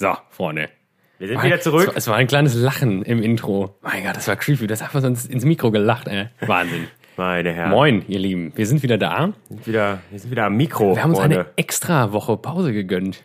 So, 0.00 0.16
Freunde. 0.30 0.68
Wir 1.18 1.26
sind 1.26 1.42
wieder 1.42 1.60
zurück. 1.60 1.80
Es 1.82 1.88
war, 1.88 1.96
es 1.96 2.06
war 2.08 2.16
ein 2.18 2.28
kleines 2.28 2.54
Lachen 2.54 3.02
im 3.02 3.20
Intro. 3.20 3.74
Mein 3.82 4.04
Gott, 4.04 4.14
das 4.16 4.28
war 4.28 4.36
creepy. 4.36 4.68
Das 4.68 4.80
hat 4.80 4.94
uns 5.04 5.26
ins 5.26 5.44
Mikro 5.44 5.72
gelacht, 5.72 6.06
ey. 6.06 6.28
Wahnsinn. 6.46 6.86
Meine 7.16 7.52
Herren. 7.52 7.70
Moin, 7.70 8.04
ihr 8.06 8.20
Lieben. 8.20 8.52
Wir 8.54 8.64
sind 8.68 8.84
wieder 8.84 8.96
da. 8.96 9.30
Wir 9.48 9.56
sind 9.56 9.66
wieder, 9.66 9.98
wir 10.10 10.18
sind 10.20 10.30
wieder 10.30 10.44
am 10.44 10.56
Mikro. 10.56 10.94
Wir 10.94 11.02
haben 11.02 11.10
uns 11.10 11.18
Freunde. 11.18 11.40
eine 11.40 11.46
extra 11.56 12.12
Woche 12.12 12.36
Pause 12.36 12.72
gegönnt. 12.72 13.24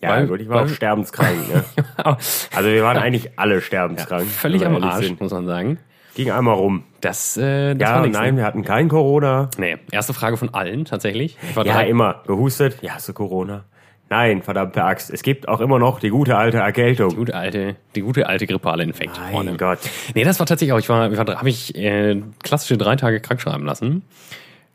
Ja, 0.00 0.10
weil- 0.10 0.28
gut, 0.28 0.40
ich 0.40 0.48
war 0.48 0.58
auch 0.58 0.60
weil- 0.62 0.68
sterbenskrank. 0.68 1.36
Ne? 1.52 1.64
Also 2.54 2.68
wir 2.70 2.84
waren 2.84 2.96
eigentlich 2.98 3.36
alle 3.36 3.60
sterbenskrank. 3.60 4.28
Völlig 4.28 4.60
wenn 4.60 4.70
wir 4.70 4.76
am 4.76 4.84
Arsch, 4.84 5.06
sind. 5.06 5.20
muss 5.20 5.32
man 5.32 5.46
sagen. 5.46 5.78
Ging 6.14 6.30
einmal 6.30 6.54
rum. 6.54 6.84
Das, 7.00 7.36
äh, 7.36 7.74
das 7.74 7.88
Ja, 7.90 7.96
war 7.96 8.02
nix, 8.06 8.16
nein, 8.16 8.34
ne? 8.34 8.40
wir 8.42 8.46
hatten 8.46 8.62
kein 8.62 8.88
Corona. 8.88 9.50
Nee, 9.58 9.78
erste 9.90 10.14
Frage 10.14 10.36
von 10.36 10.54
allen 10.54 10.84
tatsächlich. 10.84 11.36
Ich 11.50 11.56
war 11.56 11.66
Ja, 11.66 11.72
drei- 11.74 11.88
immer. 11.88 12.22
Gehustet. 12.28 12.78
Ja, 12.82 12.92
hast 12.94 13.08
du 13.08 13.14
Corona? 13.14 13.64
Nein, 14.10 14.42
verdammte 14.42 14.84
Axt. 14.84 15.10
Es 15.10 15.22
gibt 15.22 15.48
auch 15.48 15.60
immer 15.60 15.78
noch 15.78 15.98
die 15.98 16.10
gute 16.10 16.36
alte 16.36 16.58
Erkältung. 16.58 17.14
gute 17.16 17.34
alte, 17.34 17.76
die 17.94 18.02
gute 18.02 18.26
alte 18.26 18.46
grippale 18.46 18.82
Infekt. 18.82 19.18
Mein 19.18 19.32
Freunde. 19.32 19.56
Gott. 19.56 19.78
Nee, 20.14 20.24
das 20.24 20.38
war 20.38 20.46
tatsächlich 20.46 20.72
auch, 20.72 20.78
ich 20.78 20.88
war, 20.88 21.10
ich 21.10 21.18
war 21.18 21.26
habe 21.26 21.48
ich 21.48 21.74
äh, 21.74 22.22
klassische 22.42 22.76
drei 22.76 22.96
Tage 22.96 23.20
krank 23.20 23.40
schreiben 23.40 23.64
lassen. 23.64 24.02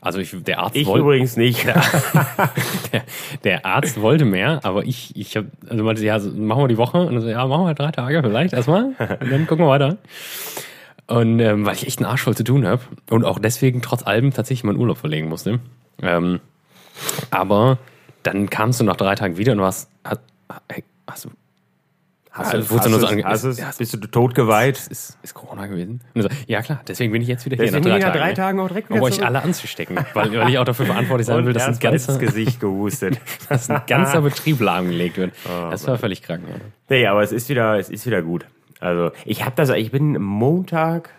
Also 0.01 0.19
ich, 0.19 0.33
der 0.43 0.59
Arzt 0.59 0.75
Ich 0.77 0.87
wollte, 0.87 1.01
übrigens 1.01 1.35
nicht. 1.35 1.65
der, 2.93 3.03
der 3.43 3.65
Arzt 3.65 4.01
wollte 4.01 4.23
mehr, 4.23 4.61
aber 4.63 4.85
ich, 4.85 5.15
ich 5.15 5.35
habe, 5.35 5.47
also 5.69 5.83
meinte, 5.83 6.03
ja, 6.05 6.19
so, 6.19 6.31
machen 6.31 6.63
wir 6.63 6.67
die 6.69 6.77
Woche 6.77 6.99
und 6.99 7.19
so, 7.19 7.27
ja, 7.27 7.45
machen 7.45 7.65
wir 7.65 7.73
drei 7.73 7.91
Tage 7.91 8.21
vielleicht 8.23 8.53
erstmal 8.53 8.85
und 9.19 9.31
dann 9.31 9.45
gucken 9.45 9.65
wir 9.65 9.69
weiter. 9.69 9.97
Und 11.07 11.39
ähm, 11.39 11.65
weil 11.65 11.75
ich 11.75 11.85
echt 11.85 11.99
einen 11.99 12.05
Arsch 12.05 12.21
voll 12.21 12.35
zu 12.35 12.43
tun 12.43 12.65
habe 12.65 12.81
und 13.09 13.25
auch 13.25 13.39
deswegen 13.39 13.81
trotz 13.81 14.05
allem 14.05 14.31
tatsächlich 14.31 14.63
meinen 14.63 14.77
Urlaub 14.77 14.97
verlegen 14.97 15.27
musste. 15.27 15.59
Ähm, 16.01 16.39
aber 17.29 17.77
dann 18.23 18.49
kamst 18.49 18.79
du 18.79 18.83
nach 18.83 18.95
drei 18.97 19.15
Tagen 19.15 19.37
wieder 19.37 19.53
und 19.53 19.59
du 19.59 19.65
hast, 19.65 19.89
hast, 20.03 20.21
hey, 20.69 20.83
hast 21.07 21.25
du, 21.25 21.29
Hast 22.31 22.53
du, 22.53 22.59
du 22.59 22.89
nur 22.89 22.99
so 22.99 23.07
ange- 23.07 23.23
hast 23.25 23.57
Ja, 23.57 23.71
bist 23.75 23.93
du 23.93 23.97
tot 24.07 24.35
geweiht? 24.35 24.77
ist, 24.89 25.17
ist 25.23 25.33
Corona 25.33 25.65
gewesen? 25.65 25.99
So, 26.15 26.29
ja 26.47 26.61
klar, 26.61 26.79
deswegen 26.87 27.11
bin 27.11 27.21
ich 27.21 27.27
jetzt 27.27 27.43
wieder 27.45 27.55
hier 27.57 27.65
Deswegen 27.65 27.83
nach 27.89 27.91
drei 27.97 27.99
Tagen. 27.99 28.19
drei 28.19 28.33
Tagen 28.33 28.59
auch 28.59 28.67
direkt 28.67 28.91
um 28.91 29.01
euch 29.01 29.25
alle 29.25 29.41
anzustecken, 29.41 29.97
weil, 30.13 30.31
weil 30.37 30.49
ich 30.49 30.57
auch 30.59 30.63
dafür 30.63 30.85
verantwortlich 30.85 31.25
sein 31.27 31.43
will, 31.45 31.53
dass 31.53 31.67
ein, 31.67 31.79
ganzer, 31.79 32.17
Gesicht 32.19 32.59
gehustet. 32.59 33.19
dass 33.49 33.69
ein 33.69 33.81
ganzer 33.87 34.21
Betrieb 34.21 34.61
lahmgelegt 34.61 35.17
wird. 35.17 35.33
Oh, 35.45 35.69
das 35.71 35.85
war 35.87 35.97
völlig 35.97 36.21
krank. 36.21 36.43
Ja. 36.47 36.55
Nee, 36.89 37.07
aber 37.07 37.23
es 37.23 37.31
ist 37.31 37.49
wieder, 37.49 37.77
es 37.79 37.89
ist 37.89 38.05
wieder 38.05 38.21
gut. 38.21 38.45
Also 38.79 39.11
ich 39.25 39.43
habe 39.43 39.55
das, 39.55 39.69
ich 39.71 39.91
bin 39.91 40.21
Montag, 40.21 41.09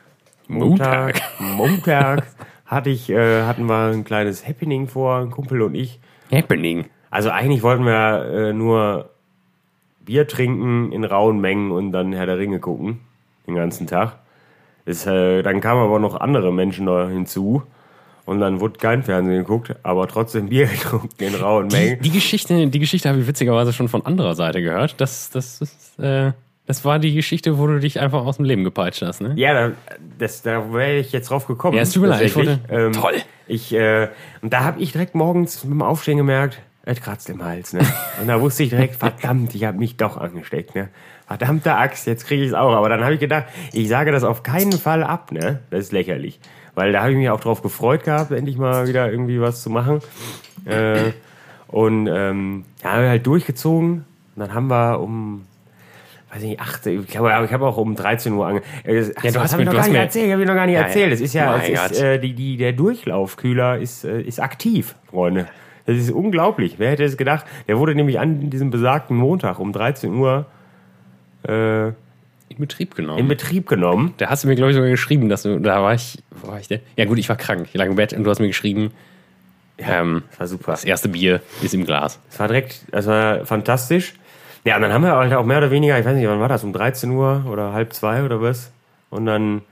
Montag, 0.46 1.20
Montag 1.38 2.22
hatte 2.64 2.88
ich, 2.88 3.10
äh, 3.10 3.42
hatten 3.42 3.66
wir 3.66 3.90
ein 3.90 4.04
kleines 4.04 4.46
Happening 4.46 4.86
vor, 4.86 5.18
ein 5.18 5.30
Kumpel 5.30 5.60
und 5.62 5.74
ich. 5.74 5.98
Happening. 6.30 6.86
Also 7.10 7.30
eigentlich 7.30 7.62
wollten 7.62 7.84
wir 7.84 8.24
äh, 8.24 8.52
nur 8.52 9.10
Bier 10.04 10.26
trinken 10.26 10.92
in 10.92 11.04
rauen 11.04 11.40
Mengen 11.40 11.70
und 11.70 11.92
dann 11.92 12.12
Herr 12.12 12.26
der 12.26 12.38
Ringe 12.38 12.60
gucken 12.60 13.00
den 13.46 13.56
ganzen 13.56 13.86
Tag. 13.86 14.16
Das, 14.86 15.06
äh, 15.06 15.42
dann 15.42 15.60
kamen 15.60 15.82
aber 15.82 15.98
noch 15.98 16.14
andere 16.14 16.52
Menschen 16.52 16.86
da 16.86 17.08
hinzu 17.08 17.62
und 18.24 18.40
dann 18.40 18.60
wurde 18.60 18.78
kein 18.78 19.02
Fernsehen 19.02 19.38
geguckt, 19.38 19.74
aber 19.82 20.06
trotzdem 20.08 20.48
Bier 20.48 20.66
getrunken 20.72 21.22
in 21.22 21.34
rauen 21.34 21.68
Die, 21.68 21.76
Mengen. 21.76 22.02
die 22.02 22.10
Geschichte, 22.10 22.66
die 22.66 22.78
Geschichte 22.78 23.08
habe 23.08 23.20
ich 23.20 23.26
witzigerweise 23.26 23.72
schon 23.72 23.88
von 23.88 24.06
anderer 24.06 24.34
Seite 24.34 24.62
gehört. 24.62 25.00
Das, 25.00 25.30
das, 25.30 25.60
ist, 25.60 25.98
äh, 25.98 26.32
das 26.70 26.84
war 26.84 27.00
die 27.00 27.12
Geschichte, 27.14 27.58
wo 27.58 27.66
du 27.66 27.80
dich 27.80 27.98
einfach 27.98 28.24
aus 28.24 28.36
dem 28.36 28.44
Leben 28.44 28.62
gepeitscht 28.62 29.02
hast. 29.02 29.20
Ne? 29.20 29.32
Ja, 29.36 29.52
da, 29.52 29.74
das, 30.18 30.42
da 30.42 30.72
wäre 30.72 30.98
ich 30.98 31.10
jetzt 31.10 31.28
drauf 31.30 31.46
gekommen. 31.48 31.76
Ja, 31.76 31.82
es 31.82 31.90
tut 31.92 32.02
mir 32.02 32.08
leid, 32.08 32.22
ich 32.22 32.36
wollte- 32.36 32.60
Toll. 32.92 33.14
Ich, 33.48 33.72
äh, 33.74 34.08
und 34.40 34.52
da 34.52 34.60
habe 34.62 34.80
ich 34.80 34.92
direkt 34.92 35.16
morgens 35.16 35.64
mit 35.64 35.72
dem 35.72 35.82
Aufstehen 35.82 36.16
gemerkt, 36.16 36.60
es 36.84 37.00
kratzt 37.00 37.28
im 37.28 37.44
Hals. 37.44 37.72
Ne? 37.72 37.80
Und 38.20 38.28
da 38.28 38.40
wusste 38.40 38.62
ich 38.62 38.70
direkt, 38.70 38.94
verdammt, 39.00 39.52
ich 39.56 39.64
habe 39.64 39.78
mich 39.78 39.96
doch 39.96 40.16
angesteckt. 40.16 40.74
Ne? 40.76 40.88
Verdammte 41.26 41.74
Axt, 41.74 42.06
jetzt 42.06 42.26
kriege 42.26 42.42
ich 42.44 42.48
es 42.50 42.54
auch. 42.54 42.72
Aber 42.72 42.88
dann 42.88 43.02
habe 43.02 43.14
ich 43.14 43.20
gedacht, 43.20 43.46
ich 43.72 43.88
sage 43.88 44.12
das 44.12 44.22
auf 44.22 44.42
keinen 44.44 44.72
Fall 44.72 45.02
ab. 45.02 45.32
Ne? 45.32 45.58
Das 45.70 45.80
ist 45.80 45.92
lächerlich. 45.92 46.38
Weil 46.76 46.92
da 46.92 47.00
habe 47.02 47.10
ich 47.10 47.18
mich 47.18 47.28
auch 47.30 47.40
drauf 47.40 47.60
gefreut 47.62 48.04
gehabt, 48.04 48.30
endlich 48.30 48.56
mal 48.56 48.86
wieder 48.86 49.10
irgendwie 49.10 49.40
was 49.40 49.62
zu 49.62 49.70
machen. 49.70 50.00
Äh, 50.64 51.10
und 51.66 52.06
ähm, 52.06 52.64
ja, 52.84 52.92
haben 52.92 53.02
wir 53.02 53.08
halt 53.10 53.26
durchgezogen. 53.26 54.04
Und 54.36 54.40
dann 54.40 54.54
haben 54.54 54.68
wir 54.68 55.00
um 55.00 55.44
weiß 56.32 56.42
nicht, 56.42 56.60
8, 56.60 56.86
ich 56.86 57.06
glaube, 57.08 57.30
ich 57.44 57.52
habe 57.52 57.66
auch 57.66 57.76
um 57.76 57.94
13 57.96 58.32
Uhr 58.34 58.46
ange. 58.46 58.62
Äh, 58.84 59.00
Ja, 59.22 59.30
du 59.32 59.40
hast 59.40 59.56
mir- 59.56 59.60
ich 59.62 59.66
noch 59.66 59.74
gar 59.74 59.88
nicht 59.88 59.96
erzählt, 59.96 60.30
habe 60.32 60.42
ich 60.42 60.48
noch 60.48 60.54
gar 60.54 60.66
nicht 60.66 60.74
Ja, 60.76 60.82
erzählt. 60.82 61.12
Es 61.12 61.20
ist 61.20 61.34
ja, 61.34 61.56
es 61.58 61.90
ist, 61.92 62.00
äh, 62.00 62.18
die, 62.18 62.34
die, 62.34 62.56
der 62.56 62.72
Durchlaufkühler 62.72 63.78
ist, 63.78 64.04
äh, 64.04 64.20
ist 64.22 64.40
aktiv, 64.40 64.94
Freunde. 65.10 65.46
Das 65.86 65.96
ist 65.96 66.10
unglaublich. 66.10 66.74
Wer 66.78 66.90
hätte 66.90 67.04
es 67.04 67.16
gedacht? 67.16 67.46
Der 67.66 67.78
wurde 67.78 67.94
nämlich 67.94 68.20
an 68.20 68.48
diesem 68.50 68.70
besagten 68.70 69.16
Montag 69.16 69.58
um 69.58 69.72
13 69.72 70.14
Uhr 70.14 70.46
äh, 71.48 71.88
In 71.88 71.94
Betrieb 72.58 72.94
genommen. 72.94 73.18
in 73.18 73.28
Betrieb 73.28 73.66
genommen. 73.68 74.14
da 74.18 74.28
hast 74.28 74.44
du 74.44 74.48
mir, 74.48 74.54
glaube 74.56 74.70
ich, 74.70 74.76
sogar 74.76 74.90
geschrieben, 74.90 75.28
dass 75.28 75.42
du, 75.42 75.58
da 75.58 75.82
war 75.82 75.94
ich, 75.94 76.22
wo 76.30 76.48
war 76.48 76.60
ich 76.60 76.68
denn? 76.68 76.80
Ja 76.96 77.06
gut, 77.06 77.18
ich 77.18 77.28
war 77.28 77.36
krank. 77.36 77.66
Ich 77.72 77.74
lag 77.74 77.86
im 77.86 77.96
Bett 77.96 78.12
und 78.12 78.22
du 78.24 78.30
hast 78.30 78.38
mir 78.40 78.46
geschrieben, 78.48 78.92
ähm, 79.78 80.22
Das 80.30 80.40
war 80.40 80.46
super. 80.46 80.70
das 80.72 80.84
erste 80.84 81.08
Bier 81.08 81.40
ist 81.62 81.72
im 81.74 81.86
Glas. 81.86 82.20
Es 82.30 82.38
war 82.38 82.48
direkt, 82.48 82.82
das 82.92 83.06
war 83.06 83.46
fantastisch. 83.46 84.14
Ja, 84.64 84.76
und 84.76 84.82
dann 84.82 84.92
haben 84.92 85.02
wir 85.02 85.14
halt 85.16 85.32
auch 85.32 85.44
mehr 85.44 85.58
oder 85.58 85.70
weniger, 85.70 85.98
ich 85.98 86.04
weiß 86.04 86.14
nicht, 86.16 86.28
wann 86.28 86.40
war 86.40 86.48
das, 86.48 86.64
um 86.64 86.72
13 86.72 87.10
Uhr 87.10 87.44
oder 87.50 87.72
halb 87.72 87.92
zwei 87.92 88.22
oder 88.24 88.42
was? 88.42 88.70
Und 89.08 89.26
dann, 89.26 89.62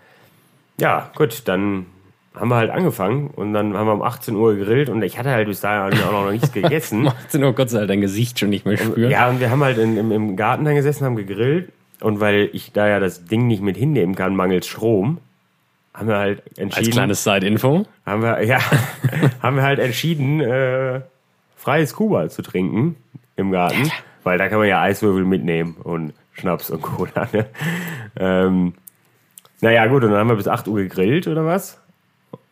ja, 0.81 1.11
gut, 1.15 1.43
dann 1.47 1.87
haben 2.35 2.49
wir 2.49 2.57
halt 2.57 2.71
angefangen 2.71 3.29
und 3.29 3.53
dann 3.53 3.77
haben 3.77 3.87
wir 3.87 3.95
um 3.95 4.03
18 4.03 4.35
Uhr 4.35 4.55
gegrillt 4.55 4.89
und 4.89 5.03
ich 5.03 5.19
hatte 5.19 5.31
halt 5.31 5.49
bis 5.49 5.61
dahin 5.61 5.99
auch 6.03 6.13
noch 6.13 6.31
nichts 6.31 6.53
gegessen. 6.53 7.03
Macht 7.03 7.35
nur 7.35 7.55
Gott 7.55 7.71
sei 7.71 7.79
Dank 7.79 7.89
dein 7.89 8.01
Gesicht 8.01 8.39
schon 8.39 8.51
nicht 8.51 8.65
mehr 8.65 8.77
spüren. 8.77 9.11
Ja, 9.11 9.29
und 9.29 9.41
wir 9.41 9.51
haben 9.51 9.63
halt 9.63 9.79
in, 9.79 9.97
im, 9.97 10.13
im 10.13 10.37
Garten 10.37 10.65
dann 10.65 10.75
gesessen, 10.75 11.05
haben 11.05 11.17
gegrillt. 11.17 11.73
Und 12.01 12.21
weil 12.21 12.49
ich 12.53 12.73
da 12.73 12.87
ja 12.87 13.01
das 13.01 13.25
Ding 13.25 13.49
nicht 13.49 13.61
mit 13.61 13.77
hinnehmen 13.77 14.15
kann, 14.15 14.37
mangels 14.37 14.69
Strom, 14.69 15.19
haben 15.93 16.09
wir 16.09 16.17
halt 16.17 16.43
Als 16.51 16.59
entschieden, 16.59 16.93
kleines 16.93 17.25
Side-Info. 17.25 17.87
haben 18.07 18.23
wir, 18.23 18.45
ja, 18.45 18.61
haben 19.43 19.57
wir 19.57 19.65
halt 19.65 19.81
entschieden, 19.81 20.41
äh, 20.41 21.01
freies 21.57 21.95
Kuba 21.95 22.29
zu 22.29 22.43
trinken 22.43 22.95
im 23.35 23.51
Garten. 23.51 23.91
Weil 24.29 24.37
da 24.37 24.51
kann 24.51 24.59
man 24.59 24.69
ja 24.69 24.83
Eiswürfel 24.83 25.25
mitnehmen 25.25 25.75
und 25.83 26.13
Schnaps 26.35 26.69
und 26.69 26.83
Cola. 26.83 27.27
Ne? 27.33 27.47
Ähm, 28.21 28.75
naja, 29.63 29.87
gut, 29.87 30.05
und 30.05 30.11
dann 30.11 30.19
haben 30.19 30.29
wir 30.29 30.37
bis 30.37 30.49
8 30.49 30.69
Uhr 30.69 30.81
gegrillt 30.81 31.27
oder 31.29 31.47
was. 31.47 31.81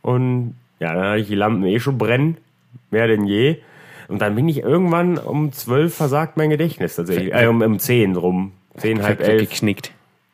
Und 0.01 0.57
ja, 0.81 0.95
dann 0.95 1.05
hatte 1.05 1.19
ich 1.19 1.27
die 1.27 1.35
Lampen 1.35 1.65
eh 1.65 1.79
schon 1.79 1.99
brennen, 1.99 2.39
mehr 2.91 3.09
denn 3.09 3.27
je. 3.27 3.59
Und 4.09 4.23
dann 4.23 4.35
bin 4.37 4.49
ich 4.49 4.63
irgendwann 4.63 5.19
um 5.19 5.53
12 5.53 5.95
versagt 5.95 6.39
mein 6.39 6.49
Gedächtnis 6.49 6.97
tatsächlich. 6.97 7.35
Äh, 7.35 7.47
um, 7.47 7.61
um 7.61 7.79
10 7.79 8.17
rum. 8.17 8.53
10, 8.79 9.03
halb 9.03 9.21
elf. 9.21 9.51
geknickt. 9.51 9.93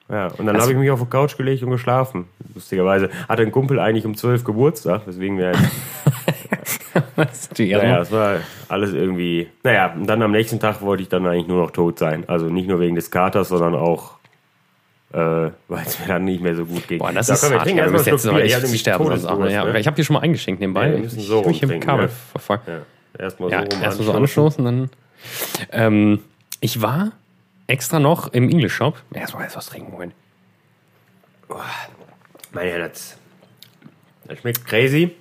Ja, 0.08 0.28
und 0.38 0.46
dann 0.46 0.60
habe 0.60 0.70
ich 0.70 0.78
mich 0.78 0.92
auf 0.92 1.00
die 1.00 1.06
Couch 1.06 1.36
gelegt 1.36 1.64
und 1.64 1.70
geschlafen. 1.70 2.26
Lustigerweise 2.54 3.10
hatte 3.28 3.42
ein 3.42 3.50
Kumpel 3.50 3.80
eigentlich 3.80 4.06
um 4.06 4.16
12 4.16 4.44
Geburtstag, 4.44 5.08
weswegen 5.08 5.38
wir 5.38 5.54
Das 7.24 7.40
ist 7.42 7.58
die. 7.58 7.72
Naja, 7.72 8.00
es 8.02 8.10
war 8.10 8.36
alles 8.68 8.92
irgendwie. 8.92 9.48
Naja, 9.62 9.92
und 9.94 10.06
dann 10.06 10.22
am 10.22 10.30
nächsten 10.32 10.58
Tag 10.60 10.80
wollte 10.82 11.02
ich 11.02 11.08
dann 11.08 11.26
eigentlich 11.26 11.46
nur 11.48 11.60
noch 11.62 11.70
tot 11.70 11.98
sein. 11.98 12.24
Also 12.28 12.46
nicht 12.46 12.68
nur 12.68 12.80
wegen 12.80 12.94
des 12.94 13.10
Katers, 13.10 13.48
sondern 13.48 13.74
auch, 13.74 14.18
äh, 15.12 15.16
weil 15.16 15.52
es 15.86 15.98
mir 16.00 16.06
dann 16.08 16.24
nicht 16.24 16.42
mehr 16.42 16.54
so 16.56 16.64
gut 16.64 16.86
ging. 16.88 16.98
Boah, 16.98 17.12
das 17.12 17.26
Da, 17.26 17.34
ist 17.34 17.42
hart. 17.42 17.66
Ja, 17.68 17.76
erst 17.76 17.92
mal 17.92 17.98
bis 17.98 18.06
jetzt. 18.06 18.24
Ich 18.26 18.32
echt 18.54 18.62
nämlich 18.62 18.80
sterben 18.80 19.04
sonst 19.06 19.24
auch. 19.26 19.36
Todesdurst, 19.36 19.52
Ja, 19.66 19.72
ne? 19.72 19.80
Ich 19.80 19.86
habe 19.86 19.96
dir 19.96 20.04
schon 20.04 20.14
mal 20.14 20.20
eingeschenkt 20.20 20.60
nebenbei. 20.60 20.86
Ja, 20.88 20.92
wir 20.94 20.98
müssen 21.00 21.20
so 21.20 21.40
ich 21.42 21.62
mich 21.62 21.62
im 21.62 21.80
Kabel 21.80 22.08
verfolgt. 22.08 22.68
Ja, 22.68 22.80
erstmal 23.18 23.50
so 23.50 23.54
Ja, 23.54 23.60
rum 23.60 23.82
erstmal 23.82 24.06
so 24.06 24.12
anstoßen. 24.12 24.64
dann. 24.64 24.90
Ähm, 25.70 26.20
ich 26.60 26.80
war 26.82 27.12
extra 27.66 27.98
noch 28.00 28.32
im 28.32 28.48
English 28.48 28.74
Shop. 28.74 28.96
Erstmal 29.12 29.48
was 29.54 29.66
trinken. 29.66 29.92
Moment. 29.92 30.14
Meine 32.52 32.70
Herren, 32.70 32.88
das, 32.90 33.16
das 34.26 34.38
schmeckt 34.38 34.64
crazy. 34.66 35.14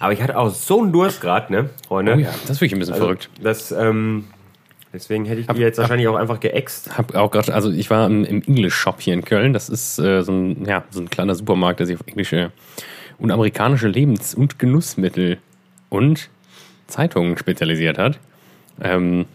Aber 0.00 0.12
ich 0.12 0.22
hatte 0.22 0.36
auch 0.38 0.50
so 0.50 0.80
einen 0.80 0.92
Durst 0.92 1.20
gerade, 1.20 1.52
ne, 1.52 1.70
Freunde. 1.86 2.14
Oh 2.14 2.18
ja, 2.18 2.30
das 2.42 2.50
ist 2.50 2.60
wirklich 2.60 2.72
ein 2.74 2.78
bisschen 2.78 2.94
Also, 2.94 3.06
verrückt. 3.06 3.30
Das, 3.42 3.72
ähm, 3.72 4.24
deswegen 4.92 5.24
hätte 5.24 5.40
ich 5.40 5.46
die 5.46 5.60
jetzt 5.60 5.78
wahrscheinlich 5.78 6.08
auch 6.08 6.16
einfach 6.16 6.40
geäxt. 6.40 6.96
Hab 6.96 7.14
auch 7.14 7.30
gerade, 7.30 7.54
also 7.54 7.70
ich 7.70 7.90
war 7.90 8.06
im, 8.06 8.24
im 8.24 8.42
English 8.42 8.74
Shop 8.74 9.00
hier 9.00 9.14
in 9.14 9.24
Köln. 9.24 9.52
Das 9.52 9.68
ist 9.68 9.98
äh, 9.98 10.22
so, 10.22 10.32
ein, 10.32 10.64
ja, 10.66 10.84
so 10.90 11.00
ein 11.00 11.10
kleiner 11.10 11.34
Supermarkt, 11.34 11.80
der 11.80 11.86
sich 11.86 11.96
auf 11.96 12.06
englische 12.06 12.52
und 13.18 13.30
amerikanische 13.30 13.88
Lebens- 13.88 14.34
und 14.34 14.58
Genussmittel 14.58 15.38
und 15.90 16.30
Zeitungen 16.86 17.36
spezialisiert 17.36 17.98
hat. 17.98 18.18
Ähm, 18.82 19.26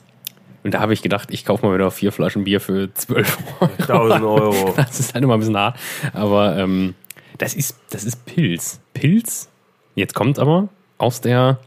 und 0.63 0.73
da 0.73 0.79
habe 0.79 0.93
ich 0.93 1.03
gedacht, 1.03 1.29
ich 1.31 1.45
kaufe 1.45 1.63
mal 1.63 1.75
wieder 1.75 1.91
vier 1.91 2.11
Flaschen 2.11 2.43
Bier 2.43 2.59
für 2.59 2.91
12 2.91 3.37
Euro. 3.59 3.71
1000 3.77 4.23
Euro. 4.23 4.73
Das 4.75 4.99
ist 4.99 5.13
halt 5.13 5.23
immer 5.23 5.35
ein 5.35 5.39
bisschen 5.39 5.57
hart. 5.57 5.77
Aber 6.13 6.57
ähm, 6.57 6.95
das, 7.37 7.53
ist, 7.53 7.77
das 7.91 8.03
ist 8.03 8.25
Pilz. 8.25 8.79
Pilz, 8.93 9.49
jetzt 9.95 10.13
kommt 10.13 10.39
aber 10.39 10.69
aus 10.97 11.21
der 11.21 11.59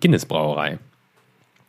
Guinness 0.00 0.26
Brauerei. 0.26 0.78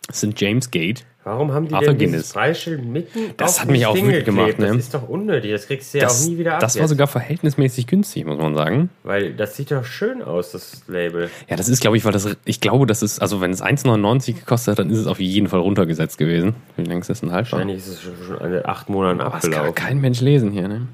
Das 0.08 0.20
sind 0.20 0.40
James 0.40 0.70
Gate 0.72 1.06
Warum 1.26 1.54
haben 1.54 1.70
die 1.70 1.74
Arthur 1.74 1.94
denn 1.94 2.12
Guinness. 2.12 2.34
Preisschild 2.34 2.84
mitten 2.84 3.20
Das 3.38 3.62
hat 3.62 3.70
mich 3.70 3.86
auch 3.86 3.94
Ding 3.94 4.08
wütend 4.08 4.26
gemacht, 4.26 4.60
ne? 4.60 4.68
Das 4.68 4.76
ist 4.76 4.94
doch 4.94 5.08
unnötig, 5.08 5.52
das 5.52 5.68
kriegst 5.68 5.94
du 5.94 6.00
ja 6.00 6.04
Das, 6.04 6.22
auch 6.26 6.30
nie 6.30 6.38
wieder 6.38 6.56
ab. 6.56 6.60
das 6.60 6.76
war 6.76 6.82
jetzt. 6.82 6.90
sogar 6.90 7.08
verhältnismäßig 7.08 7.88
günstig, 7.88 8.26
muss 8.26 8.38
man 8.38 8.56
sagen. 8.56 8.90
Weil 9.04 9.34
das 9.34 9.56
sieht 9.56 9.72
doch 9.72 9.86
schön 9.86 10.22
aus, 10.22 10.52
das 10.52 10.84
Label. 10.90 11.30
Ja, 11.48 11.56
das 11.56 11.70
ist, 11.70 11.80
glaube 11.80 11.96
ich, 11.96 12.04
weil 12.04 12.12
das, 12.12 12.28
ich 12.44 12.60
glaube, 12.60 12.86
das 12.88 13.02
ist, 13.02 13.22
also 13.22 13.40
wenn 13.40 13.52
es 13.52 13.64
1,99 13.64 14.34
gekostet 14.34 14.74
hat, 14.74 14.80
dann 14.80 14.90
ist 14.90 14.98
es 15.00 15.08
auf 15.08 15.22
jeden 15.22 15.48
Fall 15.48 15.62
runtergesetzt 15.62 16.18
gewesen. 16.18 16.56
Wie 16.76 16.84
lange 16.84 17.00
ist 17.00 17.10
das 17.10 17.22
denn 17.22 17.32
haltbar? 17.32 17.60
Wahrscheinlich 17.60 17.78
ist 17.78 17.88
es 17.88 18.02
schon 18.02 18.16
schon 18.28 18.40
eine 18.40 18.66
acht 18.66 18.90
Monaten 18.90 19.22
Aber 19.22 19.30
das 19.32 19.44
kann 19.44 19.54
abgelaufen. 19.54 19.76
kein 19.76 20.02
Mensch 20.02 20.20
lesen 20.20 20.52
hier, 20.52 20.68
ne? 20.68 20.88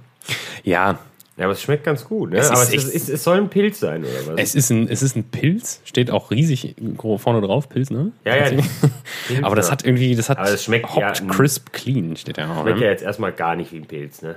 Ja, 0.64 1.00
Ja, 1.40 1.46
aber 1.46 1.54
es 1.54 1.62
schmeckt 1.62 1.86
ganz 1.86 2.04
gut, 2.04 2.32
ne? 2.32 2.38
Es 2.38 2.52
aber 2.52 2.62
es, 2.62 2.74
ist, 2.74 3.10
es, 3.10 3.24
soll 3.24 3.38
ein 3.38 3.50
Pilz 3.50 3.80
sein, 3.80 4.04
oder 4.04 4.34
was? 4.34 4.40
es 4.40 4.56
ist 4.56 4.70
ein, 4.70 4.88
es 4.90 5.02
ist 5.02 5.16
ein 5.16 5.24
Pilz, 5.24 5.80
steht 5.86 6.12
auch 6.12 6.30
riesig 6.30 6.76
vorne 7.18 7.40
drauf, 7.42 7.70
Pilz, 7.70 7.90
ne? 7.90 8.12
ja, 8.26 8.36
ja. 8.36 8.50
Pilz, 9.28 9.44
Aber 9.44 9.56
das 9.56 9.68
ja. 9.68 9.72
hat 9.72 9.86
irgendwie, 9.86 10.16
das 10.16 10.30
hat 10.30 10.38
Aber 10.38 10.50
es 10.50 10.66
schmeckt 10.66 10.94
ja 10.96 11.14
Crisp 11.14 11.72
Clean, 11.72 12.18
steht 12.18 12.38
da 12.38 12.52
auch. 12.52 12.62
schmeckt 12.64 12.80
Ne? 12.80 12.86
ja 12.86 12.92
jetzt 12.92 13.04
erstmal 13.04 13.32
gar 13.32 13.56
nicht 13.56 13.72
wie 13.72 13.78
ein 13.78 13.86
Pilz, 13.86 14.22
ne? 14.22 14.36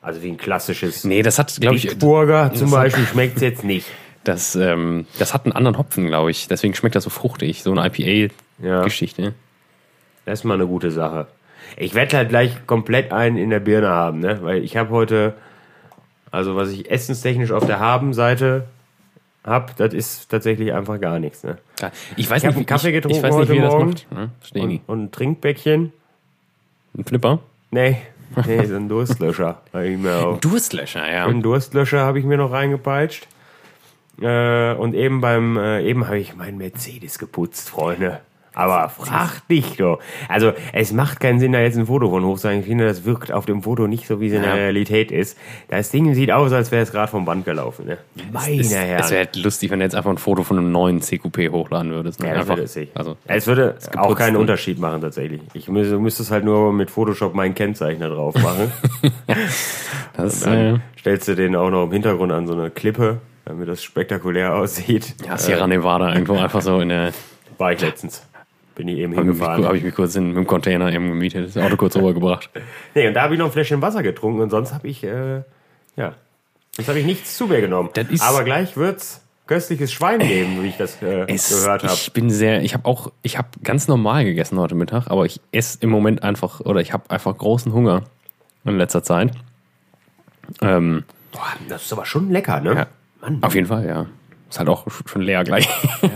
Also 0.00 0.22
wie 0.22 0.30
ein 0.30 0.38
klassisches 0.38 1.04
Nee, 1.04 1.22
das 1.22 1.38
hat, 1.38 1.54
glaube 1.60 1.76
ich, 1.76 1.98
Burger 1.98 2.50
zum 2.54 2.70
Beispiel 2.70 3.06
schmeckt 3.06 3.36
es 3.36 3.42
jetzt 3.42 3.62
nicht. 3.62 3.86
das, 4.24 4.56
ähm, 4.56 5.06
das 5.18 5.34
hat 5.34 5.44
einen 5.44 5.52
anderen 5.52 5.78
Hopfen, 5.78 6.06
glaube 6.06 6.30
ich. 6.30 6.48
Deswegen 6.48 6.74
schmeckt 6.74 6.94
das 6.94 7.04
so 7.04 7.10
fruchtig, 7.10 7.62
so 7.62 7.72
eine 7.72 7.86
IPA-Geschichte. 7.86 9.34
Das 10.24 10.40
ist 10.40 10.44
mal 10.44 10.54
eine 10.54 10.66
gute 10.66 10.90
Sache. 10.90 11.26
Ich 11.76 11.94
werde 11.94 12.16
halt 12.16 12.28
gleich 12.28 12.66
komplett 12.66 13.12
einen 13.12 13.36
in 13.36 13.50
der 13.50 13.60
Birne 13.60 13.88
haben, 13.88 14.20
ne? 14.20 14.38
Weil 14.42 14.62
ich 14.62 14.76
habe 14.76 14.90
heute, 14.90 15.34
also 16.32 16.56
was 16.56 16.70
ich 16.70 16.90
essenstechnisch 16.90 17.52
auf 17.52 17.64
der 17.66 17.78
Haben-Seite 17.78 18.64
habe, 19.44 19.72
das 19.76 19.92
ist 19.94 20.28
tatsächlich 20.30 20.72
einfach 20.72 21.00
gar 21.00 21.18
nichts, 21.18 21.44
ne? 21.44 21.58
Ich 22.16 22.28
weiß 22.30 22.42
Ich 22.42 22.48
nicht, 22.48 22.56
einen 22.56 22.66
Kaffee 22.66 22.88
ich, 22.88 22.94
getrunken 22.94 23.18
ich 23.18 23.22
weiß 23.22 23.36
nicht, 23.36 23.48
wie 23.50 23.60
heute 23.60 23.62
das 23.62 23.72
Morgen. 23.72 23.90
macht. 23.90 24.12
Ne? 24.12 24.30
Verstehe 24.40 24.62
Und, 24.62 24.80
und 24.86 25.02
ein 25.04 25.10
Trinkbäckchen. 25.12 25.92
Ein 26.96 27.04
Flipper? 27.04 27.38
Nee, 27.70 27.98
nee, 28.46 28.64
so 28.64 28.76
ein 28.76 28.88
Durstlöscher. 28.88 29.60
Auch. 29.72 30.40
Durstlöscher, 30.40 31.10
ja. 31.12 31.26
Einen 31.26 31.42
Durstlöscher 31.42 32.00
habe 32.00 32.18
ich 32.18 32.24
mir 32.24 32.36
noch 32.36 32.52
reingepeitscht. 32.52 33.26
Äh, 34.20 34.74
und 34.74 34.94
eben 34.94 35.20
beim, 35.20 35.56
äh, 35.56 35.82
eben 35.82 36.06
habe 36.06 36.18
ich 36.18 36.36
meinen 36.36 36.58
Mercedes 36.58 37.18
geputzt, 37.18 37.68
Freunde. 37.70 38.20
Aber 38.54 38.88
frag 38.90 39.46
dich 39.48 39.76
doch. 39.78 39.98
Also, 40.28 40.52
es 40.72 40.92
macht 40.92 41.20
keinen 41.20 41.38
Sinn, 41.40 41.52
da 41.52 41.60
jetzt 41.60 41.78
ein 41.78 41.86
Foto 41.86 42.10
von 42.10 42.24
hochzusagen. 42.24 42.60
Ich 42.60 42.66
finde, 42.66 42.84
das 42.86 43.04
wirkt 43.04 43.32
auf 43.32 43.46
dem 43.46 43.62
Foto 43.62 43.86
nicht 43.86 44.06
so, 44.06 44.20
wie 44.20 44.26
es 44.26 44.32
in 44.34 44.42
der 44.42 44.50
Ja. 44.50 44.56
Realität 44.56 45.10
ist. 45.10 45.38
Das 45.68 45.90
Ding 45.90 46.12
sieht 46.14 46.30
aus, 46.30 46.52
als 46.52 46.70
wäre 46.70 46.82
es 46.82 46.92
gerade 46.92 47.10
vom 47.10 47.24
Band 47.24 47.44
gelaufen. 47.44 47.86
Ne? 47.86 47.98
Meine 48.32 48.60
Es, 48.60 48.74
Herren. 48.74 49.00
es 49.00 49.10
wäre 49.10 49.24
halt 49.24 49.36
lustig, 49.36 49.70
wenn 49.70 49.78
du 49.78 49.84
jetzt 49.86 49.94
einfach 49.94 50.10
ein 50.10 50.18
Foto 50.18 50.42
von 50.42 50.58
einem 50.58 50.70
neuen 50.70 51.00
CQP 51.00 51.50
hochladen 51.50 51.90
würdest. 51.92 52.20
Ne? 52.20 52.28
Ja, 52.28 52.34
einfach, 52.34 52.56
würde 52.56 52.62
es 52.64 52.76
also, 52.94 53.16
es 53.26 53.46
würde 53.46 53.76
auch 53.86 53.90
geputzt, 54.02 54.18
keinen 54.18 54.34
ne? 54.34 54.38
Unterschied 54.40 54.78
machen, 54.78 55.00
tatsächlich. 55.00 55.40
Ich 55.54 55.68
müsste, 55.68 55.98
müsste 55.98 56.22
es 56.22 56.30
halt 56.30 56.44
nur 56.44 56.72
mit 56.72 56.90
Photoshop 56.90 57.34
meinen 57.34 57.54
Kennzeichner 57.54 58.10
drauf 58.10 58.34
machen. 58.34 58.70
das, 60.16 60.40
Dann 60.40 60.76
äh, 60.76 60.78
stellst 60.98 61.28
du 61.28 61.34
den 61.34 61.56
auch 61.56 61.70
noch 61.70 61.84
im 61.84 61.92
Hintergrund 61.92 62.32
an 62.32 62.46
so 62.46 62.52
eine 62.52 62.70
Klippe, 62.70 63.18
damit 63.44 63.68
das 63.68 63.82
spektakulär 63.82 64.54
aussieht. 64.54 65.14
ja, 65.26 65.36
Sierra 65.38 65.66
Nevada 65.66 66.12
irgendwo 66.12 66.34
einfach 66.36 66.62
so 66.62 66.80
in 66.80 66.90
der. 66.90 67.12
War 67.58 67.72
ich 67.72 67.80
letztens. 67.80 68.26
Bin 68.82 68.88
ich 68.88 68.98
eben 68.98 69.14
Habe 69.16 69.26
mich- 69.26 69.34
hingefahren. 69.36 69.64
hab 69.64 69.74
ich 69.74 69.84
mich 69.84 69.94
kurz 69.94 70.16
in, 70.16 70.28
mit 70.30 70.36
dem 70.38 70.46
Container 70.48 70.92
eben 70.92 71.06
gemietet, 71.06 71.54
das 71.54 71.62
Auto 71.62 71.76
kurz 71.76 71.94
rübergebracht. 71.94 72.50
Nee, 72.96 73.06
und 73.06 73.14
da 73.14 73.22
habe 73.22 73.34
ich 73.34 73.38
noch 73.38 73.46
ein 73.46 73.52
Fläschchen 73.52 73.80
Wasser 73.80 74.02
getrunken 74.02 74.40
und 74.40 74.50
sonst 74.50 74.74
habe 74.74 74.88
ich, 74.88 75.04
äh, 75.04 75.42
ja, 75.94 76.14
sonst 76.74 76.88
habe 76.88 76.98
ich 76.98 77.06
nichts 77.06 77.36
zu 77.36 77.46
mir 77.46 77.60
genommen. 77.60 77.90
Aber 78.18 78.42
gleich 78.42 78.76
wird's 78.76 79.24
köstliches 79.46 79.92
Schwein 79.92 80.18
geben, 80.18 80.64
wie 80.64 80.66
ich 80.66 80.76
das 80.78 81.00
äh, 81.00 81.26
Es, 81.32 81.48
gehört 81.48 81.84
habe. 81.84 81.92
ich 81.94 82.12
bin 82.12 82.28
sehr, 82.28 82.62
ich 82.64 82.74
habe 82.74 82.86
auch, 82.86 83.12
ich 83.22 83.38
habe 83.38 83.50
ganz 83.62 83.86
normal 83.86 84.24
gegessen 84.24 84.58
heute 84.58 84.74
Mittag, 84.74 85.06
aber 85.12 85.26
ich 85.26 85.40
esse 85.52 85.78
im 85.80 85.90
Moment 85.90 86.24
einfach, 86.24 86.58
oder 86.58 86.80
ich 86.80 86.92
habe 86.92 87.08
einfach 87.08 87.38
großen 87.38 87.72
Hunger 87.72 88.02
in 88.64 88.78
letzter 88.78 89.04
Zeit. 89.04 89.30
Ähm, 90.60 91.04
Boah, 91.30 91.52
das 91.68 91.84
ist 91.84 91.92
aber 91.92 92.04
schon 92.04 92.30
lecker, 92.30 92.58
ne? 92.60 92.74
ja, 92.74 92.86
Mann. 93.20 93.38
auf 93.44 93.54
jeden 93.54 93.68
Fall, 93.68 93.86
ja. 93.86 94.06
Ist 94.50 94.58
halt 94.58 94.68
auch 94.68 94.86
schon 95.06 95.22
leer 95.22 95.44
gleich. 95.44 95.68
Ja, 96.02 96.08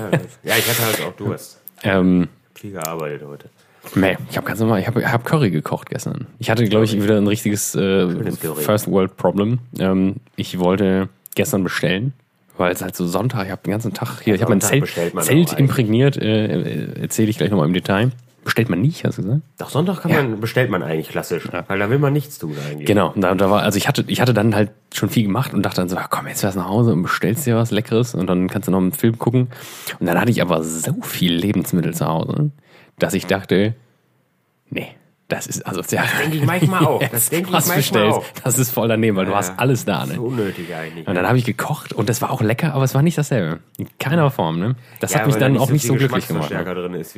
ja, 0.43 0.57
ich 0.59 0.69
hatte 0.69 0.85
halt 0.85 1.01
auch 1.07 1.13
Durst. 1.17 1.63
ähm, 1.85 2.29
Viel 2.59 2.73
gearbeitet 2.73 3.23
heute. 3.27 3.49
Nee, 3.95 4.17
ich 4.31 4.37
habe 4.37 4.47
ganz 4.47 4.59
normal, 4.61 4.81
ich 4.81 4.87
habe 4.87 5.11
hab 5.11 5.25
Curry 5.25 5.51
gekocht 5.51 5.91
gestern. 5.91 6.27
Ich 6.39 6.51
hatte, 6.51 6.65
glaube 6.69 6.87
ich, 6.87 7.01
wieder 7.01 7.19
ein 7.19 7.27
richtiges 7.27 7.75
äh. 7.75 8.09
First 8.33 8.91
World 8.91 9.17
Problem. 9.17 9.59
Ähm, 9.79 10.17
ich 10.35 10.59
wollte 10.59 11.09
gestern 11.35 11.63
bestellen, 11.63 12.13
weil 12.57 12.73
es 12.73 12.83
halt 12.83 12.97
so 12.97 13.07
Sonntag, 13.07 13.45
ich 13.47 13.53
habe 13.53 13.63
den 13.63 13.71
ganzen 13.71 13.93
Tag 13.93 14.23
hier, 14.23 14.35
ich 14.35 14.43
habe 14.43 14.51
mein 14.51 14.61
Zelt, 14.61 14.89
Zelt 15.21 15.53
imprägniert, 15.53 16.17
äh, 16.17 17.01
erzähle 17.01 17.29
ich 17.29 17.39
gleich 17.39 17.51
nochmal 17.51 17.69
im 17.69 17.75
Detail. 17.75 18.11
Bestellt 18.47 18.69
man 18.69 18.81
nicht, 18.81 19.05
hast 19.05 19.19
du 19.19 19.23
gesagt? 19.23 19.41
Doch, 19.59 19.71
Sonntag 19.71 20.03
kann 20.03 20.13
man, 20.13 20.39
bestellt 20.39 20.71
man 20.71 20.81
eigentlich 20.85 21.09
klassisch, 21.09 21.49
weil 21.67 21.81
da 21.81 21.91
will 21.91 21.99
man 21.99 22.13
nichts 22.13 22.39
tun 22.39 22.55
eigentlich. 22.65 22.87
Genau, 22.87 23.11
und 23.13 23.21
da, 23.21 23.35
da 23.35 23.51
war, 23.51 23.63
also 23.63 23.77
ich 23.77 23.89
hatte, 23.89 24.05
ich 24.07 24.21
hatte 24.21 24.35
dann 24.35 24.55
halt 24.55 24.71
schon 24.95 25.09
viel 25.09 25.25
gemacht 25.25 25.53
und 25.53 25.65
dachte 25.65 25.81
dann 25.81 25.89
so, 25.89 25.97
ja, 25.97 26.07
komm, 26.09 26.29
jetzt 26.29 26.43
fährst 26.43 26.55
du 26.55 26.61
nach 26.61 26.69
Hause 26.69 26.93
und 26.93 27.03
bestellst 27.03 27.45
dir 27.45 27.57
was 27.57 27.73
Leckeres 27.73 28.15
und 28.15 28.29
dann 28.29 28.47
kannst 28.49 28.69
du 28.69 28.73
noch 28.73 28.79
einen 28.79 28.93
Film 28.93 29.19
gucken. 29.19 29.49
Und 29.99 30.07
dann 30.07 30.21
hatte 30.21 30.31
ich 30.31 30.43
aber 30.43 30.63
so 30.63 31.03
viel 31.03 31.35
Lebensmittel 31.35 31.93
zu 31.93 32.07
Hause, 32.07 32.53
dass 33.01 33.15
ich 33.15 33.27
dachte, 33.27 33.75
nee, 34.71 34.91
das 35.29 35.47
ist 35.49 35.67
also 35.67 35.83
sehr. 35.83 36.03
Das 36.03 36.19
denke 36.21 36.37
ich 36.37 36.45
manchmal 36.45 36.85
auch. 36.87 37.03
Das 37.11 37.31
denke 37.31 37.51
ich 37.57 37.67
manchmal 37.67 38.11
auch. 38.11 38.25
Das 38.45 38.59
ist 38.59 38.71
voll 38.71 38.87
daneben, 38.87 39.17
weil 39.17 39.25
du 39.25 39.33
Ja. 39.33 39.39
hast 39.39 39.59
alles 39.59 39.85
da, 39.85 40.07
ne? 40.07 40.15
So 40.15 40.23
unnötig 40.23 40.73
eigentlich. 40.75 41.07
Und 41.07 41.15
dann 41.15 41.27
habe 41.27 41.37
ich 41.39 41.45
gekocht 41.45 41.93
und 41.93 42.09
das 42.09 42.23
war 42.23 42.31
auch 42.31 42.41
lecker, 42.43 42.75
aber 42.75 42.85
es 42.85 42.95
war 42.95 43.03
nicht 43.03 43.19
dasselbe. 43.19 43.59
In 43.77 43.89
keiner 43.99 44.31
Form, 44.31 44.59
ne? 44.61 44.77
Das 45.01 45.13
Ja, 45.13 45.21
hat 45.21 45.27
mich 45.27 45.37
dann 45.37 45.59
auch 45.59 45.71
nicht 45.71 45.85
so 45.87 45.95
glücklich 45.95 46.29
gemacht. 46.29 46.51
Ne? 46.51 46.99
Ist. 46.99 47.17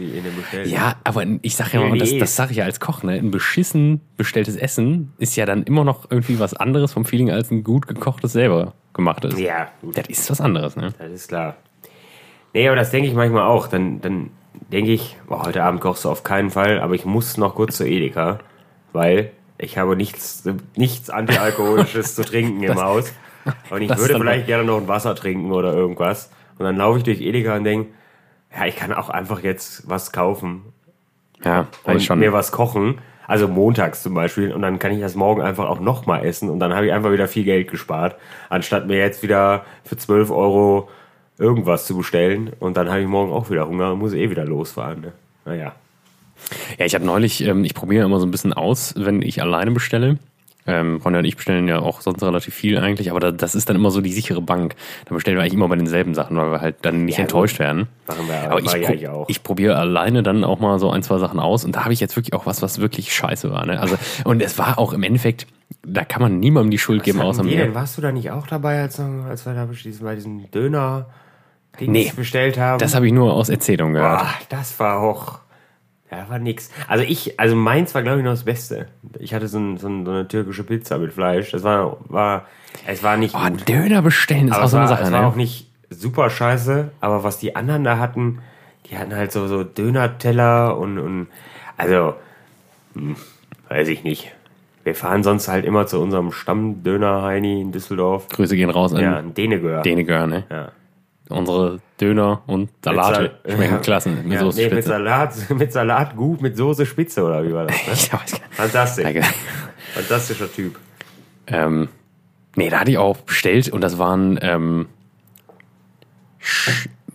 Ja, 0.64 0.96
aber 1.04 1.24
ich 1.42 1.54
sage 1.56 1.70
ja 1.74 1.80
mal, 1.86 1.98
das, 1.98 2.16
das 2.18 2.34
sage 2.34 2.52
ich 2.52 2.56
ja 2.58 2.64
als 2.64 2.80
Koch, 2.80 3.02
ne? 3.02 3.12
Ein 3.12 3.30
beschissen 3.30 4.00
bestelltes 4.16 4.56
Essen 4.56 5.12
ist 5.18 5.36
ja 5.36 5.44
dann 5.46 5.64
immer 5.64 5.84
noch 5.84 6.10
irgendwie 6.10 6.38
was 6.38 6.54
anderes 6.54 6.92
vom 6.92 7.04
Feeling 7.04 7.30
als 7.30 7.50
ein 7.50 7.62
gut 7.62 7.86
gekochtes 7.86 8.32
selber 8.32 8.72
gemachtes. 8.94 9.38
Ja, 9.38 9.68
gut. 9.82 9.96
Das 9.98 10.06
ist 10.08 10.30
was 10.30 10.40
anderes, 10.40 10.76
ne? 10.76 10.92
Das 10.98 11.10
ist 11.12 11.28
klar. 11.28 11.56
Nee, 12.54 12.66
aber 12.66 12.76
das 12.76 12.90
denke 12.90 13.08
ich 13.08 13.14
manchmal 13.14 13.42
auch. 13.42 13.68
Dann, 13.68 14.00
dann 14.00 14.30
denke 14.72 14.92
ich, 14.92 15.16
boah, 15.26 15.44
heute 15.46 15.62
Abend 15.64 15.80
kochst 15.80 16.04
du 16.04 16.10
auf 16.10 16.22
keinen 16.24 16.50
Fall, 16.50 16.80
aber 16.80 16.94
ich 16.94 17.04
muss 17.04 17.36
noch 17.36 17.54
kurz 17.54 17.76
zur 17.76 17.86
Edeka, 17.86 18.38
weil 18.92 19.32
ich 19.58 19.76
habe 19.78 19.96
nichts, 19.96 20.44
nichts 20.76 21.10
Antialkoholisches 21.10 22.14
zu 22.14 22.24
trinken 22.24 22.62
im 22.62 22.74
Haus. 22.80 23.12
Und 23.70 23.82
ich 23.82 23.88
Das 23.88 23.98
würde 24.00 24.16
vielleicht 24.18 24.46
gerne 24.46 24.64
noch 24.64 24.76
ein 24.78 24.88
Wasser 24.88 25.14
trinken 25.14 25.52
oder 25.52 25.72
irgendwas. 25.72 26.30
Und 26.58 26.64
dann 26.64 26.76
laufe 26.76 26.98
ich 26.98 27.04
durch 27.04 27.20
Edeka 27.20 27.56
und 27.56 27.64
denke, 27.64 27.90
ja, 28.56 28.66
ich 28.66 28.76
kann 28.76 28.92
auch 28.92 29.08
einfach 29.10 29.42
jetzt 29.42 29.88
was 29.88 30.12
kaufen 30.12 30.62
Ja, 31.44 31.66
und 31.84 31.94
und 31.94 32.02
schon. 32.02 32.18
mir 32.18 32.32
was 32.32 32.52
kochen. 32.52 32.98
Also 33.26 33.46
montags 33.46 34.02
zum 34.02 34.14
Beispiel. 34.14 34.52
Und 34.54 34.62
dann 34.62 34.78
kann 34.78 34.92
ich 34.92 35.00
das 35.00 35.14
morgen 35.14 35.42
einfach 35.42 35.68
auch 35.68 35.80
nochmal 35.80 36.24
essen. 36.24 36.48
Und 36.48 36.60
dann 36.60 36.74
habe 36.74 36.86
ich 36.86 36.92
einfach 36.92 37.12
wieder 37.12 37.28
viel 37.28 37.44
Geld 37.44 37.70
gespart. 37.70 38.16
Anstatt 38.48 38.86
mir 38.86 38.96
jetzt 38.98 39.22
wieder 39.22 39.64
für 39.84 39.96
12 39.98 40.30
Euro 40.30 40.88
irgendwas 41.38 41.86
zu 41.86 41.96
bestellen. 41.96 42.50
Und 42.58 42.76
dann 42.76 42.88
habe 42.88 43.00
ich 43.00 43.06
morgen 43.06 43.32
auch 43.32 43.50
wieder 43.50 43.66
Hunger 43.68 43.92
und 43.92 43.98
muss 44.00 44.12
eh 44.12 44.30
wieder 44.30 44.44
losfahren. 44.44 45.00
Ne? 45.00 45.12
Naja. 45.44 45.72
Ja, 46.78 46.86
ich 46.86 46.94
hatte 46.94 47.04
neulich, 47.06 47.42
ähm, 47.44 47.64
ich 47.64 47.74
probiere 47.74 48.04
immer 48.04 48.20
so 48.20 48.26
ein 48.26 48.30
bisschen 48.30 48.52
aus, 48.52 48.94
wenn 48.96 49.22
ich 49.22 49.40
alleine 49.42 49.70
bestelle. 49.72 50.18
Ähm, 50.66 51.00
Ronja 51.02 51.20
und 51.20 51.24
ich 51.24 51.34
bestellen 51.34 51.66
ja 51.66 51.78
auch 51.78 52.02
sonst 52.02 52.22
relativ 52.22 52.52
viel 52.54 52.76
eigentlich, 52.76 53.10
aber 53.10 53.20
da, 53.20 53.30
das 53.32 53.54
ist 53.54 53.70
dann 53.70 53.76
immer 53.76 53.90
so 53.90 54.02
die 54.02 54.12
sichere 54.12 54.42
Bank. 54.42 54.74
Da 55.06 55.14
bestellen 55.14 55.38
wir 55.38 55.42
eigentlich 55.42 55.54
immer 55.54 55.66
bei 55.68 55.76
denselben 55.76 56.14
Sachen, 56.14 56.36
weil 56.36 56.50
wir 56.52 56.60
halt 56.60 56.76
dann 56.82 57.06
nicht 57.06 57.16
Ja, 57.16 57.22
enttäuscht 57.22 57.58
werden. 57.58 57.88
Machen 58.06 58.28
wir- 58.28 58.50
aber 58.50 58.60
mach 58.62 58.74
ich, 58.74 58.82
ich 58.82 58.86
eigentlich 58.88 59.08
auch. 59.08 59.26
ich 59.30 59.42
probiere 59.42 59.76
alleine 59.76 60.22
dann 60.22 60.44
auch 60.44 60.60
mal 60.60 60.78
so 60.78 60.90
ein, 60.90 61.02
zwei 61.02 61.16
Sachen 61.18 61.40
aus 61.40 61.64
und 61.64 61.74
da 61.74 61.84
habe 61.84 61.94
ich 61.94 62.00
jetzt 62.00 62.16
wirklich 62.16 62.34
auch 62.34 62.44
was, 62.44 62.60
was 62.60 62.80
wirklich 62.80 63.14
scheiße 63.14 63.50
war. 63.50 63.64
Ne? 63.64 63.80
Also, 63.80 63.96
und 64.24 64.42
es 64.42 64.58
war 64.58 64.78
auch 64.78 64.92
im 64.92 65.02
Endeffekt, 65.04 65.46
da 65.86 66.04
kann 66.04 66.20
man 66.20 66.38
niemandem 66.38 66.70
die 66.70 66.78
Schuld 66.78 67.02
geben, 67.02 67.22
außer 67.22 67.44
mir. 67.44 67.74
Warst 67.74 67.96
du 67.96 68.02
da 68.02 68.12
nicht 68.12 68.30
auch 68.30 68.46
dabei, 68.46 68.82
als, 68.82 69.00
als 69.00 69.46
wir 69.46 69.54
da 69.54 69.64
bei 69.64 69.72
diesem, 69.72 70.04
bei 70.04 70.16
Döner 71.80 71.92
Nee, 71.92 72.12
bestellt 72.14 72.58
haben? 72.58 72.78
Das 72.78 72.94
habe 72.94 73.06
ich 73.06 73.12
nur 73.12 73.32
aus 73.32 73.48
Erzählung 73.48 73.92
gehört. 73.94 74.20
Boah, 74.20 74.34
das 74.48 74.78
war 74.80 74.98
auch. 74.98 75.38
Ja, 76.10 76.26
war 76.28 76.38
nix. 76.38 76.70
Also 76.86 77.04
ich, 77.04 77.38
also 77.38 77.54
meins 77.54 77.94
war 77.94 78.02
glaube 78.02 78.18
ich 78.18 78.24
noch 78.24 78.32
das 78.32 78.44
Beste. 78.44 78.86
Ich 79.18 79.34
hatte 79.34 79.46
so, 79.46 79.58
ein, 79.58 79.76
so, 79.76 79.88
ein, 79.88 80.06
so 80.06 80.10
eine 80.10 80.26
türkische 80.26 80.64
Pizza 80.64 80.96
mit 80.98 81.12
Fleisch. 81.12 81.50
Das 81.50 81.62
war, 81.64 81.98
war, 82.08 82.46
es 82.86 83.02
war 83.02 83.16
nicht 83.18 83.34
Oh, 83.34 83.46
gut. 83.50 83.68
Döner 83.68 84.00
bestellen 84.00 84.48
ist 84.48 84.54
Aber 84.54 84.62
auch 84.62 84.64
es 84.66 84.70
so 84.70 84.76
eine 84.78 84.88
war, 84.88 84.96
Sache, 84.96 85.04
es 85.06 85.12
war 85.12 85.20
ne? 85.20 85.26
auch 85.26 85.36
nicht 85.36 85.70
super 85.90 86.30
scheiße. 86.30 86.90
Aber 87.00 87.24
was 87.24 87.38
die 87.38 87.54
anderen 87.56 87.84
da 87.84 87.98
hatten, 87.98 88.38
die 88.88 88.96
hatten 88.96 89.14
halt 89.14 89.32
so, 89.32 89.46
so 89.48 89.64
Döner-Teller 89.64 90.78
und, 90.78 90.98
und, 90.98 91.26
also, 91.76 92.14
hm, 92.94 93.16
weiß 93.68 93.88
ich 93.88 94.02
nicht. 94.02 94.32
Wir 94.84 94.94
fahren 94.94 95.22
sonst 95.22 95.48
halt 95.48 95.66
immer 95.66 95.86
zu 95.86 96.00
unserem 96.00 96.32
Stammdöner 96.32 97.22
Heini 97.22 97.60
in 97.60 97.72
Düsseldorf. 97.72 98.28
Grüße 98.28 98.56
gehen 98.56 98.70
raus 98.70 98.94
an 98.94 99.02
Ja, 99.02 99.18
ein 99.18 99.34
Denegör. 99.34 99.82
Denegör, 99.82 100.26
ne? 100.26 100.44
Ja. 100.50 100.72
Unsere 101.30 101.80
Döner 102.00 102.42
und 102.46 102.70
Salate 102.82 103.14
Sal- 103.44 103.54
schmecken 103.54 103.72
ja. 103.74 103.78
klassen. 103.78 104.22
Mit 104.24 104.32
Ja, 104.34 104.40
Soße 104.40 104.60
nee, 104.62 104.74
mit. 104.74 104.84
Salat, 104.84 105.34
mit 105.58 105.72
Salat 105.72 106.16
gut, 106.16 106.40
mit 106.40 106.56
Soße 106.56 106.86
Spitze 106.86 107.22
oder 107.24 107.44
wie 107.44 107.52
war 107.52 107.66
das? 107.66 107.76
Ne? 107.76 107.82
Ich 107.92 107.92
weiß 107.92 108.10
gar 108.10 108.20
nicht. 108.22 108.40
Fantastisch. 108.50 109.04
Danke. 109.04 109.22
Fantastischer 109.94 110.52
Typ. 110.52 110.78
Ähm, 111.46 111.88
nee, 112.56 112.68
da 112.70 112.80
hatte 112.80 112.90
ich 112.90 112.98
auch 112.98 113.16
bestellt 113.18 113.68
und 113.68 113.80
das 113.82 113.98
waren, 113.98 114.38
ähm, 114.42 114.86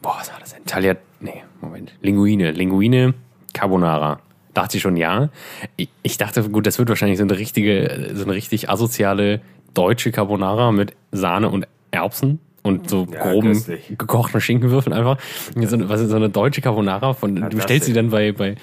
boah, 0.02 0.16
was 0.20 0.32
war 0.32 0.40
das 0.40 0.54
denn? 0.54 0.66
Tagliat, 0.66 0.98
nee, 1.20 1.44
Moment. 1.62 1.94
Linguine. 2.02 2.52
Linguine 2.52 3.14
Carbonara 3.54 4.20
dachte 4.54 4.78
ich 4.78 4.84
schon 4.84 4.98
ja. 4.98 5.30
Ich, 5.76 5.90
ich 6.04 6.18
dachte, 6.18 6.48
gut, 6.50 6.66
das 6.68 6.78
wird 6.80 6.90
wahrscheinlich 6.90 7.18
so 7.18 7.24
eine 7.24 7.38
richtige, 7.38 8.12
so 8.14 8.24
eine 8.24 8.34
richtig 8.34 8.70
asoziale 8.70 9.42
deutsche 9.74 10.12
Carbonara 10.12 10.72
mit 10.72 10.94
Sahne 11.12 11.50
und 11.50 11.68
Erbsen 11.92 12.40
und 12.64 12.90
so 12.90 13.06
Ja, 13.12 13.30
groben 13.30 13.50
köstlich. 13.50 13.96
gekochten 13.98 14.42
Schinkenwürfeln 14.42 14.94
einfach. 14.94 15.18
So 15.56 15.90
was 15.90 16.02
ist 16.02 16.10
so 16.10 16.16
eine 16.16 16.30
deutsche 16.30 16.62
Carbonara 16.62 17.14
von, 17.14 17.36
du 17.36 17.42
Fantastisch. 17.42 17.64
stellst 17.64 17.86
sie 17.86 17.94
dann 17.94 18.10
bei, 18.10 18.32
bei, 18.32 18.56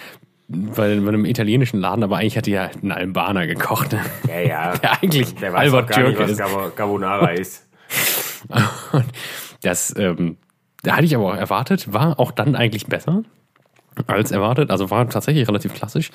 bei, 0.49 0.85
einem 0.93 1.25
italienischen 1.27 1.79
Laden, 1.81 2.03
aber 2.03 2.17
eigentlich 2.17 2.37
hat 2.37 2.47
die 2.47 2.51
ja 2.53 2.71
einen 2.83 2.91
Albaner 2.93 3.47
gekocht. 3.47 3.93
Ne? 3.93 4.01
Ja, 4.29 4.41
ja. 4.41 4.77
Der 4.83 4.93
eigentlich 5.03 5.35
Der 5.37 5.53
weiß 5.53 5.73
Albert 5.73 5.91
gar 5.91 5.99
nicht, 6.03 6.17
Türke 6.17 6.23
was 6.25 6.31
ist. 6.33 6.39
Carbo- 6.41 6.71
Carbonara 6.75 7.29
ist. 7.31 7.67
Das, 9.63 9.95
ähm, 9.97 10.37
da 10.83 10.97
hatte 10.97 11.05
ich 11.05 11.15
aber 11.15 11.27
auch 11.27 11.37
erwartet, 11.37 11.93
war 11.93 12.19
auch 12.19 12.31
dann 12.33 12.57
eigentlich 12.57 12.87
besser 12.87 13.23
als 14.07 14.31
erwartet. 14.31 14.71
Also 14.71 14.91
war 14.91 15.09
tatsächlich 15.09 15.47
relativ 15.49 15.75
klassisch. 15.75 16.11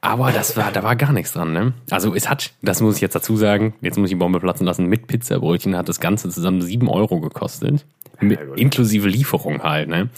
Aber 0.00 0.32
das 0.32 0.56
war, 0.56 0.70
da 0.72 0.82
war 0.82 0.96
gar 0.96 1.12
nichts 1.12 1.32
dran, 1.32 1.52
ne? 1.52 1.72
Also 1.90 2.14
es 2.14 2.28
hat, 2.28 2.52
das 2.62 2.80
muss 2.80 2.96
ich 2.96 3.02
jetzt 3.02 3.14
dazu 3.14 3.36
sagen, 3.36 3.74
jetzt 3.80 3.98
muss 3.98 4.08
ich 4.08 4.14
die 4.14 4.18
Bombe 4.18 4.40
platzen 4.40 4.66
lassen, 4.66 4.86
mit 4.86 5.06
Pizzabrötchen 5.06 5.76
hat 5.76 5.88
das 5.88 6.00
Ganze 6.00 6.28
zusammen 6.30 6.60
7 6.62 6.88
Euro 6.88 7.20
gekostet. 7.20 7.84
Mit, 8.20 8.38
inklusive 8.56 9.08
Lieferung 9.08 9.62
halt, 9.62 9.88
ne? 9.88 10.10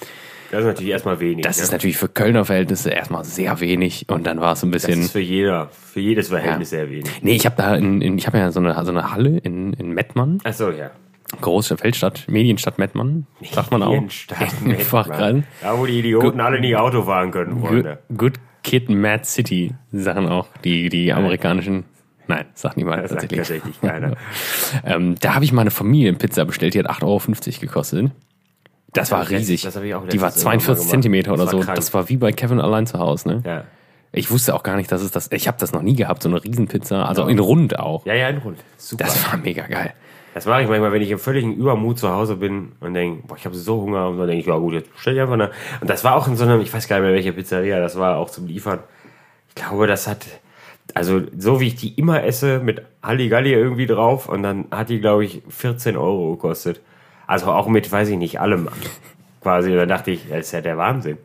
Das 0.50 0.61
ist 0.61 0.67
natürlich 0.67 0.93
erstmal 0.93 1.19
wenig. 1.19 1.45
Das 1.45 1.57
ne? 1.57 1.62
ist 1.62 1.73
natürlich 1.73 1.97
für 1.97 2.09
Kölner 2.09 2.45
Verhältnisse 2.45 2.91
erstmal 2.91 3.25
sehr 3.25 3.61
wenig 3.61 4.05
und 4.11 4.26
dann 4.26 4.38
war 4.38 4.52
es 4.52 4.61
so 4.61 4.67
ein 4.67 4.73
das 4.73 4.85
bisschen. 4.85 5.02
ist 5.05 5.12
für 5.12 5.21
jeder, 5.21 5.71
für 5.71 6.00
jedes 6.00 6.29
Verhältnis 6.29 6.71
Ja. 6.73 6.79
sehr 6.79 6.91
wenig. 6.91 7.11
Nee, 7.23 7.37
ich 7.37 7.47
habe 7.47 7.57
da 7.57 7.75
in, 7.75 8.02
in 8.02 8.19
ich 8.19 8.26
habe 8.26 8.37
ja 8.37 8.50
so 8.52 8.61
eine, 8.61 8.75
so 8.85 8.91
eine 8.91 9.12
Halle 9.12 9.38
in, 9.38 9.73
in 9.73 9.93
Mettmann, 9.93 10.41
Achso, 10.45 10.71
ja. 10.71 10.91
Großstadt, 11.40 11.80
Feldstadt, 11.80 12.24
Medienstadt 12.28 12.78
Mettmann, 12.78 13.26
sagt 13.52 13.70
man 13.70 13.82
auch. 13.82 13.92
Medienstadt, 13.92 14.60
Mettmann. 14.62 15.44
Da, 15.60 15.78
wo 15.78 15.86
die 15.86 15.98
Idioten 15.98 16.40
alle 16.40 16.60
nicht 16.60 16.76
Auto 16.76 17.02
fahren 17.02 17.30
können, 17.30 17.60
Good, 17.60 17.68
Freunde. 17.70 17.98
good 18.16 18.34
Kid 18.62 18.88
Mad 18.88 19.24
City 19.24 19.74
sagen 19.92 20.28
auch 20.28 20.46
die, 20.64 20.88
die 20.88 21.12
amerikanischen. 21.12 21.84
Nein, 22.28 22.44
sagt 22.54 22.76
niemand 22.76 23.02
Das 23.02 23.10
sagt 23.10 23.22
tatsächlich. 23.22 23.38
tatsächlich 23.48 23.80
keiner. 23.80 24.16
Ähm, 24.84 25.16
da 25.20 25.34
habe 25.34 25.44
ich 25.44 25.52
meine 25.52 25.70
Familienpizza 25.70 26.44
bestellt, 26.44 26.74
die 26.74 26.78
hat 26.78 26.88
8,50 26.88 27.02
Euro 27.04 27.20
gekostet. 27.60 28.10
Das 28.92 29.10
war 29.10 29.28
riesig. 29.28 29.62
das 29.62 29.74
die 29.74 29.80
war 29.80 30.02
letztens 30.02 30.14
irgendwann 30.14 30.32
42 30.32 30.84
mal 30.84 30.90
Zentimeter 30.90 31.32
oder 31.32 31.46
so. 31.46 31.60
krank. 31.60 31.76
Das 31.76 31.92
war 31.94 32.08
wie 32.08 32.16
bei 32.16 32.32
Kevin 32.32 32.60
allein 32.60 32.86
zu 32.86 32.98
Hause. 32.98 33.28
Ne? 33.28 33.42
Ja. 33.44 33.64
Ich 34.12 34.30
wusste 34.30 34.54
auch 34.54 34.62
gar 34.62 34.76
nicht, 34.76 34.92
dass 34.92 35.02
es 35.02 35.10
das. 35.10 35.30
Ich 35.32 35.48
habe 35.48 35.56
das 35.58 35.72
noch 35.72 35.82
nie 35.82 35.96
gehabt, 35.96 36.22
so 36.22 36.28
eine 36.28 36.42
Riesenpizza. 36.42 37.04
Also 37.04 37.26
in 37.26 37.38
rund 37.38 37.78
auch. 37.78 38.04
Ja, 38.04 38.14
ja, 38.14 38.28
in 38.28 38.38
Rund. 38.38 38.58
Super. 38.76 39.04
Das 39.04 39.26
war 39.26 39.38
mega 39.38 39.66
geil. 39.66 39.94
Das 40.34 40.46
mache 40.46 40.62
ich 40.62 40.68
manchmal, 40.68 40.92
wenn 40.92 41.02
ich 41.02 41.10
im 41.10 41.18
völligen 41.18 41.54
Übermut 41.54 41.98
zu 41.98 42.10
Hause 42.10 42.36
bin 42.36 42.72
und 42.80 42.94
denke, 42.94 43.26
boah, 43.26 43.36
ich 43.36 43.44
habe 43.44 43.54
so 43.54 43.82
Hunger 43.82 44.08
und 44.08 44.18
dann 44.18 44.26
denke 44.26 44.40
ich, 44.40 44.46
ja 44.46 44.56
gut, 44.56 44.72
jetzt 44.72 44.92
bestell 44.92 45.14
ich 45.14 45.20
einfach 45.20 45.34
eine. 45.34 45.50
Und 45.80 45.90
das 45.90 46.04
war 46.04 46.16
auch 46.16 46.26
in 46.26 46.36
so 46.36 46.44
einem, 46.44 46.60
ich 46.60 46.72
weiß 46.72 46.88
gar 46.88 46.96
nicht 46.96 47.04
mehr 47.04 47.14
welche 47.14 47.32
Pizzeria, 47.32 47.80
das 47.80 47.98
war 47.98 48.16
auch 48.16 48.30
zum 48.30 48.46
Liefern. 48.46 48.78
Ich 49.48 49.54
glaube, 49.56 49.86
das 49.86 50.06
hat, 50.06 50.26
also 50.94 51.20
so 51.36 51.60
wie 51.60 51.68
ich 51.68 51.74
die 51.74 51.92
immer 51.94 52.24
esse, 52.24 52.60
mit 52.60 52.82
Halligalli 53.02 53.52
irgendwie 53.52 53.86
drauf 53.86 54.28
und 54.28 54.42
dann 54.42 54.64
hat 54.70 54.88
die, 54.88 55.00
glaube 55.00 55.24
ich, 55.24 55.42
14 55.48 55.96
Euro 55.98 56.32
gekostet. 56.32 56.80
Also 57.26 57.46
auch 57.46 57.68
mit, 57.68 57.90
weiß 57.90 58.08
ich 58.08 58.16
nicht, 58.16 58.40
allem 58.40 58.68
quasi. 59.42 59.74
Da 59.74 59.84
dachte 59.84 60.12
ich, 60.12 60.28
das 60.28 60.46
ist 60.46 60.52
ja 60.52 60.62
der 60.62 60.78
Wahnsinn. 60.78 61.18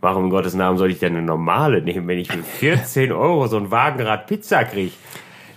Warum 0.00 0.24
in 0.24 0.30
Gottes 0.30 0.54
Namen 0.54 0.78
soll 0.78 0.90
ich 0.90 1.00
denn 1.00 1.16
eine 1.16 1.26
normale 1.26 1.82
nehmen, 1.82 2.06
wenn 2.06 2.18
ich 2.18 2.30
für 2.30 2.42
14 2.42 3.10
Euro 3.10 3.48
so 3.48 3.56
ein 3.56 3.70
Wagenrad 3.70 4.26
Pizza 4.26 4.64
kriege? 4.64 4.92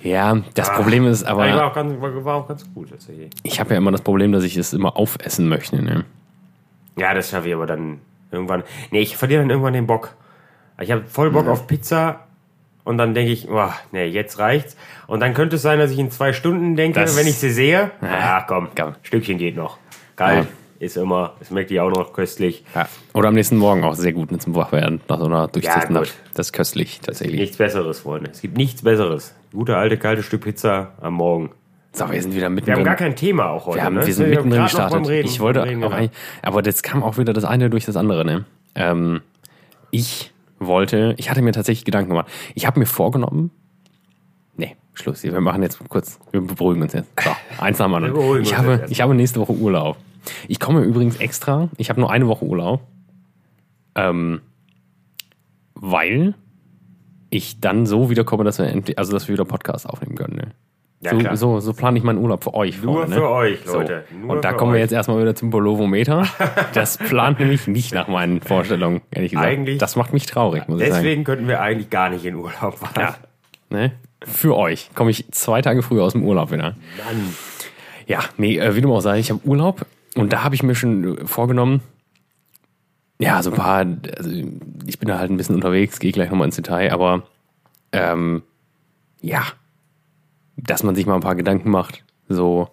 Ja, 0.01 0.37
das 0.53 0.71
Problem 0.73 1.05
ist 1.07 1.23
Aber 1.25 1.39
war 1.41 1.49
aber, 1.51 1.67
auch 1.67 1.73
ganz, 1.73 1.93
war 2.01 2.35
auch 2.35 2.47
ganz 2.47 2.65
gut 2.73 2.89
tatsächlich. 2.89 3.29
ich 3.43 3.59
habe 3.59 3.71
ja 3.71 3.77
immer 3.77 3.91
das 3.91 4.01
Problem, 4.01 4.31
dass 4.31 4.43
ich 4.43 4.55
es 4.57 4.73
immer 4.73 4.95
aufessen 4.95 5.49
möchte. 5.49 5.81
Ne? 5.81 6.05
Ja, 6.97 7.13
das 7.13 7.29
schaffe 7.31 7.47
ich 7.49 7.53
aber 7.53 7.65
dann 7.65 7.99
irgendwann. 8.31 8.63
Nee, 8.91 9.01
ich 9.01 9.17
verliere 9.17 9.41
dann 9.41 9.49
irgendwann 9.49 9.73
den 9.73 9.87
Bock. 9.87 10.15
Ich 10.81 10.91
habe 10.91 11.03
voll 11.05 11.31
Bock 11.31 11.47
auf 11.47 11.67
Pizza 11.67 12.21
und 12.85 12.97
dann 12.97 13.13
denke 13.13 13.31
ich, 13.33 13.47
boah, 13.47 13.73
nee, 13.91 14.05
jetzt 14.05 14.39
reicht's. 14.39 14.77
Und 15.07 15.19
dann 15.19 15.33
könnte 15.33 15.57
es 15.57 15.61
sein, 15.61 15.79
dass 15.79 15.91
ich 15.91 15.99
in 15.99 16.11
zwei 16.11 16.31
Stunden 16.31 16.75
denke, 16.77 16.99
Das- 17.01 17.17
wenn 17.17 17.27
ich 17.27 17.37
sie 17.37 17.49
sehe, 17.51 17.91
ja, 18.01 18.45
komm, 18.47 18.69
komm. 18.77 18.95
Stückchen 19.03 19.37
geht 19.37 19.57
noch. 19.57 19.77
Geil, 20.15 20.47
ist 20.79 20.95
immer, 20.95 21.33
das 21.39 21.49
schmeckt 21.49 21.69
die 21.71 21.79
auch 21.81 21.89
noch 21.89 22.13
köstlich. 22.13 22.63
Ja. 22.73 22.87
Oder 23.13 23.27
am 23.29 23.33
nächsten 23.33 23.57
Morgen 23.57 23.83
auch 23.83 23.95
sehr 23.95 24.13
gut 24.13 24.31
ne, 24.31 24.37
zum 24.39 24.55
Wachwerden 24.55 25.01
nach 25.09 25.19
so 25.19 25.25
einer 25.25 25.47
durchziehenden 25.49 25.95
Ja, 25.95 26.01
Nacht. 26.01 26.13
Das 26.35 26.47
ist 26.47 26.53
köstlich 26.53 27.01
tatsächlich. 27.01 27.39
Nichts 27.41 27.57
Besseres, 27.57 27.99
Freunde. 27.99 28.29
Es 28.31 28.39
gibt 28.41 28.55
nichts 28.57 28.81
Besseres. 28.81 29.35
Gute 29.51 29.77
alte 29.77 29.97
kalte 29.97 30.23
Stück 30.23 30.41
Pizza 30.43 30.93
am 31.01 31.15
Morgen. 31.15 31.51
So, 31.91 32.09
wir 32.11 32.21
sind 32.21 32.33
wieder 32.33 32.43
Wir 32.43 32.49
mittendrin. 32.51 32.77
haben 32.77 32.83
gar 32.85 32.95
kein 32.95 33.15
Thema 33.15 33.49
auch 33.49 33.65
heute. 33.65 33.77
wir, 33.77 33.83
haben, 33.83 33.95
ne? 33.95 34.05
wir 34.05 34.13
sind 34.13 34.25
haben 34.25 34.29
mittendrin 34.31 34.63
gestartet. 34.63 35.07
Reden- 35.07 35.27
ich 35.27 35.39
wollte 35.39 35.63
Reden 35.63 35.83
auch 35.83 35.91
eigentlich, 35.91 36.11
aber 36.43 36.63
jetzt 36.63 36.83
kam 36.83 37.01
auch 37.01 37.17
wieder 37.17 37.33
das 37.33 37.45
eine 37.45 37.69
durch 37.69 37.85
das 37.85 37.95
andere. 37.95 38.23
Ne? 38.25 38.45
Ähm, 38.75 39.21
ich 39.89 40.31
wollte, 40.59 41.15
ich 41.17 41.31
hatte 41.31 41.41
mir 41.41 41.51
tatsächlich 41.51 41.85
Gedanken 41.85 42.09
gemacht. 42.09 42.27
Ich 42.53 42.67
habe 42.67 42.79
mir 42.79 42.85
vorgenommen, 42.85 43.49
nee, 44.55 44.75
Schluss, 44.93 45.23
wir 45.23 45.41
machen 45.41 45.63
jetzt 45.63 45.79
kurz, 45.89 46.19
wir 46.31 46.41
beruhigen 46.41 46.83
uns 46.83 46.93
jetzt. 46.93 47.09
So, 47.23 47.31
eins 47.59 47.79
nach 47.79 47.87
dem 47.87 47.93
anderen. 47.95 48.41
Ich 48.43 48.55
habe, 48.55 48.85
ich 48.89 49.01
habe 49.01 49.15
nächste 49.15 49.39
Woche 49.39 49.53
Urlaub. 49.53 49.97
Ich 50.47 50.59
komme 50.59 50.81
übrigens 50.81 51.15
extra, 51.17 51.69
ich 51.77 51.89
habe 51.89 51.99
nur 51.99 52.11
eine 52.11 52.27
Woche 52.27 52.45
Urlaub, 52.45 52.81
ähm, 53.95 54.41
weil 55.73 56.35
ich 57.29 57.59
dann 57.59 57.85
so 57.85 58.09
wiederkomme, 58.09 58.43
dass 58.43 58.57
wir 58.59 58.65
endlich, 58.67 58.97
also 58.97 59.11
dass 59.13 59.27
wir 59.27 59.33
wieder 59.33 59.45
Podcast 59.45 59.87
aufnehmen 59.89 60.15
können. 60.15 60.35
Ne? 60.35 60.51
Ja, 61.01 61.11
so, 61.11 61.17
klar. 61.17 61.37
so, 61.37 61.59
so 61.61 61.73
plane 61.73 61.97
ich 61.97 62.03
meinen 62.03 62.17
Urlaub 62.19 62.43
für 62.43 62.53
euch. 62.53 62.81
Nur 62.83 63.01
Freunde, 63.01 63.15
für 63.15 63.29
euch, 63.29 63.59
So. 63.65 63.77
Leute. 63.79 64.03
Nur 64.21 64.35
Und 64.35 64.43
da 64.43 64.51
kommen 64.51 64.73
wir 64.73 64.77
euch. 64.77 64.81
jetzt 64.81 64.91
erstmal 64.91 65.21
wieder 65.21 65.33
zum 65.33 65.49
Polovometer. 65.49 66.25
Das 66.73 66.97
plant 66.97 67.39
nämlich 67.39 67.67
nicht 67.67 67.93
nach 67.93 68.07
meinen 68.09 68.41
Vorstellungen, 68.41 69.01
ehrlich 69.11 69.31
gesagt. 69.31 69.47
Eigentlich- 69.47 69.77
das 69.77 69.95
macht 69.95 70.11
mich 70.11 70.25
traurig, 70.25 70.67
muss 70.67 70.81
ich 70.81 70.89
sagen. 70.89 71.01
Deswegen 71.03 71.23
könnten 71.23 71.47
wir 71.47 71.61
eigentlich 71.61 71.89
gar 71.89 72.09
nicht 72.09 72.25
in 72.25 72.35
Urlaub 72.35 72.77
fahren. 72.77 72.93
Ja. 72.99 73.15
Ne? 73.69 73.91
Für 74.23 74.57
euch 74.57 74.89
komme 74.93 75.11
ich 75.11 75.31
zwei 75.31 75.61
Tage 75.61 75.81
früher 75.83 76.03
aus 76.03 76.11
dem 76.11 76.23
Urlaub 76.25 76.51
wieder. 76.51 76.75
Mann. 77.05 77.33
Ja, 78.07 78.19
nee, 78.37 78.57
äh, 78.57 78.75
wie 78.75 78.81
du 78.81 78.93
auch 78.93 78.99
sagst, 79.01 79.19
ich 79.21 79.29
habe 79.31 79.39
Urlaub 79.45 79.85
und 80.15 80.33
da 80.33 80.43
habe 80.43 80.55
ich 80.55 80.63
mir 80.63 80.75
schon 80.75 81.19
äh, 81.19 81.25
vorgenommen, 81.25 81.79
ja, 83.19 83.43
so 83.43 83.51
ein 83.51 83.55
paar, 83.57 83.85
also 84.17 84.29
ich 84.85 84.97
bin 84.99 85.07
da 85.07 85.19
halt 85.19 85.29
ein 85.29 85.37
bisschen 85.37 85.55
unterwegs, 85.55 85.99
gehe 85.99 86.11
gleich 86.11 86.29
nochmal 86.29 86.45
ins 86.47 86.55
Detail, 86.55 86.91
aber 86.91 87.23
ähm, 87.91 88.43
ja, 89.21 89.43
dass 90.55 90.83
man 90.83 90.95
sich 90.95 91.05
mal 91.05 91.15
ein 91.15 91.21
paar 91.21 91.35
Gedanken 91.35 91.69
macht, 91.69 92.03
so, 92.29 92.69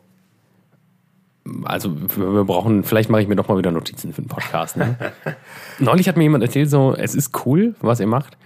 also 1.64 1.96
wir 2.16 2.44
brauchen, 2.44 2.84
vielleicht 2.84 3.10
mache 3.10 3.22
ich 3.22 3.28
mir 3.28 3.36
doch 3.36 3.48
mal 3.48 3.58
wieder 3.58 3.70
Notizen 3.70 4.12
für 4.12 4.22
den 4.22 4.28
Podcast. 4.28 4.76
Ne? 4.76 4.96
Neulich 5.78 6.08
hat 6.08 6.16
mir 6.16 6.24
jemand 6.24 6.42
erzählt, 6.44 6.70
so, 6.70 6.94
es 6.96 7.14
ist 7.14 7.46
cool, 7.46 7.74
was 7.80 8.00
ihr 8.00 8.06
macht, 8.06 8.36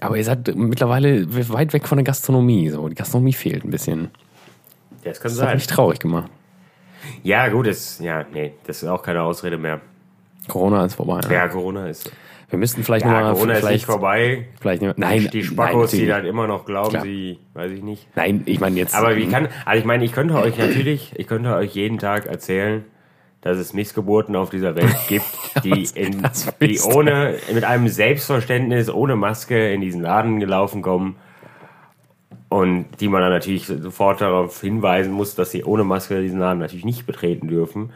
aber 0.00 0.16
ihr 0.16 0.24
seid 0.24 0.54
mittlerweile 0.54 1.26
weit 1.52 1.72
weg 1.72 1.88
von 1.88 1.98
der 1.98 2.04
Gastronomie, 2.04 2.68
so, 2.70 2.88
die 2.88 2.94
Gastronomie 2.94 3.32
fehlt 3.32 3.64
ein 3.64 3.70
bisschen. 3.70 4.10
Das 5.02 5.20
kann 5.20 5.30
Das 5.30 5.40
hat 5.40 5.46
sein. 5.48 5.56
mich 5.56 5.66
traurig 5.66 5.98
gemacht. 5.98 6.30
Ja, 7.22 7.48
gut, 7.48 7.66
das, 7.66 7.98
ja, 8.00 8.24
nee, 8.32 8.52
das 8.66 8.82
ist 8.82 8.88
auch 8.88 9.02
keine 9.02 9.22
Ausrede 9.22 9.56
mehr. 9.58 9.80
Corona 10.48 10.84
ist 10.84 10.94
vorbei. 10.94 11.20
Ne? 11.26 11.34
Ja, 11.34 11.48
Corona 11.48 11.88
ist. 11.88 12.10
Wir 12.50 12.58
müssten 12.58 12.82
vielleicht 12.82 13.04
Ja, 13.04 13.12
nochmal. 13.12 13.32
Corona 13.34 13.52
ist 13.52 13.58
vielleicht, 13.60 13.72
nicht 13.74 13.86
vorbei. 13.86 14.46
Vielleicht, 14.60 14.80
nicht- 14.82 14.96
nein, 14.98 15.28
Die 15.32 15.38
nein, 15.38 15.44
Spackos, 15.46 15.90
die 15.90 16.06
dann 16.06 16.24
immer 16.24 16.46
noch 16.46 16.64
glauben, 16.64 16.90
Klar. 16.90 17.02
sie, 17.04 17.38
weiß 17.54 17.72
ich 17.72 17.82
nicht. 17.82 18.08
Nein, 18.16 18.42
ich 18.46 18.58
meine 18.58 18.76
jetzt. 18.76 18.94
Aber 18.94 19.16
wie 19.16 19.26
kann, 19.26 19.48
also 19.66 19.78
ich 19.78 19.84
meine, 19.84 20.04
ich 20.04 20.12
könnte 20.12 20.34
euch 20.34 20.56
natürlich, 20.56 21.12
ich 21.16 21.26
könnte 21.26 21.54
euch 21.54 21.74
jeden 21.74 21.98
Tag 21.98 22.26
erzählen, 22.26 22.84
dass 23.42 23.58
es 23.58 23.74
Missgeburten 23.74 24.34
auf 24.34 24.48
dieser 24.50 24.74
Welt 24.76 24.96
gibt, 25.08 25.26
die, 25.62 25.86
in, 25.94 26.26
die 26.60 26.80
ohne, 26.80 27.34
mit 27.52 27.64
einem 27.64 27.88
Selbstverständnis, 27.88 28.88
ohne 28.90 29.14
Maske 29.16 29.70
in 29.72 29.80
diesen 29.82 30.00
Laden 30.02 30.40
gelaufen 30.40 30.80
kommen. 30.80 31.16
Und 32.48 32.86
die 33.00 33.08
man 33.08 33.20
dann 33.20 33.30
natürlich 33.30 33.66
sofort 33.66 34.22
darauf 34.22 34.58
hinweisen 34.62 35.12
muss, 35.12 35.34
dass 35.34 35.50
sie 35.50 35.64
ohne 35.64 35.84
Maske 35.84 36.22
diesen 36.22 36.38
Laden 36.40 36.60
natürlich 36.60 36.86
nicht 36.86 37.06
betreten 37.06 37.46
dürfen. 37.46 37.90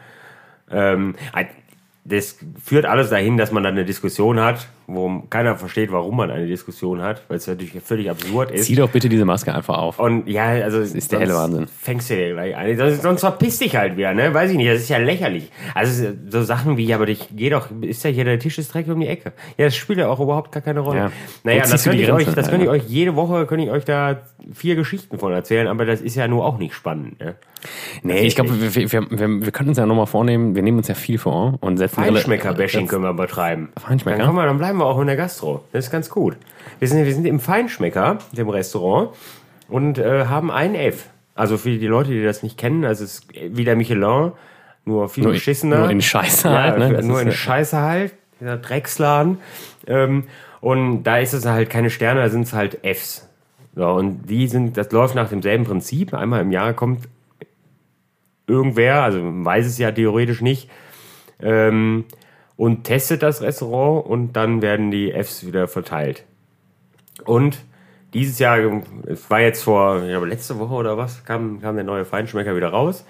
Ähm, 0.71 1.15
das 2.05 2.37
führt 2.61 2.85
alles 2.85 3.09
dahin, 3.09 3.37
dass 3.37 3.51
man 3.51 3.63
dann 3.63 3.73
eine 3.73 3.85
Diskussion 3.85 4.39
hat, 4.39 4.67
wo 4.87 5.21
keiner 5.29 5.55
versteht, 5.55 5.89
warum 5.89 6.17
man 6.17 6.29
eine 6.31 6.47
Diskussion 6.47 7.01
hat, 7.01 7.23
weil 7.29 7.37
es 7.37 7.47
natürlich 7.47 7.71
völlig 7.81 8.09
absurd 8.09 8.51
ist. 8.51 8.65
Zieh 8.65 8.75
doch 8.75 8.89
bitte 8.89 9.07
diese 9.07 9.23
Maske 9.23 9.55
einfach 9.55 9.77
auf. 9.77 9.99
Und 9.99 10.27
ja, 10.27 10.47
also 10.47 10.81
das 10.81 10.93
ist 10.93 11.13
der 11.13 11.19
helle 11.19 11.33
Wahnsinn. 11.33 11.67
Fängst 11.67 12.09
du 12.09 12.15
dir 12.15 12.33
gleich 12.33 12.57
ein. 12.57 12.77
Sonst, 12.77 13.01
sonst 13.03 13.19
verpiss 13.21 13.59
dich 13.59 13.77
halt 13.77 13.95
wieder, 13.95 14.13
ne? 14.13 14.33
Weiß 14.33 14.51
ich 14.51 14.57
nicht, 14.57 14.69
das 14.69 14.81
ist 14.81 14.89
ja 14.89 14.97
lächerlich. 14.97 15.49
Also 15.73 16.11
so 16.29 16.43
Sachen 16.43 16.75
wie, 16.75 16.85
ja, 16.85 16.97
aber 16.97 17.07
ich 17.07 17.29
geh 17.31 17.49
doch, 17.49 17.69
ist 17.79 18.03
ja 18.03 18.09
hier 18.09 18.25
der 18.25 18.39
Tisch 18.39 18.57
ist 18.57 18.73
direkt 18.73 18.89
um 18.89 18.99
die 18.99 19.07
Ecke. 19.07 19.31
Ja, 19.57 19.65
das 19.65 19.75
spielt 19.75 19.99
ja 19.99 20.09
auch 20.09 20.19
überhaupt 20.19 20.51
gar 20.51 20.61
keine 20.61 20.81
Rolle. 20.81 20.97
Ja. 20.97 21.11
Naja, 21.43 21.61
das 21.61 21.85
könnte 21.85 22.03
ich 22.03 22.11
euch, 22.11 22.25
das 22.25 22.49
könnte 22.49 22.65
ich 22.65 22.69
euch 22.69 22.83
jede 22.85 23.15
Woche 23.15 23.45
könnte 23.45 23.63
ich 23.63 23.71
euch 23.71 23.85
da 23.85 24.23
vier 24.51 24.75
Geschichten 24.75 25.19
von 25.19 25.31
erzählen, 25.31 25.67
aber 25.67 25.85
das 25.85 26.01
ist 26.01 26.15
ja 26.15 26.27
nur 26.27 26.45
auch 26.45 26.57
nicht 26.57 26.73
spannend, 26.73 27.19
ne? 27.21 27.35
Nee, 28.01 28.21
ich 28.21 28.35
glaube, 28.35 28.59
wir, 28.59 28.75
wir, 28.75 28.91
wir, 28.91 29.45
wir, 29.45 29.51
können 29.51 29.69
uns 29.69 29.77
ja 29.77 29.85
nochmal 29.85 30.07
vornehmen, 30.07 30.55
wir 30.55 30.61
nehmen 30.63 30.77
uns 30.77 30.87
ja 30.87 30.95
viel 30.95 31.17
vor 31.17 31.57
und 31.61 31.77
setzen. 31.77 31.95
Feinschmecker-Bashing 31.95 32.87
können 32.87 33.03
wir 33.03 33.13
betreiben. 33.13 33.71
Feinschmecker? 33.79 34.17
Dann, 34.17 34.35
wir, 34.35 34.45
dann 34.45 34.57
bleiben 34.57 34.79
wir 34.79 34.85
auch 34.85 34.99
in 34.99 35.07
der 35.07 35.15
Gastro. 35.15 35.63
Das 35.71 35.85
ist 35.85 35.91
ganz 35.91 36.09
gut. 36.09 36.35
Wir 36.79 36.87
sind, 36.87 37.05
wir 37.05 37.13
sind 37.13 37.25
im 37.25 37.39
Feinschmecker, 37.39 38.19
dem 38.31 38.49
Restaurant, 38.49 39.09
und 39.69 39.97
äh, 39.97 40.25
haben 40.25 40.51
ein 40.51 40.75
F. 40.75 41.07
Also 41.35 41.57
für 41.57 41.69
die 41.71 41.87
Leute, 41.87 42.11
die 42.11 42.23
das 42.23 42.43
nicht 42.43 42.57
kennen, 42.57 42.85
also 42.85 43.03
es 43.03 43.19
ist 43.19 43.27
wie 43.33 43.63
der 43.63 43.75
Michelin, 43.75 44.31
nur 44.85 45.09
viel 45.09 45.23
Nur 45.23 45.33
beschissener. 45.33 45.79
nur 45.79 45.89
in 45.89 46.01
Scheiße 46.01 46.47
ja, 46.47 46.61
halt, 46.61 46.77
ne? 46.77 47.01
Nur 47.03 47.21
in 47.21 47.31
Scheiße 47.31 47.79
halt, 47.79 48.13
dieser 48.39 48.57
Drecksladen. 48.57 49.37
Ähm, 49.87 50.25
Und 50.59 51.03
da 51.03 51.17
ist 51.17 51.33
es 51.33 51.45
halt 51.45 51.69
keine 51.69 51.89
Sterne, 51.89 52.21
da 52.21 52.29
sind 52.29 52.43
es 52.43 52.53
halt 52.53 52.79
Fs. 52.83 53.27
So, 53.75 53.85
und 53.85 54.29
die 54.29 54.47
sind, 54.47 54.77
das 54.77 54.91
läuft 54.91 55.13
nach 55.15 55.27
demselben 55.27 55.65
Prinzip. 55.65 56.13
Einmal 56.13 56.41
im 56.41 56.51
Jahr 56.51 56.73
kommt 56.73 57.05
irgendwer, 58.47 59.03
also 59.03 59.19
weiß 59.21 59.65
es 59.65 59.77
ja 59.77 59.91
theoretisch 59.91 60.41
nicht, 60.41 60.69
ähm, 61.41 62.05
und 62.55 62.83
testet 62.83 63.23
das 63.23 63.41
Restaurant 63.41 64.05
und 64.05 64.33
dann 64.33 64.61
werden 64.61 64.91
die 64.91 65.11
Fs 65.11 65.45
wieder 65.45 65.67
verteilt. 65.67 66.23
Und 67.25 67.63
dieses 68.13 68.37
Jahr, 68.39 68.59
es 69.07 69.29
war 69.29 69.41
jetzt 69.41 69.63
vor, 69.63 70.03
ich 70.03 70.09
glaube, 70.09 70.27
letzte 70.27 70.59
Woche 70.59 70.73
oder 70.73 70.97
was, 70.97 71.25
kam, 71.25 71.61
kam 71.61 71.75
der 71.75 71.83
neue 71.83 72.05
Feinschmecker 72.05 72.55
wieder 72.55 72.69
raus. 72.69 73.05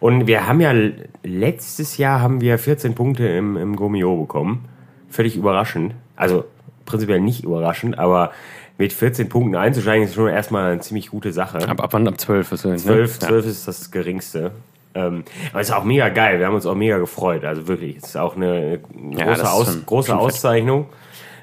Und 0.00 0.26
wir 0.26 0.46
haben 0.48 0.60
ja 0.60 0.74
letztes 1.22 1.98
Jahr 1.98 2.20
haben 2.20 2.40
wir 2.40 2.58
14 2.58 2.94
Punkte 2.94 3.28
im, 3.28 3.56
im 3.56 3.76
Gomio 3.76 4.16
bekommen. 4.16 4.68
Völlig 5.08 5.36
überraschend. 5.36 5.94
Also 6.16 6.44
prinzipiell 6.84 7.20
nicht 7.20 7.44
überraschend, 7.44 7.98
aber 7.98 8.32
mit 8.78 8.92
14 8.92 9.28
Punkten 9.28 9.54
einzusteigen 9.56 10.04
ist 10.04 10.14
schon 10.14 10.28
erstmal 10.28 10.72
eine 10.72 10.80
ziemlich 10.80 11.10
gute 11.10 11.32
Sache. 11.32 11.58
Ab, 11.68 11.80
ab 11.82 11.92
wann? 11.92 12.08
Ab 12.08 12.18
12 12.20 12.52
ist 12.52 12.64
es, 12.64 12.82
12, 12.84 13.18
12 13.20 13.46
ist 13.46 13.68
das 13.68 13.90
geringste. 13.90 14.50
Ähm, 14.96 15.24
aber 15.52 15.60
es 15.60 15.68
ist 15.68 15.74
auch 15.74 15.84
mega 15.84 16.08
geil. 16.08 16.38
Wir 16.38 16.46
haben 16.46 16.54
uns 16.54 16.66
auch 16.66 16.74
mega 16.74 16.98
gefreut. 16.98 17.44
Also 17.44 17.66
wirklich, 17.68 17.96
es 17.96 18.04
ist 18.10 18.16
auch 18.16 18.36
eine 18.36 18.80
Ja, 19.10 19.24
große, 19.26 19.42
ist 19.42 19.48
Aus, 19.48 19.66
schon- 19.72 19.86
große 19.86 20.10
schon. 20.10 20.18
Auszeichnung. 20.18 20.86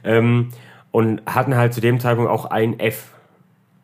Ähm, 0.03 0.49
und 0.91 1.21
hatten 1.25 1.55
halt 1.55 1.73
zu 1.73 1.81
dem 1.81 1.99
Zeitpunkt 1.99 2.29
auch 2.31 2.45
ein 2.45 2.79
F. 2.79 3.09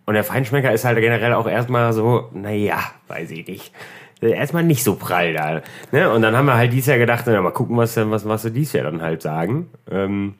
Und 0.06 0.14
der 0.14 0.24
Feinschmecker 0.24 0.72
ist 0.72 0.86
halt 0.86 0.98
generell 1.00 1.34
auch 1.34 1.48
erstmal 1.48 1.92
so, 1.94 2.30
naja, 2.34 2.80
weiß 3.10 3.32
ich 3.32 3.46
nicht. 3.48 3.74
Erstmal 4.22 4.64
nicht 4.64 4.84
so 4.84 4.96
prall 4.96 5.34
da. 5.34 5.62
Ne? 5.92 6.10
Und 6.12 6.22
dann 6.22 6.36
haben 6.36 6.46
wir 6.48 6.56
halt 6.56 6.72
dieses 6.74 6.88
Jahr 6.88 6.98
gedacht, 6.98 7.24
na, 7.28 7.42
mal 7.42 7.52
gucken, 7.52 7.78
was, 7.78 7.94
denn- 7.94 8.10
was, 8.10 8.28
was 8.28 8.42
sie 8.44 8.52
dieses 8.52 8.74
Jahr 8.74 8.86
dann 8.86 9.02
halt 9.02 9.22
sagen. 9.22 9.70
Ähm, 9.92 10.36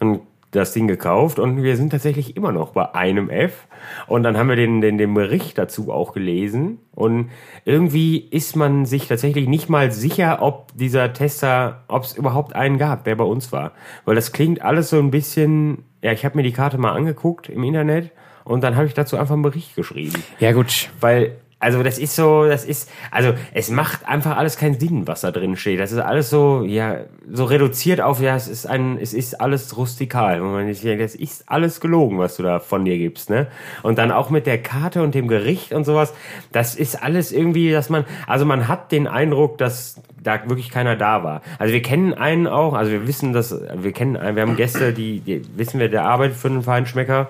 und 0.00 0.20
das 0.52 0.72
Ding 0.72 0.86
gekauft 0.86 1.38
und 1.38 1.62
wir 1.62 1.76
sind 1.76 1.90
tatsächlich 1.90 2.36
immer 2.36 2.52
noch 2.52 2.72
bei 2.72 2.94
einem 2.94 3.30
F. 3.30 3.66
Und 4.06 4.22
dann 4.22 4.36
haben 4.36 4.48
wir 4.48 4.56
den, 4.56 4.80
den, 4.80 4.98
den 4.98 5.12
Bericht 5.14 5.58
dazu 5.58 5.90
auch 5.90 6.12
gelesen. 6.12 6.78
Und 6.94 7.30
irgendwie 7.64 8.18
ist 8.18 8.54
man 8.54 8.84
sich 8.84 9.08
tatsächlich 9.08 9.48
nicht 9.48 9.68
mal 9.68 9.90
sicher, 9.90 10.42
ob 10.42 10.70
dieser 10.76 11.12
Tester, 11.14 11.82
ob 11.88 12.04
es 12.04 12.16
überhaupt 12.16 12.54
einen 12.54 12.78
gab, 12.78 13.04
der 13.04 13.16
bei 13.16 13.24
uns 13.24 13.50
war. 13.50 13.72
Weil 14.04 14.14
das 14.14 14.32
klingt 14.32 14.62
alles 14.62 14.90
so 14.90 14.98
ein 14.98 15.10
bisschen, 15.10 15.84
ja, 16.02 16.12
ich 16.12 16.24
habe 16.24 16.36
mir 16.36 16.42
die 16.42 16.52
Karte 16.52 16.76
mal 16.76 16.92
angeguckt 16.92 17.48
im 17.48 17.64
Internet 17.64 18.12
und 18.44 18.62
dann 18.62 18.76
habe 18.76 18.86
ich 18.86 18.94
dazu 18.94 19.16
einfach 19.16 19.34
einen 19.34 19.42
Bericht 19.42 19.74
geschrieben. 19.74 20.22
Ja, 20.38 20.52
gut. 20.52 20.90
Weil, 21.00 21.36
also 21.62 21.84
das 21.84 21.96
ist 21.96 22.16
so, 22.16 22.44
das 22.44 22.64
ist, 22.64 22.90
also 23.12 23.34
es 23.54 23.70
macht 23.70 24.08
einfach 24.08 24.36
alles 24.36 24.56
keinen 24.56 24.80
Sinn, 24.80 25.06
was 25.06 25.20
da 25.20 25.30
drin 25.30 25.54
steht. 25.54 25.78
Das 25.78 25.92
ist 25.92 25.98
alles 25.98 26.28
so, 26.28 26.64
ja, 26.64 27.02
so 27.30 27.44
reduziert 27.44 28.00
auf, 28.00 28.20
ja, 28.20 28.34
es 28.34 28.48
ist 28.48 28.66
ein, 28.66 28.98
es 29.00 29.14
ist 29.14 29.40
alles 29.40 29.76
rustikal. 29.76 30.42
Und 30.42 30.52
man 30.52 30.66
denkt, 30.66 31.00
das 31.00 31.14
ist 31.14 31.44
alles 31.46 31.80
gelogen, 31.80 32.18
was 32.18 32.36
du 32.36 32.42
da 32.42 32.58
von 32.58 32.84
dir 32.84 32.98
gibst, 32.98 33.30
ne? 33.30 33.46
Und 33.84 33.98
dann 33.98 34.10
auch 34.10 34.28
mit 34.28 34.46
der 34.46 34.60
Karte 34.60 35.04
und 35.04 35.14
dem 35.14 35.28
Gericht 35.28 35.72
und 35.72 35.84
sowas, 35.84 36.12
das 36.50 36.74
ist 36.74 37.00
alles 37.00 37.30
irgendwie, 37.30 37.70
dass 37.70 37.90
man, 37.90 38.06
also 38.26 38.44
man 38.44 38.66
hat 38.66 38.90
den 38.90 39.06
Eindruck, 39.06 39.56
dass 39.58 40.02
da 40.20 40.40
wirklich 40.48 40.70
keiner 40.70 40.96
da 40.96 41.22
war. 41.22 41.42
Also 41.60 41.72
wir 41.72 41.82
kennen 41.82 42.12
einen 42.12 42.48
auch, 42.48 42.74
also 42.74 42.90
wir 42.90 43.06
wissen, 43.06 43.32
dass, 43.32 43.54
wir 43.76 43.92
kennen 43.92 44.16
einen, 44.16 44.34
wir 44.34 44.42
haben 44.42 44.56
Gäste, 44.56 44.92
die, 44.92 45.20
die 45.20 45.42
wissen 45.56 45.78
wir, 45.78 45.88
der 45.88 46.04
arbeitet 46.06 46.36
für 46.36 46.48
einen 46.48 46.62
Feinschmecker. 46.64 47.28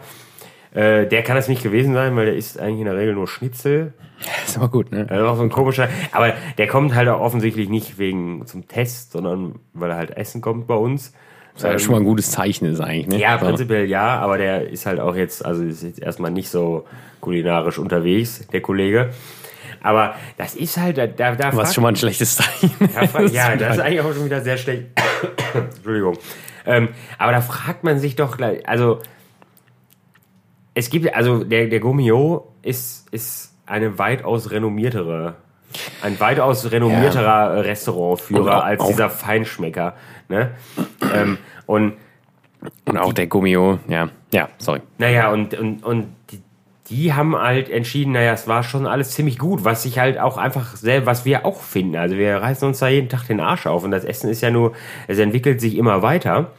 Äh, 0.75 1.07
der 1.07 1.23
kann 1.23 1.37
es 1.37 1.49
nicht 1.49 1.62
gewesen 1.62 1.93
sein, 1.95 2.17
weil 2.17 2.26
der 2.26 2.37
isst 2.37 2.59
eigentlich 2.59 2.81
in 2.81 2.87
der 2.87 2.97
Regel 2.97 3.14
nur 3.14 3.29
Schnitzel. 3.29 3.93
Ist 4.47 4.57
aber 4.57 4.69
gut, 4.69 4.91
ne? 4.93 5.07
Also 5.11 5.26
auch 5.26 5.37
so 5.37 5.43
ein 5.43 5.50
komischer. 5.50 5.88
Aber 6.12 6.33
der 6.57 6.67
kommt 6.69 6.95
halt 6.95 7.09
auch 7.09 7.21
offensichtlich 7.21 7.69
nicht 7.69 7.99
wegen 7.99 8.47
zum 8.47 8.69
Test, 8.69 9.12
sondern 9.12 9.57
weil 9.75 9.91
er 9.91 9.97
halt 9.97 10.17
essen 10.17 10.41
kommt 10.41 10.67
bei 10.67 10.75
uns. 10.75 11.12
Das 11.55 11.64
ist 11.64 11.71
ja 11.71 11.79
schon 11.79 11.93
mal 11.93 11.99
ein 12.00 12.05
gutes 12.05 12.31
Zeichen 12.31 12.64
ist 12.67 12.81
eigentlich, 12.81 13.09
ne? 13.09 13.19
Ja, 13.19 13.37
prinzipiell 13.37 13.85
ja, 13.87 14.19
aber 14.21 14.38
der 14.38 14.71
ist 14.71 14.87
halt 14.87 15.00
auch 15.00 15.14
jetzt, 15.14 15.45
also 15.45 15.62
ist 15.62 15.83
jetzt 15.83 16.00
erstmal 16.00 16.31
nicht 16.31 16.49
so 16.49 16.87
kulinarisch 17.21 17.79
unterwegs, 17.79 18.47
der 18.52 18.62
Kollege. 18.62 19.11
Aber 19.83 20.14
das 20.38 20.55
ist 20.55 20.79
halt, 20.79 20.97
da, 20.97 21.07
da, 21.09 21.35
da 21.35 21.49
Was 21.49 21.55
fragt- 21.57 21.75
schon 21.75 21.83
mal 21.83 21.88
ein 21.91 21.97
schlechtes 21.97 22.37
Zeichen. 22.37 22.71
ja, 22.95 23.07
fra- 23.07 23.23
ja, 23.25 23.57
das 23.57 23.75
ist 23.76 23.83
eigentlich 23.83 24.00
auch 24.00 24.14
schon 24.14 24.25
wieder 24.25 24.41
sehr 24.41 24.57
schlecht. 24.57 24.85
Entschuldigung. 25.55 26.17
Ähm, 26.64 26.88
aber 27.19 27.33
da 27.33 27.41
fragt 27.43 27.85
man 27.85 27.99
sich 27.99 28.14
doch, 28.17 28.37
gleich- 28.37 28.67
also 28.69 29.00
es 30.75 30.91
gibt, 30.91 31.14
also 31.14 31.45
der, 31.45 31.67
der 31.67 31.81
Gomio 31.81 32.49
ist, 32.62 33.09
ist 33.12 33.55
eine 33.67 33.99
weitaus 33.99 34.50
renommiertere, 34.50 35.35
ein 36.02 36.19
weitaus 36.21 36.71
renommierterer 36.71 37.65
Restaurantführer 37.65 38.43
Und 38.43 38.49
auch- 38.50 38.65
als 38.65 38.87
dieser 38.87 39.11
Feinschmecker. 39.11 39.95
Ne? 40.28 40.50
ähm, 41.15 41.39
und 41.67 41.95
Und 42.87 42.97
auch 42.99 43.13
der 43.13 43.26
Gummio, 43.26 43.78
ja. 43.89 44.08
Ja, 44.32 44.49
sorry. 44.58 44.80
naja, 44.99 45.30
und, 45.30 45.52
und, 45.54 45.85
und 45.85 46.06
die, 46.30 46.41
die 46.89 47.13
haben 47.13 47.37
halt 47.37 47.69
entschieden, 47.69 48.13
naja, 48.13 48.32
es 48.32 48.49
war 48.49 48.63
schon 48.63 48.87
alles 48.87 49.11
ziemlich 49.11 49.39
gut, 49.39 49.65
was 49.65 49.85
ich 49.85 49.99
halt 49.99 50.19
auch 50.19 50.39
einfach 50.39 50.76
selber, 50.76 51.06
was 51.06 51.25
wir 51.25 51.45
auch 51.45 51.61
finden. 51.61 51.97
Also 51.97 52.17
wir 52.17 52.37
reißen 52.37 52.67
uns 52.67 52.78
da 52.78 52.89
jeden 52.89 53.08
Tag 53.08 53.26
den 53.26 53.41
Arsch 53.41 53.67
auf 53.67 53.85
und 53.85 53.91
das 53.91 54.04
Essen 54.04 54.30
ist 54.30 54.41
ja 54.41 54.50
nur, 54.50 54.73
es 55.06 55.19
entwickelt 55.19 55.61
sich 55.61 55.76
immer 55.76 56.02
weiter. 56.02 56.50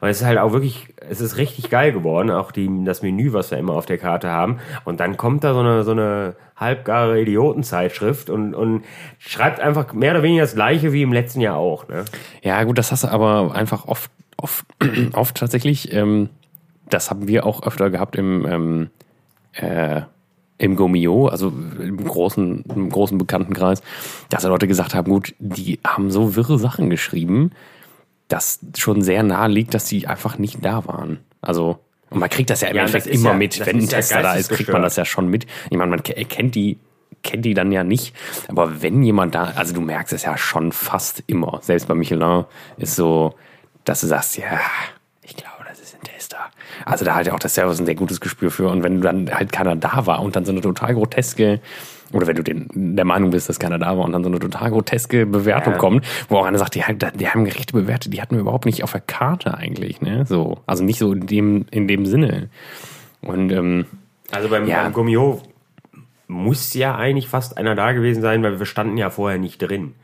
Und 0.00 0.08
es 0.08 0.20
ist 0.20 0.26
halt 0.26 0.38
auch 0.38 0.52
wirklich, 0.52 0.88
es 1.08 1.20
ist 1.20 1.36
richtig 1.36 1.70
geil 1.70 1.92
geworden, 1.92 2.30
auch 2.30 2.52
die, 2.52 2.68
das 2.84 3.02
Menü, 3.02 3.32
was 3.32 3.50
wir 3.50 3.58
immer 3.58 3.74
auf 3.74 3.86
der 3.86 3.98
Karte 3.98 4.30
haben. 4.30 4.58
Und 4.84 5.00
dann 5.00 5.16
kommt 5.16 5.44
da 5.44 5.54
so 5.54 5.60
eine, 5.60 5.84
so 5.84 5.92
eine 5.92 6.36
halbgare 6.56 7.20
Idiotenzeitschrift 7.20 8.30
und, 8.30 8.54
und 8.54 8.84
schreibt 9.18 9.60
einfach 9.60 9.92
mehr 9.92 10.12
oder 10.12 10.22
weniger 10.22 10.42
das 10.42 10.54
gleiche 10.54 10.92
wie 10.92 11.02
im 11.02 11.12
letzten 11.12 11.40
Jahr 11.40 11.56
auch. 11.56 11.88
Ne? 11.88 12.04
Ja, 12.42 12.62
gut, 12.64 12.78
das 12.78 12.92
hast 12.92 13.04
du 13.04 13.08
aber 13.08 13.54
einfach 13.54 13.86
oft, 13.86 14.10
oft, 14.36 14.66
oft 15.12 15.36
tatsächlich. 15.36 15.92
Ähm, 15.92 16.30
das 16.88 17.10
haben 17.10 17.28
wir 17.28 17.46
auch 17.46 17.62
öfter 17.62 17.90
gehabt 17.90 18.16
im, 18.16 18.46
ähm, 18.46 18.90
äh, 19.52 20.02
im 20.58 20.76
Gomio, 20.76 21.26
also 21.28 21.48
im 21.48 22.02
großen, 22.02 22.64
im 22.74 22.88
großen 22.88 23.18
Bekanntenkreis, 23.18 23.82
dass 24.30 24.42
da 24.42 24.48
Leute 24.48 24.68
gesagt 24.68 24.94
haben, 24.94 25.10
gut, 25.10 25.34
die 25.38 25.80
haben 25.86 26.10
so 26.10 26.36
wirre 26.36 26.58
Sachen 26.58 26.88
geschrieben, 26.88 27.50
dass 28.28 28.58
schon 28.76 29.02
sehr 29.02 29.22
nahe 29.22 29.48
liegt, 29.48 29.74
dass 29.74 29.84
die 29.86 30.06
einfach 30.06 30.38
nicht 30.38 30.64
da 30.64 30.86
waren. 30.86 31.20
Also, 31.40 31.78
und 32.10 32.18
man 32.20 32.28
kriegt 32.30 32.50
das 32.50 32.60
ja 32.60 32.68
im 32.68 32.76
Ja, 32.76 32.82
Endeffekt 32.82 33.06
das 33.06 33.14
immer 33.14 33.30
ja- 33.30 33.36
mit. 33.36 33.60
das 33.60 33.66
Wenn 33.66 33.76
ein 33.76 33.82
ist 33.84 33.92
ja 33.92 33.98
Tester 33.98 34.22
da 34.22 34.34
ist, 34.34 34.50
kriegt 34.50 34.70
man 34.72 34.82
das 34.82 34.96
ja 34.96 35.04
schon 35.04 35.28
mit. 35.28 35.46
Ich 35.70 35.76
meine, 35.76 35.90
man 35.90 36.02
ke- 36.02 36.24
kennt 36.24 36.54
die, 36.54 36.78
kennt 37.22 37.44
die 37.44 37.54
dann 37.54 37.72
ja 37.72 37.84
nicht. 37.84 38.14
Aber 38.48 38.82
wenn 38.82 39.02
jemand 39.02 39.34
da, 39.34 39.52
also 39.56 39.74
du 39.74 39.80
merkst 39.80 40.12
es 40.12 40.22
ja 40.24 40.36
schon 40.38 40.72
fast 40.72 41.22
immer. 41.26 41.58
Selbst 41.62 41.88
bei 41.88 41.94
Michelin 41.94 42.44
ist 42.78 42.96
so, 42.96 43.34
dass 43.84 44.00
du 44.00 44.06
sagst, 44.06 44.36
ja, 44.38 44.60
ich 45.22 45.36
glaube, 45.36 45.64
das 45.68 45.80
ist 45.80 45.94
ein 45.94 46.02
Tester. 46.02 46.38
Also 46.84 47.04
da 47.04 47.14
hat 47.16 47.26
ja 47.26 47.32
auch 47.34 47.38
der 47.38 47.50
Service 47.50 47.80
ein 47.80 47.86
sehr 47.86 47.94
gutes 47.96 48.20
Gespür 48.20 48.50
für. 48.50 48.68
Und 48.68 48.82
wenn 48.82 49.00
dann 49.00 49.32
halt 49.32 49.52
keiner 49.52 49.74
da 49.76 50.06
war 50.06 50.20
und 50.22 50.36
dann 50.36 50.44
so 50.44 50.52
eine 50.52 50.60
total 50.60 50.94
groteske, 50.94 51.60
oder 52.12 52.26
wenn 52.26 52.36
du 52.36 52.42
den, 52.44 52.68
der 52.96 53.04
Meinung 53.04 53.30
bist, 53.30 53.48
dass 53.48 53.58
keiner 53.58 53.78
da 53.78 53.96
war 53.98 54.04
und 54.04 54.12
dann 54.12 54.22
so 54.22 54.28
eine 54.30 54.38
total 54.38 54.70
groteske 54.70 55.26
Bewertung 55.26 55.72
Ja. 55.74 55.78
kommt, 55.78 56.06
wo 56.28 56.36
auch 56.36 56.44
einer 56.46 56.58
sagt, 56.58 56.74
die, 56.76 56.82
haben- 56.84 56.98
die 56.98 57.28
haben 57.28 57.44
Gerichte 57.44 57.72
bewertet, 57.72 58.12
die 58.12 58.22
hatten 58.22 58.34
wir 58.36 58.40
überhaupt 58.42 58.66
nicht 58.66 58.84
auf 58.84 58.92
der 58.92 59.00
Karte 59.00 59.54
eigentlich, 59.56 60.00
ne? 60.00 60.24
So. 60.26 60.58
Also 60.66 60.84
nicht 60.84 60.98
so 60.98 61.12
in 61.12 61.26
dem, 61.26 61.66
in 61.70 61.88
dem 61.88 62.06
Sinne. 62.06 62.48
Und 63.22 63.50
ähm, 63.50 63.86
Also 64.30 64.48
beim, 64.48 64.66
Ja. 64.68 64.82
beim 64.84 64.92
Gummio 64.92 65.40
muss 66.28 66.74
ja 66.74 66.96
eigentlich 66.96 67.28
fast 67.28 67.56
einer 67.56 67.74
da 67.74 67.92
gewesen 67.92 68.20
sein, 68.22 68.42
weil 68.42 68.58
wir 68.58 68.66
standen 68.66 68.96
ja 68.96 69.10
vorher 69.10 69.38
nicht 69.38 69.58
drin. 69.58 69.94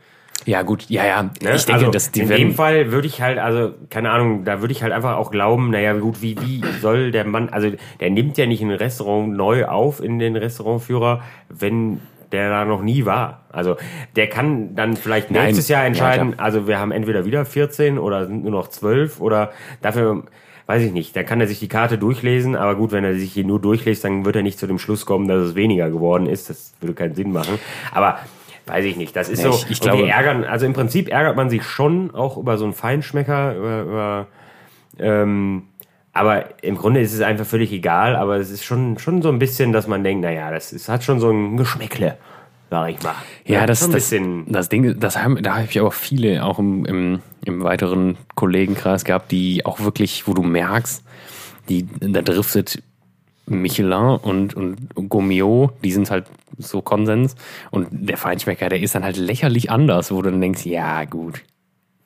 Ja, 0.45 0.61
gut, 0.61 0.89
ja, 0.89 1.05
ja. 1.05 1.23
Ne? 1.23 1.31
Ich 1.55 1.65
denke, 1.65 1.73
also 1.73 1.91
dass 1.91 2.11
die 2.11 2.21
in 2.21 2.29
dem 2.29 2.53
Fall 2.53 2.91
würde 2.91 3.07
ich 3.07 3.21
halt, 3.21 3.37
also 3.39 3.73
keine 3.89 4.11
Ahnung, 4.11 4.43
da 4.43 4.61
würde 4.61 4.71
ich 4.71 4.83
halt 4.83 4.91
einfach 4.91 5.15
auch 5.15 5.31
glauben, 5.31 5.69
naja 5.69 5.93
gut, 5.93 6.21
wie, 6.21 6.37
wie 6.41 6.61
soll 6.81 7.11
der 7.11 7.25
Mann, 7.25 7.49
also 7.49 7.71
der 7.99 8.09
nimmt 8.09 8.37
ja 8.37 8.45
nicht 8.45 8.61
ein 8.61 8.71
Restaurant 8.71 9.35
neu 9.35 9.65
auf 9.65 10.03
in 10.03 10.19
den 10.19 10.35
Restaurantführer, 10.35 11.21
wenn 11.49 11.99
der 12.33 12.49
da 12.49 12.65
noch 12.65 12.81
nie 12.81 13.05
war. 13.05 13.43
Also 13.51 13.77
der 14.15 14.27
kann 14.27 14.75
dann 14.75 14.97
vielleicht 14.97 15.31
Nein. 15.31 15.45
nächstes 15.45 15.69
Jahr 15.69 15.83
Ja, 15.83 15.87
entscheiden, 15.87 16.39
also 16.39 16.67
wir 16.67 16.79
haben 16.79 16.91
entweder 16.91 17.25
wieder 17.25 17.45
14 17.45 17.97
oder 17.97 18.25
sind 18.27 18.43
nur 18.43 18.51
noch 18.51 18.67
12 18.67 19.21
oder 19.21 19.51
dafür, 19.81 20.23
weiß 20.65 20.81
ich 20.81 20.91
nicht, 20.91 21.15
da 21.15 21.23
kann 21.23 21.39
er 21.39 21.47
sich 21.47 21.59
die 21.59 21.67
Karte 21.67 21.97
durchlesen, 21.97 22.55
aber 22.55 22.75
gut, 22.75 22.91
wenn 22.91 23.03
er 23.03 23.13
sich 23.13 23.33
hier 23.33 23.43
nur 23.43 23.61
durchliest, 23.61 24.03
dann 24.03 24.25
wird 24.25 24.35
er 24.35 24.41
nicht 24.41 24.57
zu 24.57 24.65
dem 24.65 24.79
Schluss 24.79 25.05
kommen, 25.05 25.27
dass 25.27 25.41
es 25.41 25.55
weniger 25.55 25.89
geworden 25.89 26.25
ist. 26.25 26.49
Das 26.49 26.73
würde 26.81 26.95
keinen 26.95 27.13
Sinn 27.13 27.31
machen. 27.31 27.59
Aber 27.91 28.17
weiß 28.65 28.85
ich 28.85 28.95
nicht, 28.97 29.15
das 29.15 29.29
ist 29.29 29.43
Ja, 29.43 29.51
so, 29.51 29.57
ich- 29.57 29.71
ich 29.71 29.81
und 29.81 29.91
die 29.93 29.97
glaube- 29.97 30.09
ärgern, 30.09 30.43
also 30.45 30.65
im 30.65 30.73
Prinzip 30.73 31.09
ärgert 31.09 31.35
man 31.35 31.49
sich 31.49 31.63
schon 31.63 32.13
auch 32.15 32.37
über 32.37 32.57
so 32.57 32.63
einen 32.65 32.73
Feinschmecker, 32.73 33.55
über, 33.55 33.81
über 33.81 34.27
ähm, 34.99 35.63
aber 36.13 36.45
im 36.63 36.77
Grunde 36.77 37.01
ist 37.01 37.13
es 37.13 37.21
einfach 37.21 37.45
völlig 37.45 37.71
egal, 37.71 38.15
aber 38.15 38.37
es 38.37 38.51
ist 38.51 38.63
schon, 38.63 38.99
schon 38.99 39.21
so 39.21 39.29
ein 39.29 39.39
bisschen, 39.39 39.73
dass 39.73 39.87
man 39.87 40.03
denkt, 40.03 40.23
naja, 40.23 40.51
das 40.51 40.71
ist, 40.71 40.87
hat 40.87 41.03
schon 41.03 41.19
so 41.19 41.31
ein 41.31 41.57
Geschmäckle, 41.57 42.17
sag 42.69 42.89
ich 42.91 43.01
mal. 43.01 43.15
Ja, 43.45 43.65
das, 43.65 43.81
ein 43.83 43.91
das, 43.91 43.95
bisschen. 44.09 44.45
das 44.51 44.69
Ding, 44.69 44.99
das 44.99 45.17
haben, 45.17 45.41
da 45.41 45.55
habe 45.55 45.65
ich 45.67 45.81
auch 45.81 45.93
viele 45.93 46.45
auch 46.45 46.59
im, 46.59 46.85
im, 46.85 47.19
im 47.45 47.63
weiteren 47.63 48.17
Kollegenkreis 48.35 49.03
gehabt, 49.05 49.31
die 49.31 49.65
auch 49.65 49.79
wirklich, 49.79 50.27
wo 50.27 50.33
du 50.35 50.43
merkst, 50.43 51.03
die, 51.69 51.87
da 51.99 52.21
driftet 52.21 52.83
Michelin 53.45 54.17
und, 54.21 54.55
und 54.55 54.77
Gomio, 55.09 55.71
die 55.83 55.91
sind 55.91 56.09
halt 56.09 56.25
so 56.57 56.81
Konsens. 56.81 57.35
Und 57.71 57.87
der 57.91 58.17
Feinschmecker, 58.17 58.69
der 58.69 58.79
ist 58.81 58.95
dann 58.95 59.03
halt 59.03 59.17
lächerlich 59.17 59.69
anders, 59.71 60.11
wo 60.11 60.21
du 60.21 60.31
dann 60.31 60.41
denkst, 60.41 60.65
ja, 60.65 61.03
gut. 61.05 61.41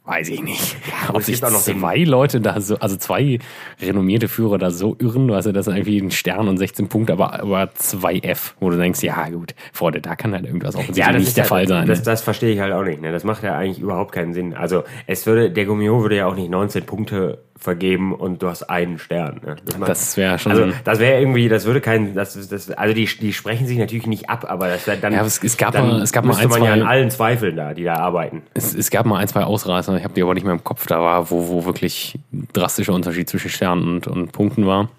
weiß 0.05 0.29
ich 0.29 0.41
nicht. 0.41 0.77
gut, 1.07 1.15
Ob 1.17 1.21
sich 1.21 1.41
zwei 1.41 1.97
Leute 1.97 2.39
da 2.39 2.59
so, 2.61 2.77
also 2.79 2.95
zwei 2.95 3.39
renommierte 3.81 4.29
Führer 4.29 4.57
da 4.57 4.71
so 4.71 4.95
irren, 4.99 5.29
weißt 5.29 5.47
du, 5.47 5.51
das 5.51 5.67
ist 5.67 5.73
irgendwie 5.73 5.99
ein 5.99 6.11
Stern 6.11 6.47
und 6.47 6.57
16 6.57 6.87
Punkte, 6.87 7.13
aber, 7.13 7.41
aber 7.41 7.73
zwei 7.75 8.15
F, 8.19 8.55
wo 8.61 8.69
du 8.69 8.77
denkst, 8.77 9.03
ja 9.03 9.27
gut, 9.29 9.53
Freunde, 9.73 9.99
da 10.01 10.15
kann 10.15 10.33
halt 10.33 10.45
irgendwas 10.45 10.75
offensichtlich 10.75 11.17
nicht 11.17 11.35
der 11.37 11.43
halt- 11.43 11.49
Fall 11.49 11.67
sein. 11.67 11.87
Das, 11.87 11.99
ne? 11.99 12.05
das 12.05 12.21
verstehe 12.21 12.53
ich 12.53 12.59
halt 12.61 12.71
auch 12.73 12.83
nicht. 12.83 13.01
Ne? 13.01 13.11
Das 13.11 13.25
macht 13.25 13.43
ja 13.43 13.57
eigentlich 13.57 13.79
überhaupt 13.79 14.13
keinen 14.13 14.33
Sinn. 14.33 14.53
Also 14.55 14.85
es 15.07 15.25
würde, 15.25 15.51
der 15.51 15.65
Gummio 15.65 16.01
würde 16.01 16.15
ja 16.15 16.25
auch 16.25 16.35
nicht 16.35 16.49
19 16.49 16.85
Punkte 16.85 17.39
vergeben 17.57 18.13
und 18.13 18.41
du 18.43 18.47
hast 18.49 18.63
einen 18.63 18.99
Stern. 18.99 19.41
Ne? 19.45 19.55
Das, 19.65 19.77
Das 19.87 20.17
wäre 20.17 20.37
schon. 20.39 20.51
also 20.51 20.71
das 20.83 20.99
wäre 20.99 21.19
irgendwie, 21.19 21.49
das 21.49 21.65
würde 21.65 21.81
kein, 21.81 22.13
das, 22.13 22.33
das, 22.49 22.69
also 22.71 22.93
die, 22.93 23.05
die 23.05 23.33
sprechen 23.33 23.65
sich 23.67 23.77
natürlich 23.77 24.05
nicht 24.07 24.29
ab, 24.29 24.45
aber 24.47 24.67
das 24.69 24.85
wäre 24.87 24.97
dann, 24.97 25.13
Ja, 25.13 25.25
es- 25.25 25.43
es 25.43 25.57
gab 25.57 25.73
dann 25.73 25.87
mal- 25.87 26.01
es 26.01 26.11
gab 26.11 26.23
mal 26.23 26.35
ein, 26.37 26.47
man 26.49 26.61
ja 26.63 26.67
zwei- 26.67 26.73
an 26.73 26.83
allen 26.83 27.09
Zweifeln 27.09 27.55
da, 27.55 27.73
die 27.73 27.83
da 27.83 27.95
arbeiten. 27.95 28.43
es, 28.53 28.73
es 28.73 28.89
gab 28.91 29.05
mal 29.05 29.17
ein, 29.17 29.27
zwei 29.27 29.43
Ausreißer, 29.43 29.97
ich 29.97 30.03
habe 30.03 30.13
die 30.13 30.21
aber 30.21 30.33
nicht 30.35 30.43
mehr 30.43 30.53
im 30.53 30.63
Kopf, 30.63 30.85
da 30.87 30.99
war, 31.01 31.31
wo, 31.31 31.47
wo 31.49 31.65
wirklich 31.65 32.19
drastischer 32.53 32.93
Unterschied 32.93 33.27
zwischen 33.29 33.49
Sternen 33.49 33.87
und, 33.87 34.07
und 34.07 34.31
Punkten 34.31 34.65
war. 34.67 34.89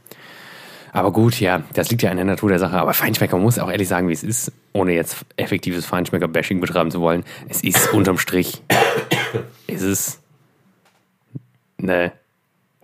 Aber 0.91 1.13
gut, 1.13 1.39
ja, 1.39 1.63
das 1.75 1.91
liegt 1.91 2.03
ja 2.03 2.11
in 2.11 2.17
der 2.17 2.25
Natur 2.25 2.49
der 2.49 2.59
Sache. 2.59 2.79
Aber 2.79 2.95
Feinschmecker 2.95 3.37
muss 3.37 3.59
auch 3.59 3.71
ehrlich 3.71 3.87
sagen, 3.87 4.09
wie 4.09 4.13
es 4.15 4.25
ist, 4.25 4.51
ohne 4.73 4.95
jetzt 4.95 5.19
effektives 5.37 5.85
Feinschmecker-Bashing 5.85 6.61
betreiben 6.61 6.91
zu 6.91 7.01
wollen. 7.03 7.25
Es 7.49 7.61
ist 7.63 7.93
unterm 7.93 8.17
Strich, 8.19 8.63
ist 9.67 9.83
es 9.83 10.19
eine, 11.81 12.05
ja, 12.05 12.13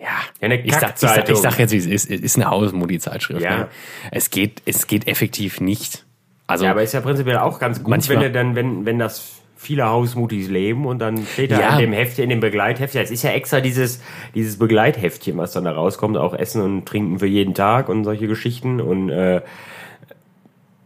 Ja, 0.04 0.10
eine 0.40 0.60
ich 0.60 0.74
sag, 0.74 0.94
ich, 0.94 1.00
sag, 1.00 1.28
ich 1.28 1.36
sag 1.38 1.58
jetzt, 1.58 1.72
wie 1.72 1.78
es 1.78 1.86
ist, 1.86 2.10
es 2.10 2.20
ist 2.20 2.36
eine 2.36 2.50
Hausmodi-Zeitschrift. 2.50 3.40
Ja. 3.40 3.56
Ne? 3.58 3.68
Es, 4.10 4.30
geht, 4.30 4.60
es 4.66 4.86
geht 4.86 5.08
effektiv 5.08 5.60
nicht. 5.60 6.04
Also, 6.46 6.66
Ja, 6.66 6.72
aber 6.72 6.82
ist 6.82 6.92
ja 6.92 7.00
prinzipiell 7.00 7.38
auch 7.38 7.58
ganz 7.58 7.78
gut, 7.78 7.88
Manchmal- 7.88 8.20
wenn 8.20 8.32
dann, 8.34 8.54
wenn, 8.54 8.84
wenn 8.84 8.98
das 8.98 9.40
viele 9.56 9.86
Hausmutis 9.88 10.50
leben 10.50 10.84
und 10.84 10.98
dann 10.98 11.24
steht 11.24 11.50
da 11.52 11.58
Ja. 11.58 11.72
in 11.74 11.78
dem 11.78 11.92
Heftchen, 11.94 12.24
in 12.24 12.28
dem 12.30 12.40
Begleitheftchen, 12.40 13.00
es 13.02 13.10
ist 13.10 13.22
ja 13.22 13.30
extra 13.30 13.60
dieses, 13.62 14.02
dieses 14.34 14.58
Begleitheftchen, 14.58 15.38
was 15.38 15.52
dann 15.52 15.64
da 15.64 15.72
rauskommt, 15.72 16.18
auch 16.18 16.34
Essen 16.34 16.60
und 16.60 16.84
Trinken 16.84 17.18
für 17.18 17.26
jeden 17.26 17.54
Tag 17.54 17.88
und 17.88 18.04
solche 18.04 18.26
Geschichten 18.26 18.82
und 18.82 19.08
äh, 19.08 19.40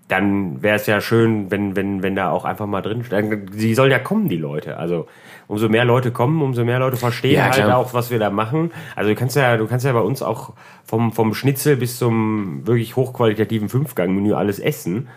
dann 0.07 0.63
wäre 0.63 0.77
es 0.77 0.87
ja 0.87 1.01
schön, 1.01 1.51
wenn, 1.51 1.77
wenn, 1.77 2.03
wenn 2.03 2.15
da 2.15 2.31
auch 2.31 2.45
einfach 2.45 2.67
mal 2.67 2.81
drin 2.81 3.05
steht. 3.05 3.51
Sie 3.53 3.75
sollen 3.75 3.91
ja 3.91 3.99
kommen, 3.99 4.29
die 4.29 4.37
Leute. 4.37 4.79
Also 4.79 5.07
umso 5.49 5.69
mehr 5.69 5.85
Leute 5.85 6.13
kommen, 6.13 6.41
umso 6.43 6.65
mehr 6.65 6.79
Leute 6.79 6.97
verstehen 6.97 7.35
Ja, 7.35 7.51
halt 7.51 7.65
auch, 7.73 7.95
was 7.95 8.11
wir 8.11 8.19
da 8.19 8.31
machen. 8.31 8.71
Also 8.95 9.11
du 9.11 9.17
kannst 9.17 9.35
ja, 9.35 9.57
du 9.57 9.67
kannst 9.67 9.85
ja 9.85 9.93
bei 9.93 10.01
uns 10.01 10.23
auch 10.23 10.53
vom, 10.85 11.11
vom 11.13 11.35
Schnitzel 11.35 11.77
bis 11.77 11.99
zum 11.99 12.67
wirklich 12.67 12.95
hochqualitativen 12.95 13.69
Fünfgang-Menü 13.69 14.35
alles 14.35 14.59
essen. 14.59 15.09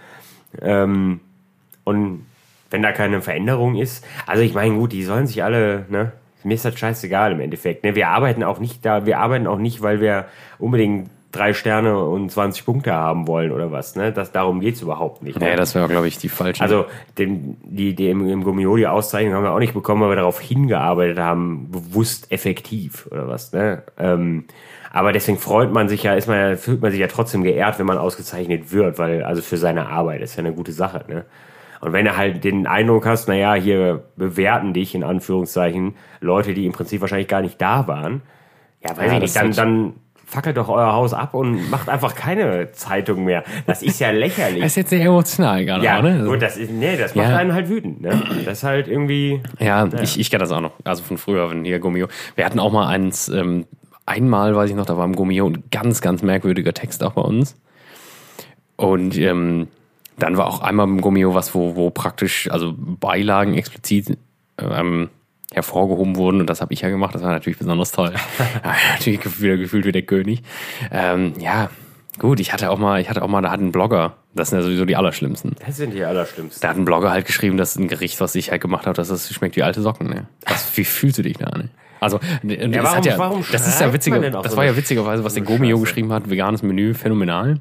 Ähm, 0.61 1.19
und 1.83 2.25
wenn 2.69 2.81
da 2.81 2.93
keine 2.93 3.21
Veränderung 3.21 3.75
ist, 3.75 4.05
also 4.25 4.41
ich 4.41 4.53
meine, 4.53 4.73
gut, 4.75 4.93
die 4.93 5.03
sollen 5.03 5.27
sich 5.27 5.43
alle, 5.43 5.85
ne? 5.89 6.13
Mir 6.43 6.55
ist 6.55 6.65
das 6.65 6.79
scheißegal 6.79 7.33
im 7.33 7.39
Endeffekt. 7.39 7.83
Ne? 7.83 7.93
Wir 7.93 8.07
arbeiten 8.07 8.43
auch 8.43 8.57
nicht 8.57 8.83
da, 8.83 9.05
wir 9.05 9.19
arbeiten 9.19 9.45
auch 9.45 9.59
nicht, 9.59 9.83
weil 9.83 10.01
wir 10.01 10.25
unbedingt 10.57 11.11
drei 11.31 11.53
Sterne 11.53 11.97
und 11.97 12.29
20 12.31 12.65
Punkte 12.65 12.93
haben 12.93 13.27
wollen 13.27 13.51
oder 13.51 13.71
was. 13.71 13.95
Ne? 13.95 14.11
Das, 14.11 14.31
darum 14.31 14.59
geht's 14.59 14.81
überhaupt 14.81 15.23
nicht. 15.23 15.39
Ne? 15.39 15.45
naja, 15.45 15.57
das 15.57 15.75
wäre, 15.75 15.87
glaube 15.87 16.07
ich, 16.07 16.17
die 16.17 16.29
falsche. 16.29 16.61
Also 16.61 16.85
den, 17.17 17.57
die, 17.63 17.95
die 17.95 18.09
im, 18.09 18.27
im 18.27 18.43
Gummio 18.43 18.75
die 18.75 18.87
Auszeichnung 18.87 19.33
haben 19.33 19.43
wir 19.43 19.51
auch 19.51 19.59
nicht 19.59 19.73
bekommen, 19.73 20.01
weil 20.01 20.09
wir 20.09 20.15
darauf 20.17 20.39
hingearbeitet 20.39 21.19
haben, 21.19 21.71
bewusst 21.71 22.31
effektiv 22.31 23.07
oder 23.11 23.27
was. 23.27 23.53
Ne? 23.53 23.83
Ähm, 23.97 24.45
aber 24.91 25.13
deswegen 25.13 25.37
freut 25.37 25.71
man 25.71 25.87
sich 25.87 26.03
ja, 26.03 26.13
ist 26.15 26.27
man 26.27 26.37
ja, 26.37 26.55
fühlt 26.57 26.81
man 26.81 26.91
sich 26.91 26.99
ja 26.99 27.07
trotzdem 27.07 27.43
geehrt, 27.43 27.79
wenn 27.79 27.85
man 27.85 27.97
ausgezeichnet 27.97 28.71
wird, 28.71 28.99
weil 28.99 29.23
also 29.23 29.41
für 29.41 29.57
seine 29.57 29.87
Arbeit 29.87 30.21
ist 30.21 30.35
ja 30.35 30.39
eine 30.39 30.53
gute 30.53 30.73
Sache. 30.73 31.05
Ne? 31.07 31.25
Und 31.79 31.93
wenn 31.93 32.05
du 32.05 32.15
halt 32.15 32.43
den 32.43 32.67
Eindruck 32.67 33.05
hast, 33.05 33.27
naja, 33.27 33.53
hier 33.55 34.03
bewerten 34.15 34.73
dich 34.73 34.93
in 34.93 35.03
Anführungszeichen 35.03 35.95
Leute, 36.19 36.53
die 36.53 36.65
im 36.65 36.73
Prinzip 36.73 37.01
wahrscheinlich 37.01 37.27
gar 37.27 37.41
nicht 37.41 37.59
da 37.61 37.87
waren, 37.87 38.21
ja, 38.83 38.97
weiß 38.97 39.07
Ja, 39.07 39.13
ich 39.13 39.21
nicht, 39.21 39.35
dann, 39.35 39.51
dann 39.51 39.93
fackelt 40.31 40.55
doch 40.55 40.69
euer 40.69 40.93
Haus 40.93 41.13
ab 41.13 41.33
und 41.33 41.69
macht 41.69 41.89
einfach 41.89 42.15
keine 42.15 42.71
Zeitung 42.71 43.25
mehr. 43.25 43.43
Das 43.67 43.83
ist 43.83 43.99
ja 43.99 44.11
lächerlich. 44.11 44.59
das 44.61 44.71
ist 44.71 44.75
jetzt 44.77 44.89
sehr 44.91 45.01
emotional 45.01 45.65
gerade 45.65 45.83
Ja, 45.83 45.99
auch, 45.99 46.03
ne? 46.03 46.23
gut, 46.25 46.41
das 46.41 46.55
ist, 46.55 46.71
nee, 46.71 46.95
das 46.95 47.15
macht 47.15 47.27
Ja. 47.29 47.35
einen 47.35 47.53
halt 47.53 47.67
wütend, 47.67 48.01
ne? 48.01 48.21
Das 48.45 48.59
ist 48.59 48.63
halt 48.63 48.87
irgendwie, 48.87 49.41
Ja, 49.59 49.87
ich, 50.01 50.17
ich 50.19 50.29
kenne 50.31 50.39
das 50.41 50.51
auch 50.53 50.61
noch. 50.61 50.71
Also 50.85 51.03
von 51.03 51.17
früher, 51.17 51.49
wenn 51.49 51.65
hier 51.65 51.79
Gummio. 51.79 52.07
Wir 52.35 52.45
hatten 52.45 52.59
auch 52.59 52.71
mal 52.71 52.87
eins, 52.87 53.27
ähm, 53.27 53.65
einmal 54.05 54.55
weiß 54.55 54.69
ich 54.69 54.75
noch, 54.77 54.85
da 54.85 54.95
war 54.97 55.03
im 55.05 55.15
Gummio 55.17 55.47
ein 55.47 55.63
ganz, 55.69 55.99
ganz 55.99 56.23
merkwürdiger 56.23 56.73
Text 56.73 57.03
auch 57.03 57.11
bei 57.13 57.21
uns. 57.21 57.57
Und 58.77 59.17
ähm, 59.17 59.67
dann 60.17 60.37
war 60.37 60.47
auch 60.47 60.61
einmal 60.61 60.87
im 60.87 61.01
Gummio 61.01 61.35
was, 61.35 61.53
wo, 61.53 61.75
wo 61.75 61.89
praktisch, 61.89 62.49
also 62.49 62.73
Beilagen 62.77 63.53
explizit 63.53 64.17
ähm, 64.57 65.09
hervorgehoben 65.53 66.15
wurden. 66.15 66.39
Und 66.41 66.49
das 66.49 66.61
habe 66.61 66.73
ich 66.73 66.81
ja 66.81 66.89
gemacht. 66.89 67.13
Das 67.15 67.21
war 67.21 67.31
natürlich 67.31 67.59
besonders 67.59 67.91
toll. 67.91 68.13
Ja, 68.63 68.73
natürlich 68.93 69.41
wieder 69.41 69.57
gefühlt 69.57 69.85
wie 69.85 69.91
der 69.91 70.01
König. 70.03 70.41
Ähm, 70.91 71.33
ja, 71.39 71.69
gut, 72.19 72.39
ich 72.39 72.53
hatte 72.53 72.69
auch 72.71 72.77
mal, 72.79 73.01
ich 73.01 73.09
hatte 73.09 73.21
auch 73.21 73.27
mal, 73.27 73.41
da 73.41 73.51
hat 73.51 73.59
ein 73.59 73.71
Blogger, 73.71 74.15
das 74.33 74.49
sind 74.49 74.59
ja 74.59 74.63
sowieso 74.63 74.85
die 74.85 74.95
Allerschlimmsten. 74.95 75.55
das 75.65 75.77
sind 75.77 75.93
die 75.93 76.03
Allerschlimmsten. 76.03 76.61
Da 76.61 76.69
hat 76.69 76.77
ein 76.77 76.85
Blogger 76.85 77.11
halt 77.11 77.25
geschrieben, 77.25 77.57
dass 77.57 77.75
ein 77.75 77.87
Gericht, 77.87 78.21
was 78.21 78.35
ich 78.35 78.51
halt 78.51 78.61
gemacht 78.61 78.85
habe, 78.85 78.95
dass 78.95 79.09
das 79.09 79.31
schmeckt 79.33 79.55
wie 79.55 79.63
alte 79.63 79.81
Socken. 79.81 80.07
Ne? 80.09 80.27
Was, 80.45 80.75
wie 80.77 80.83
fühlst 80.85 81.17
du 81.17 81.23
dich 81.23 81.37
da? 81.37 81.49
Ne? 81.57 81.69
Also, 81.99 82.19
und 82.43 82.51
es 82.51 82.73
warum- 82.83 82.97
hat 82.97 83.05
ja, 83.05 83.17
warum 83.17 83.43
das 83.51 83.67
ist 83.67 83.79
ja 83.79 83.93
witziger, 83.93 84.19
das 84.19 84.51
so 84.51 84.57
war 84.57 84.65
ja 84.65 84.75
witzigerweise, 84.75 85.23
was 85.23 85.33
der 85.35 85.43
Gomio 85.43 85.79
geschrieben 85.79 86.11
hat, 86.13 86.29
veganes 86.29 86.63
Menü, 86.63 86.93
phänomenal. 86.93 87.59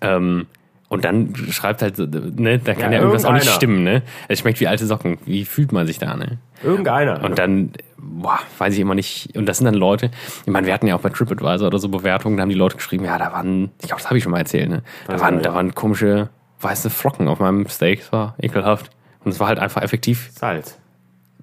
Ähm, 0.00 0.46
und 0.94 1.04
dann 1.04 1.34
schreibt 1.50 1.82
halt, 1.82 1.98
ne, 1.98 2.58
da 2.58 2.72
kann 2.74 2.90
ja, 2.92 2.98
Ja, 2.98 2.98
irgendwas 3.00 3.24
auch 3.24 3.32
nicht 3.32 3.48
stimmen, 3.50 3.84
ne? 3.84 4.02
Es 4.28 4.40
schmeckt 4.40 4.60
wie 4.60 4.66
alte 4.68 4.86
Socken. 4.86 5.18
Wie 5.26 5.44
fühlt 5.44 5.72
man 5.72 5.86
sich 5.86 5.98
da, 5.98 6.16
ne? 6.16 6.38
Irgendeiner. 6.62 7.22
Und 7.22 7.38
dann, 7.38 7.72
boah, 7.98 8.38
weiß 8.58 8.72
ich 8.74 8.80
immer 8.80 8.94
nicht. 8.94 9.36
Und 9.36 9.46
das 9.46 9.58
sind 9.58 9.66
dann 9.66 9.74
Leute, 9.74 10.10
ich 10.46 10.52
meine, 10.52 10.66
wir 10.66 10.72
hatten 10.74 10.86
ja 10.86 10.96
auch 10.96 11.00
bei 11.00 11.10
TripAdvisor 11.10 11.66
oder 11.66 11.78
so 11.78 11.88
Bewertungen, 11.88 12.36
da 12.36 12.42
haben 12.42 12.48
die 12.48 12.54
Leute 12.54 12.76
geschrieben, 12.76 13.04
ja, 13.04 13.18
da 13.18 13.32
waren, 13.32 13.70
ich 13.80 13.88
glaube, 13.88 14.00
das 14.00 14.08
habe 14.08 14.16
ich 14.18 14.24
schon 14.24 14.32
mal 14.32 14.38
erzählt, 14.38 14.70
ne? 14.70 14.82
Da 15.06 15.20
waren, 15.20 15.42
da 15.42 15.52
waren 15.54 15.74
komische 15.74 16.30
weiße 16.60 16.88
Flocken 16.90 17.28
auf 17.28 17.40
meinem 17.40 17.66
Steak, 17.68 18.00
das 18.00 18.12
war 18.12 18.34
ekelhaft. 18.40 18.90
Und 19.24 19.32
es 19.32 19.40
war 19.40 19.48
halt 19.48 19.58
einfach 19.58 19.82
effektiv, 19.82 20.30
Salz. 20.34 20.78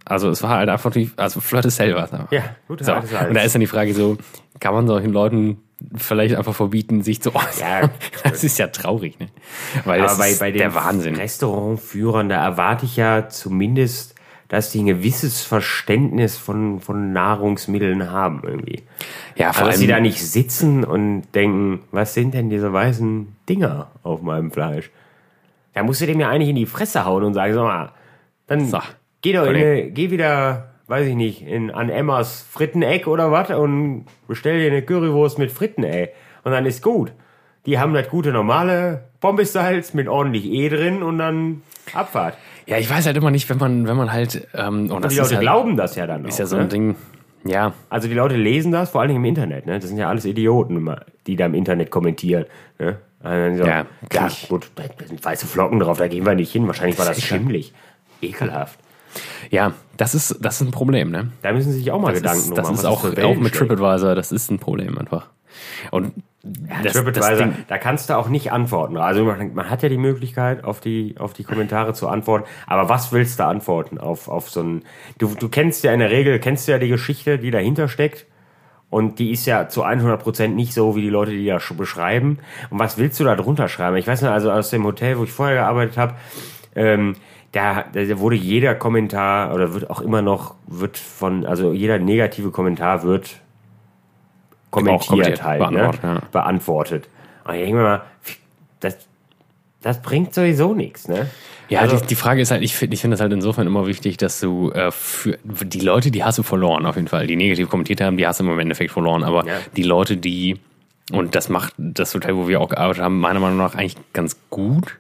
also 0.06 0.30
es 0.30 0.42
war 0.44 0.52
halt 0.52 0.70
einfach, 0.70 0.92
die, 0.92 1.12
also 1.18 1.42
flottes 1.42 1.76
Sellwasser. 1.76 2.28
Ja, 2.32 2.42
gut, 2.68 2.84
So. 2.84 2.94
Und 2.94 3.34
da 3.36 3.42
ist 3.42 3.54
dann 3.56 3.60
die 3.60 3.68
Frage 3.68 3.94
so, 3.94 4.18
kann 4.60 4.74
man 4.74 4.88
solchen 4.88 5.12
Leuten 5.12 5.58
vielleicht 5.96 6.36
einfach 6.36 6.56
verbieten, 6.56 7.02
sich 7.02 7.22
zu 7.22 7.36
äußern? 7.36 7.84
Ja. 7.84 7.90
das 8.24 8.44
ist 8.44 8.58
ja 8.58 8.68
traurig, 8.68 9.20
ne? 9.20 9.28
Weil 9.86 10.02
Aber 10.02 10.18
bei, 10.18 10.32
ist 10.32 10.40
bei 10.40 10.52
den 10.52 10.60
der 10.60 10.76
Wahnsinn. 10.76 11.16
Restaurantführern, 11.16 12.30
da 12.30 12.44
erwarte 12.44 12.86
ich 12.86 12.98
ja 12.98 13.30
zumindest, 13.30 14.16
dass 14.48 14.72
die 14.72 14.82
ein 14.82 14.88
gewisses 14.88 15.44
Verständnis 15.44 16.38
von, 16.38 16.82
von 16.82 17.14
Nahrungsmitteln 17.14 18.12
haben 18.12 18.42
irgendwie. 18.44 18.84
Ja, 19.36 19.54
vor 19.54 19.62
Also, 19.62 19.72
dass 19.72 19.80
sie 19.80 19.88
da 19.88 19.96
allem, 19.96 20.04
nicht 20.04 20.22
sitzen 20.22 20.84
und 20.84 21.24
denken, 21.34 21.82
was 21.92 22.14
sind 22.14 22.34
denn 22.34 22.50
diese 22.50 22.74
weißen 22.74 23.34
Dinger 23.48 23.92
auf 24.04 24.22
meinem 24.22 24.52
Fleisch? 24.52 24.92
Da 25.74 25.84
musst 25.84 26.02
du 26.02 26.06
dem 26.06 26.20
ja 26.20 26.30
eigentlich 26.30 26.50
in 26.50 26.58
die 26.58 26.66
Fresse 26.66 27.06
hauen 27.06 27.24
und 27.24 27.34
sagen, 27.34 27.54
sag 27.54 27.64
mal, 27.64 27.92
dann 28.48 28.68
So, 28.68 28.80
geh 29.22 29.32
doch 29.32 29.46
in 29.46 29.94
geh 29.94 30.12
wieder, 30.12 30.71
weiß 30.92 31.08
ich 31.08 31.16
nicht, 31.16 31.42
in, 31.42 31.72
an 31.72 31.90
Emmas 31.90 32.46
Fritteneck 32.52 33.08
oder 33.08 33.32
was 33.32 33.50
und 33.50 34.06
bestell 34.28 34.60
dir 34.60 34.68
eine 34.70 34.82
Currywurst 34.84 35.40
mit 35.40 35.52
Fritten, 35.52 35.84
ey. 35.84 36.10
Und 36.44 36.52
dann 36.52 36.66
ist 36.68 36.84
gut. 36.84 37.12
Die 37.66 37.80
haben 37.80 37.94
das 37.94 38.10
gute 38.10 38.32
normale 38.32 39.06
Pombessalz 39.20 39.94
mit 39.94 40.08
ordentlich 40.08 40.46
E 40.46 40.70
drin 40.70 41.02
und 41.02 41.18
dann 41.18 41.62
Abfahrt. 41.94 42.36
ja, 42.68 42.78
ich 42.78 42.90
weiß 42.90 43.06
halt 43.06 43.18
immer 43.18 43.32
nicht, 43.32 43.50
wenn 43.50 43.58
man, 43.58 43.88
wenn 43.88 43.98
man 43.98 44.12
halt, 44.12 44.48
ähm, 44.54 44.92
und 44.92 44.92
Und 44.92 45.12
die 45.12 45.16
Leute 45.18 45.36
halt, 45.36 45.42
glauben 45.42 45.78
das 45.78 45.96
ja 45.96 46.06
dann 46.08 46.26
ist 46.26 46.36
auch, 46.36 46.40
ja 46.40 46.46
so 46.46 46.56
ne? 46.58 46.64
ein 46.64 46.70
Ding, 46.70 46.96
ja, 47.44 47.74
Also 47.90 48.08
die 48.08 48.14
Leute 48.14 48.36
lesen 48.36 48.72
das, 48.72 48.92
vor 48.92 49.02
allen 49.02 49.10
Dingen 49.10 49.24
im 49.24 49.30
Internet. 49.30 49.66
Ne? 49.66 49.80
Das 49.80 49.88
sind 49.90 49.98
ja 49.98 50.10
alles 50.10 50.26
Idioten, 50.26 50.76
immer, 50.78 51.06
die 51.28 51.36
da 51.36 51.46
im 51.48 51.54
Internet 51.54 51.90
kommentieren. 51.90 52.46
Ne? 52.80 52.98
Also 53.24 53.64
so, 53.64 53.70
Ja, 53.70 53.78
ja, 53.78 53.86
klar. 54.10 54.32
gut, 54.50 54.72
da 54.76 54.84
sind 55.06 55.24
weiße 55.24 55.46
Flocken 55.48 55.80
drauf, 55.80 55.98
da 56.00 56.08
gehen 56.08 56.26
wir 56.26 56.36
nicht 56.36 56.52
hin. 56.52 56.68
Wahrscheinlich 56.68 56.98
war 57.00 57.06
das 57.06 57.22
schimmlig. 57.22 57.74
Ekelhaft. 58.22 58.80
Ja, 59.50 59.74
das 59.98 60.16
ist, 60.16 60.38
das 60.42 60.62
ist 60.62 60.68
ein 60.68 60.72
Problem, 60.72 61.12
ne? 61.12 61.32
Da 61.42 61.52
müssen 61.52 61.72
sie 61.72 61.80
sich 61.80 61.92
auch 61.92 62.00
mal 62.00 62.12
Das 62.14 62.22
Gedanken 62.22 62.40
ist, 62.44 62.58
das 62.58 62.64
machen, 62.64 62.74
ist 62.76 62.84
was 62.84 62.86
auch, 62.86 63.02
für 63.02 63.26
auch 63.26 63.36
mit. 63.36 63.54
TripAdvisor, 63.54 64.16
das 64.16 64.32
ist 64.32 64.50
ein 64.52 64.60
Problem 64.60 64.98
einfach. 64.98 65.28
Und 65.92 66.14
das, 66.44 66.84
das 66.84 66.94
TripAdvisor, 66.94 67.36
Ding, 67.36 67.56
da 67.68 67.78
kannst 67.78 68.10
du 68.10 68.18
auch 68.18 68.30
nicht 68.30 68.52
antworten. 68.52 68.98
Also 68.98 69.26
man, 69.26 69.54
man 69.54 69.70
hat 69.70 69.84
ja 69.84 69.90
die 69.90 69.98
Möglichkeit, 69.98 70.64
auf 70.64 70.80
die, 70.80 71.16
auf 71.20 71.34
die 71.34 71.44
Kommentare 71.44 71.94
zu 71.94 72.08
antworten. 72.08 72.46
Aber 72.68 72.90
was 72.90 73.12
willst 73.12 73.40
du 73.40 73.46
antworten 73.46 73.98
auf, 73.98 74.28
auf 74.28 74.50
so 74.50 74.62
ein... 74.64 74.84
Du, 75.18 75.36
du 75.38 75.50
kennst 75.50 75.84
ja 75.84 75.94
in 75.94 76.00
der 76.00 76.10
Regel, 76.10 76.40
kennst 76.40 76.68
du 76.68 76.72
ja 76.72 76.80
die 76.80 76.88
Geschichte, 76.88 77.38
die 77.38 77.52
dahinter 77.52 77.88
steckt. 77.88 78.26
Und 78.90 79.20
die 79.20 79.32
ist 79.32 79.46
ja 79.46 79.70
zu 79.70 79.86
100% 79.86 80.48
nicht 80.50 80.74
so, 80.74 80.96
wie 80.96 81.02
die 81.02 81.10
Leute 81.10 81.32
die 81.32 81.46
da 81.46 81.58
sch- 81.58 81.76
beschreiben. 81.76 82.40
Und 82.72 82.80
was 82.80 82.98
willst 82.98 83.20
du 83.20 83.24
da 83.24 83.36
drunter 83.36 83.70
schreiben? 83.70 83.96
Ich 83.98 84.08
weiß 84.08 84.22
nicht, 84.22 84.32
also 84.32 84.52
aus 84.52 84.70
dem 84.70 84.84
Hotel, 84.84 85.18
wo 85.18 85.24
ich 85.24 85.32
vorher 85.32 85.56
gearbeitet 85.56 85.98
habe, 85.98 86.16
ähm, 86.76 87.16
da, 87.52 87.86
da 87.94 88.20
wurde 88.20 88.36
jeder 88.38 88.76
Kommentar 88.76 89.54
oder 89.54 89.74
wird 89.74 89.90
auch 89.90 90.02
immer 90.02 90.22
noch, 90.22 90.56
wird 90.68 90.98
von, 90.98 91.46
also 91.46 91.74
jeder 91.74 92.00
negative 92.00 92.52
Kommentar 92.52 93.04
wird 93.04 93.42
kommentiert, 94.70 95.08
kommentiert, 95.10 95.44
halt, 95.44 95.60
beantwortet, 95.60 96.04
ne? 96.04 96.10
ja. 96.16 96.22
beantwortet. 96.32 97.10
Und 97.44 97.56
ich 97.56 97.62
denke 97.62 97.76
mir 97.78 97.84
mal, 97.84 98.02
das, 98.80 98.98
das 99.82 100.02
bringt 100.02 100.34
sowieso 100.34 100.74
nichts, 100.74 101.08
ne? 101.08 101.30
Ja, 101.68 101.80
Also- 101.82 101.98
die, 102.00 102.08
die 102.08 102.16
Frage 102.16 102.42
ist 102.42 102.52
halt, 102.52 102.64
ich 102.64 102.76
finde 102.76 102.94
ich 102.96 103.02
finde 103.02 103.16
das 103.16 103.22
halt 103.22 103.32
insofern 103.34 103.66
immer 103.68 103.88
wichtig, 103.88 104.18
dass 104.18 104.40
du 104.40 104.72
äh, 104.72 104.92
für 104.92 105.38
die 105.46 105.80
Leute, 105.80 106.12
die 106.12 106.24
hast 106.24 106.38
du 106.38 106.44
verloren 106.44 106.86
auf 106.86 106.96
jeden 106.96 107.08
Fall. 107.08 107.28
Die 107.28 107.36
negativ 107.38 107.70
kommentiert 107.70 108.02
haben, 108.02 108.18
die 108.18 108.28
hast 108.28 108.40
du 108.40 108.44
im 108.50 108.60
Endeffekt 108.60 108.92
verloren. 108.92 109.24
Aber 109.24 109.46
Ja. 109.46 109.54
die 109.76 109.84
Leute, 109.84 110.18
die, 110.18 110.60
und 111.12 111.34
das 111.36 111.48
macht 111.50 111.74
das 111.78 112.14
Hotel, 112.14 112.36
wo 112.36 112.48
wir 112.50 112.60
auch 112.62 112.70
gearbeitet 112.70 113.02
haben, 113.04 113.20
meiner 113.20 113.40
Meinung 113.40 113.58
nach 113.58 113.76
eigentlich 113.76 113.96
ganz 114.14 114.38
gut. 114.50 114.98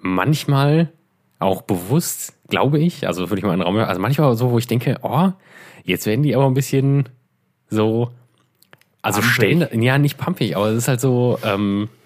Manchmal 0.00 0.92
auch 1.42 1.62
bewusst, 1.62 2.34
glaube 2.48 2.78
ich, 2.78 3.06
also 3.06 3.28
würde 3.30 3.38
ich 3.38 3.44
mal 3.44 3.52
in 3.54 3.60
den 3.60 3.66
Raum, 3.66 3.76
also 3.76 4.00
manchmal 4.00 4.34
so, 4.36 4.50
wo 4.50 4.58
ich 4.58 4.66
denke, 4.66 4.98
oh, 5.02 5.30
jetzt 5.84 6.06
werden 6.06 6.22
die 6.22 6.34
aber 6.34 6.46
ein 6.46 6.54
bisschen 6.54 7.08
so, 7.68 8.10
also 9.02 9.20
Pumpig. 9.20 9.34
stellen, 9.34 9.82
ja, 9.82 9.98
nicht 9.98 10.18
pumpig, 10.18 10.56
aber 10.56 10.68
es 10.68 10.78
ist 10.78 10.88
halt 10.88 11.00
so, 11.00 11.38
ähm, 11.44 11.88
äh, 11.88 12.01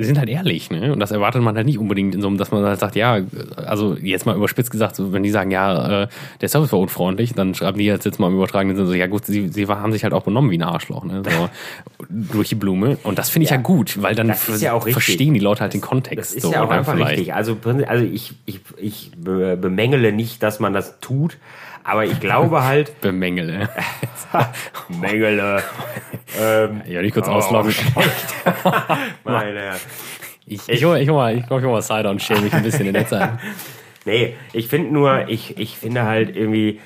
sind 0.00 0.18
halt 0.18 0.30
ehrlich, 0.30 0.70
ne? 0.70 0.92
Und 0.94 1.00
das 1.00 1.10
erwartet 1.10 1.42
man 1.42 1.54
halt 1.56 1.66
nicht 1.66 1.78
unbedingt 1.78 2.14
in 2.14 2.22
so 2.22 2.28
einem, 2.28 2.38
dass 2.38 2.50
man 2.50 2.64
halt 2.64 2.80
sagt, 2.80 2.96
ja, 2.96 3.18
also 3.56 3.96
jetzt 4.00 4.24
mal 4.24 4.34
überspitzt 4.34 4.70
gesagt, 4.70 4.96
so, 4.96 5.12
wenn 5.12 5.22
die 5.22 5.30
sagen, 5.30 5.50
ja, 5.50 6.04
äh, 6.04 6.08
der 6.40 6.48
Service 6.48 6.72
war 6.72 6.78
unfreundlich, 6.78 7.34
dann 7.34 7.54
schreiben 7.54 7.76
die 7.78 7.84
jetzt, 7.84 8.06
jetzt 8.06 8.18
mal 8.18 8.28
im 8.28 8.34
übertragenen 8.36 8.76
Sinne 8.76 8.88
so, 8.88 8.94
ja 8.94 9.06
gut, 9.08 9.26
sie, 9.26 9.48
sie 9.48 9.66
haben 9.66 9.92
sich 9.92 10.04
halt 10.04 10.14
auch 10.14 10.22
benommen 10.22 10.50
wie 10.50 10.56
ein 10.56 10.62
Arschloch, 10.62 11.04
ne? 11.04 11.22
So, 11.28 11.50
durch 12.08 12.48
die 12.48 12.54
Blume. 12.54 12.96
Und 13.02 13.18
das 13.18 13.28
finde 13.28 13.44
ich 13.44 13.50
ja. 13.50 13.56
Ja. 13.56 13.62
gut, 13.62 14.00
weil 14.02 14.14
dann 14.14 14.28
Das 14.28 14.60
ja 14.62 14.72
auch 14.72 14.88
verstehen 14.88 15.34
die 15.34 15.40
Leute 15.40 15.60
halt 15.60 15.74
den 15.74 15.82
Kontext. 15.82 16.18
Das 16.30 16.32
ist 16.34 16.42
so, 16.44 16.52
ja 16.52 16.62
auch 16.64 16.70
einfach 16.70 16.94
vielleicht. 16.94 17.18
richtig. 17.18 17.34
Also, 17.34 17.58
also 17.86 18.04
ich, 18.06 18.32
ich, 18.46 18.60
ich 18.78 19.10
be- 19.16 19.58
bemängele 19.60 20.12
nicht, 20.12 20.42
dass 20.42 20.60
man 20.60 20.72
das 20.72 20.98
tut, 21.00 21.36
aber 21.84 22.04
ich 22.04 22.18
glaube 22.20 22.64
halt, 22.64 23.00
Bemängele. 23.00 23.68
Mängele. 24.88 25.62
ähm, 26.40 26.82
Ja, 26.86 27.02
nicht 27.02 27.14
kurz 27.14 27.28
Oh, 27.28 27.32
ausloggen. 27.32 27.74
meine 29.24 29.60
Herren. 29.60 29.80
Ich, 30.46 30.68
ich, 30.68 30.84
hol- 30.84 30.98
ich, 30.98 31.08
hol 31.08 31.16
mal, 31.16 31.36
ich 31.36 31.46
glaube, 31.46 31.60
ich 31.60 31.66
hol 31.66 31.72
mal 31.72 31.82
Cider 31.82 32.10
und 32.10 32.20
schäme 32.22 32.40
mich 32.42 32.52
ein 32.52 32.62
bisschen 32.62 32.86
in 32.86 32.94
der 32.94 33.06
Zeit. 33.06 33.30
Nee, 34.04 34.34
ich 34.52 34.68
finde 34.68 34.92
nur, 34.92 35.28
ich, 35.28 35.58
ich 35.58 35.76
finde 35.78 36.02
halt 36.04 36.34
irgendwie, 36.36 36.80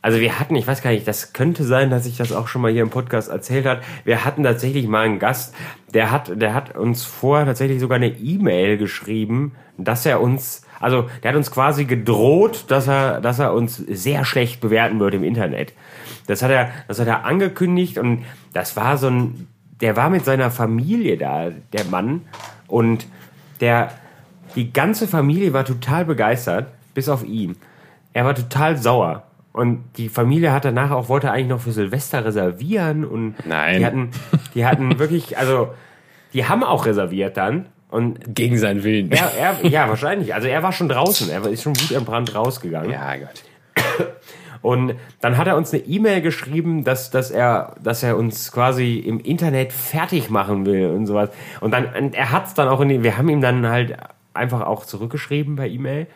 also 0.00 0.18
wir 0.20 0.38
hatten, 0.40 0.56
ich 0.56 0.66
weiß 0.66 0.82
gar 0.82 0.90
nicht, 0.90 1.06
das 1.06 1.32
könnte 1.34 1.64
sein, 1.64 1.90
dass 1.90 2.06
ich 2.06 2.16
das 2.16 2.32
auch 2.32 2.48
schon 2.48 2.62
mal 2.62 2.72
hier 2.72 2.82
im 2.82 2.90
Podcast 2.90 3.28
erzählt 3.28 3.66
hat. 3.66 3.82
Wir 4.04 4.24
hatten 4.24 4.42
tatsächlich 4.42 4.86
mal 4.88 5.04
einen 5.04 5.18
Gast, 5.18 5.54
der 5.92 6.10
hat, 6.10 6.40
der 6.40 6.54
hat 6.54 6.76
uns 6.76 7.04
vorher 7.04 7.44
tatsächlich 7.46 7.80
sogar 7.80 7.96
eine 7.96 8.08
E-Mail 8.08 8.78
geschrieben, 8.78 9.52
dass 9.76 10.06
er 10.06 10.20
uns, 10.22 10.63
also 10.84 11.08
der 11.22 11.30
hat 11.30 11.36
uns 11.36 11.50
quasi 11.50 11.84
gedroht, 11.84 12.66
dass 12.68 12.86
er, 12.86 13.20
dass 13.20 13.38
er 13.38 13.52
uns 13.52 13.76
sehr 13.76 14.24
schlecht 14.24 14.60
bewerten 14.60 15.00
wird 15.00 15.14
im 15.14 15.24
Internet. 15.24 15.72
Das 16.26 16.42
hat 16.42 16.50
er, 16.50 16.70
das 16.88 17.00
hat 17.00 17.08
er 17.08 17.24
angekündigt 17.24 17.98
und 17.98 18.24
das 18.52 18.76
war 18.76 18.96
so 18.96 19.08
ein, 19.08 19.48
der 19.80 19.96
war 19.96 20.10
mit 20.10 20.24
seiner 20.24 20.50
Familie 20.50 21.18
da, 21.18 21.50
der 21.72 21.84
Mann, 21.84 22.22
und 22.68 23.06
der, 23.60 23.90
die 24.56 24.72
ganze 24.72 25.06
Familie 25.06 25.52
war 25.52 25.64
total 25.64 26.04
begeistert, 26.04 26.68
bis 26.94 27.08
auf 27.08 27.24
ihn. 27.24 27.56
Er 28.12 28.24
war 28.24 28.34
total 28.34 28.76
sauer. 28.76 29.24
Und 29.52 29.84
die 29.96 30.08
Familie 30.08 30.50
hat 30.50 30.64
danach 30.64 30.90
auch, 30.90 31.08
wollte 31.08 31.30
eigentlich 31.30 31.48
noch 31.48 31.60
für 31.60 31.72
Silvester 31.72 32.24
reservieren 32.24 33.04
und 33.04 33.34
Nein. 33.46 33.78
die 33.78 33.86
hatten, 33.86 34.10
die 34.54 34.66
hatten 34.66 34.98
wirklich, 34.98 35.38
also, 35.38 35.72
die 36.32 36.46
haben 36.46 36.64
auch 36.64 36.86
reserviert 36.86 37.36
dann. 37.36 37.66
Und 37.94 38.34
Gegen 38.34 38.58
seinen 38.58 38.82
Willen. 38.82 39.12
er, 39.12 39.30
er, 39.38 39.66
ja, 39.68 39.88
wahrscheinlich. 39.88 40.34
Also 40.34 40.48
er 40.48 40.64
war 40.64 40.72
schon 40.72 40.88
draußen. 40.88 41.30
Er 41.30 41.46
ist 41.46 41.62
schon 41.62 41.76
wutentbrannt 41.76 42.34
rausgegangen. 42.34 42.90
ja 42.90 43.14
Gott. 43.14 43.44
Und 44.62 44.94
dann 45.20 45.36
hat 45.36 45.46
er 45.46 45.56
uns 45.56 45.72
eine 45.72 45.84
E-Mail 45.84 46.20
geschrieben, 46.20 46.82
dass, 46.82 47.12
dass, 47.12 47.30
er, 47.30 47.76
dass 47.80 48.02
er 48.02 48.16
uns 48.16 48.50
quasi 48.50 48.96
im 48.96 49.20
Internet 49.20 49.72
fertig 49.72 50.28
machen 50.28 50.66
will 50.66 50.88
und 50.88 51.06
sowas. 51.06 51.30
Und 51.60 51.72
dann, 51.72 51.86
und 51.96 52.16
er 52.16 52.32
hat's 52.32 52.54
dann 52.54 52.66
auch 52.66 52.80
in 52.80 52.88
die, 52.88 53.04
wir 53.04 53.16
haben 53.16 53.28
ihm 53.28 53.40
dann 53.40 53.68
halt 53.68 53.96
einfach 54.32 54.62
auch 54.62 54.84
zurückgeschrieben 54.84 55.54
per 55.54 55.68
E-Mail. 55.68 56.08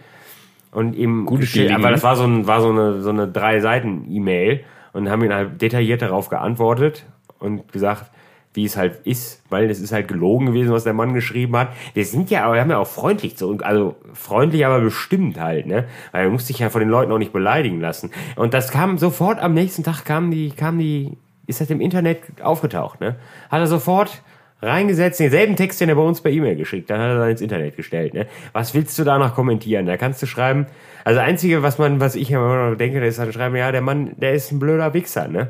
Und 0.73 0.95
ihm 0.95 1.27
Gute 1.27 1.47
aber 1.73 1.85
ne? 1.85 1.91
das 1.93 2.03
war 2.03 2.17
so, 2.17 2.25
ein, 2.25 2.49
war 2.49 2.61
so 2.61 2.71
eine, 2.71 3.03
so 3.03 3.11
eine 3.11 3.29
drei 3.29 3.61
Seiten 3.61 4.05
E-Mail 4.11 4.65
und 4.95 5.09
haben 5.09 5.23
ihn 5.23 5.33
halt 5.33 5.63
detailliert 5.63 6.03
darauf 6.03 6.29
geantwortet 6.29 7.07
und 7.39 7.71
gesagt, 7.71 8.11
wie 8.59 8.65
es 8.65 8.77
halt 8.77 9.07
ist, 9.07 9.41
weil 9.51 9.71
es 9.71 9.79
ist 9.79 9.93
halt 9.93 10.09
gelogen 10.09 10.47
gewesen, 10.47 10.73
was 10.73 10.83
der 10.83 10.93
Mann 10.93 11.15
geschrieben 11.15 11.57
hat. 11.57 11.69
Wir 11.95 12.05
sind 12.05 12.29
ja, 12.29 12.43
aber 12.43 12.55
wir 12.55 12.61
haben 12.61 12.71
ja 12.71 12.79
auch 12.79 12.89
freundlich 12.89 13.37
zu 13.37 13.49
uns, 13.49 13.63
also 13.63 13.95
freundlich, 14.15 14.67
aber 14.67 14.81
bestimmt 14.81 15.39
halt, 15.39 15.67
ne? 15.67 15.85
Weil 16.11 16.25
er 16.25 16.31
musste 16.31 16.49
sich 16.49 16.59
ja 16.59 16.69
von 16.69 16.81
den 16.81 16.89
Leuten 16.89 17.13
auch 17.13 17.19
nicht 17.19 17.33
beleidigen 17.33 17.81
lassen. 17.81 18.11
Und 18.35 18.55
das 18.55 18.73
kam 18.73 18.99
sofort 18.99 19.39
am 19.39 19.55
nächsten 19.55 19.85
Tag 19.85 20.05
kam 20.05 20.33
die, 20.33 20.51
kam 20.51 20.77
die, 20.77 21.17
ist 21.47 21.61
das 21.61 21.71
im 21.71 21.81
Internet 21.81 22.21
aufgetaucht, 22.43 23.01
ne? 23.01 23.15
Hat 23.49 23.61
er 23.61 23.69
sofort 23.69 24.23
reingesetzt, 24.61 25.21
denselben 25.21 25.55
Text, 25.55 25.81
den 25.81 25.89
er 25.89 25.95
bei 25.95 26.03
uns 26.03 26.21
per 26.21 26.33
E-Mail 26.33 26.57
geschickt, 26.57 26.91
dann 26.91 27.01
hat 27.01 27.11
er 27.11 27.19
dann 27.21 27.31
ins 27.31 27.41
Internet 27.41 27.77
gestellt, 27.77 28.13
ne? 28.13 28.27
Was 28.53 28.75
willst 28.75 28.99
du 28.99 29.05
da 29.05 29.19
noch 29.19 29.37
kommentieren? 29.37 29.87
Da 29.87 29.97
kannst 29.97 30.21
du 30.21 30.27
schreiben, 30.27 30.67
also 31.05 31.19
das 31.19 31.29
Einzige, 31.29 31.63
was 31.63 31.79
man, 31.79 32.01
was 32.01 32.15
ich 32.15 32.31
immer 32.31 32.71
noch 32.71 32.77
denke, 32.77 33.05
ist 33.05 33.19
dann 33.19 33.33
schreiben, 33.33 33.57
ja, 33.57 33.73
der 33.73 33.81
Mann, 33.81 34.13
der 34.17 34.33
ist 34.35 34.53
ein 34.53 34.59
blöder 34.59 34.95
Wichser, 34.95 35.29
ne? 35.29 35.49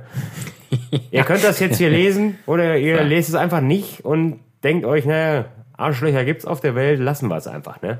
ihr 1.11 1.23
könnt 1.25 1.45
das 1.45 1.61
jetzt 1.61 1.79
hier 1.79 1.91
lesen 1.91 2.39
oder 2.47 2.77
ihr 2.77 3.03
lest 3.05 3.29
es 3.29 3.35
einfach 3.35 3.61
nicht 3.61 4.05
und 4.05 4.41
denkt 4.63 4.85
euch, 4.85 5.05
naja, 5.05 5.47
Arschlöcher 5.77 6.25
gibt's 6.25 6.45
auf 6.45 6.61
der 6.61 6.75
Welt, 6.75 7.01
lassen 7.01 7.29
wir 7.29 7.37
es 7.37 7.47
einfach, 7.47 7.81
ne? 7.83 7.99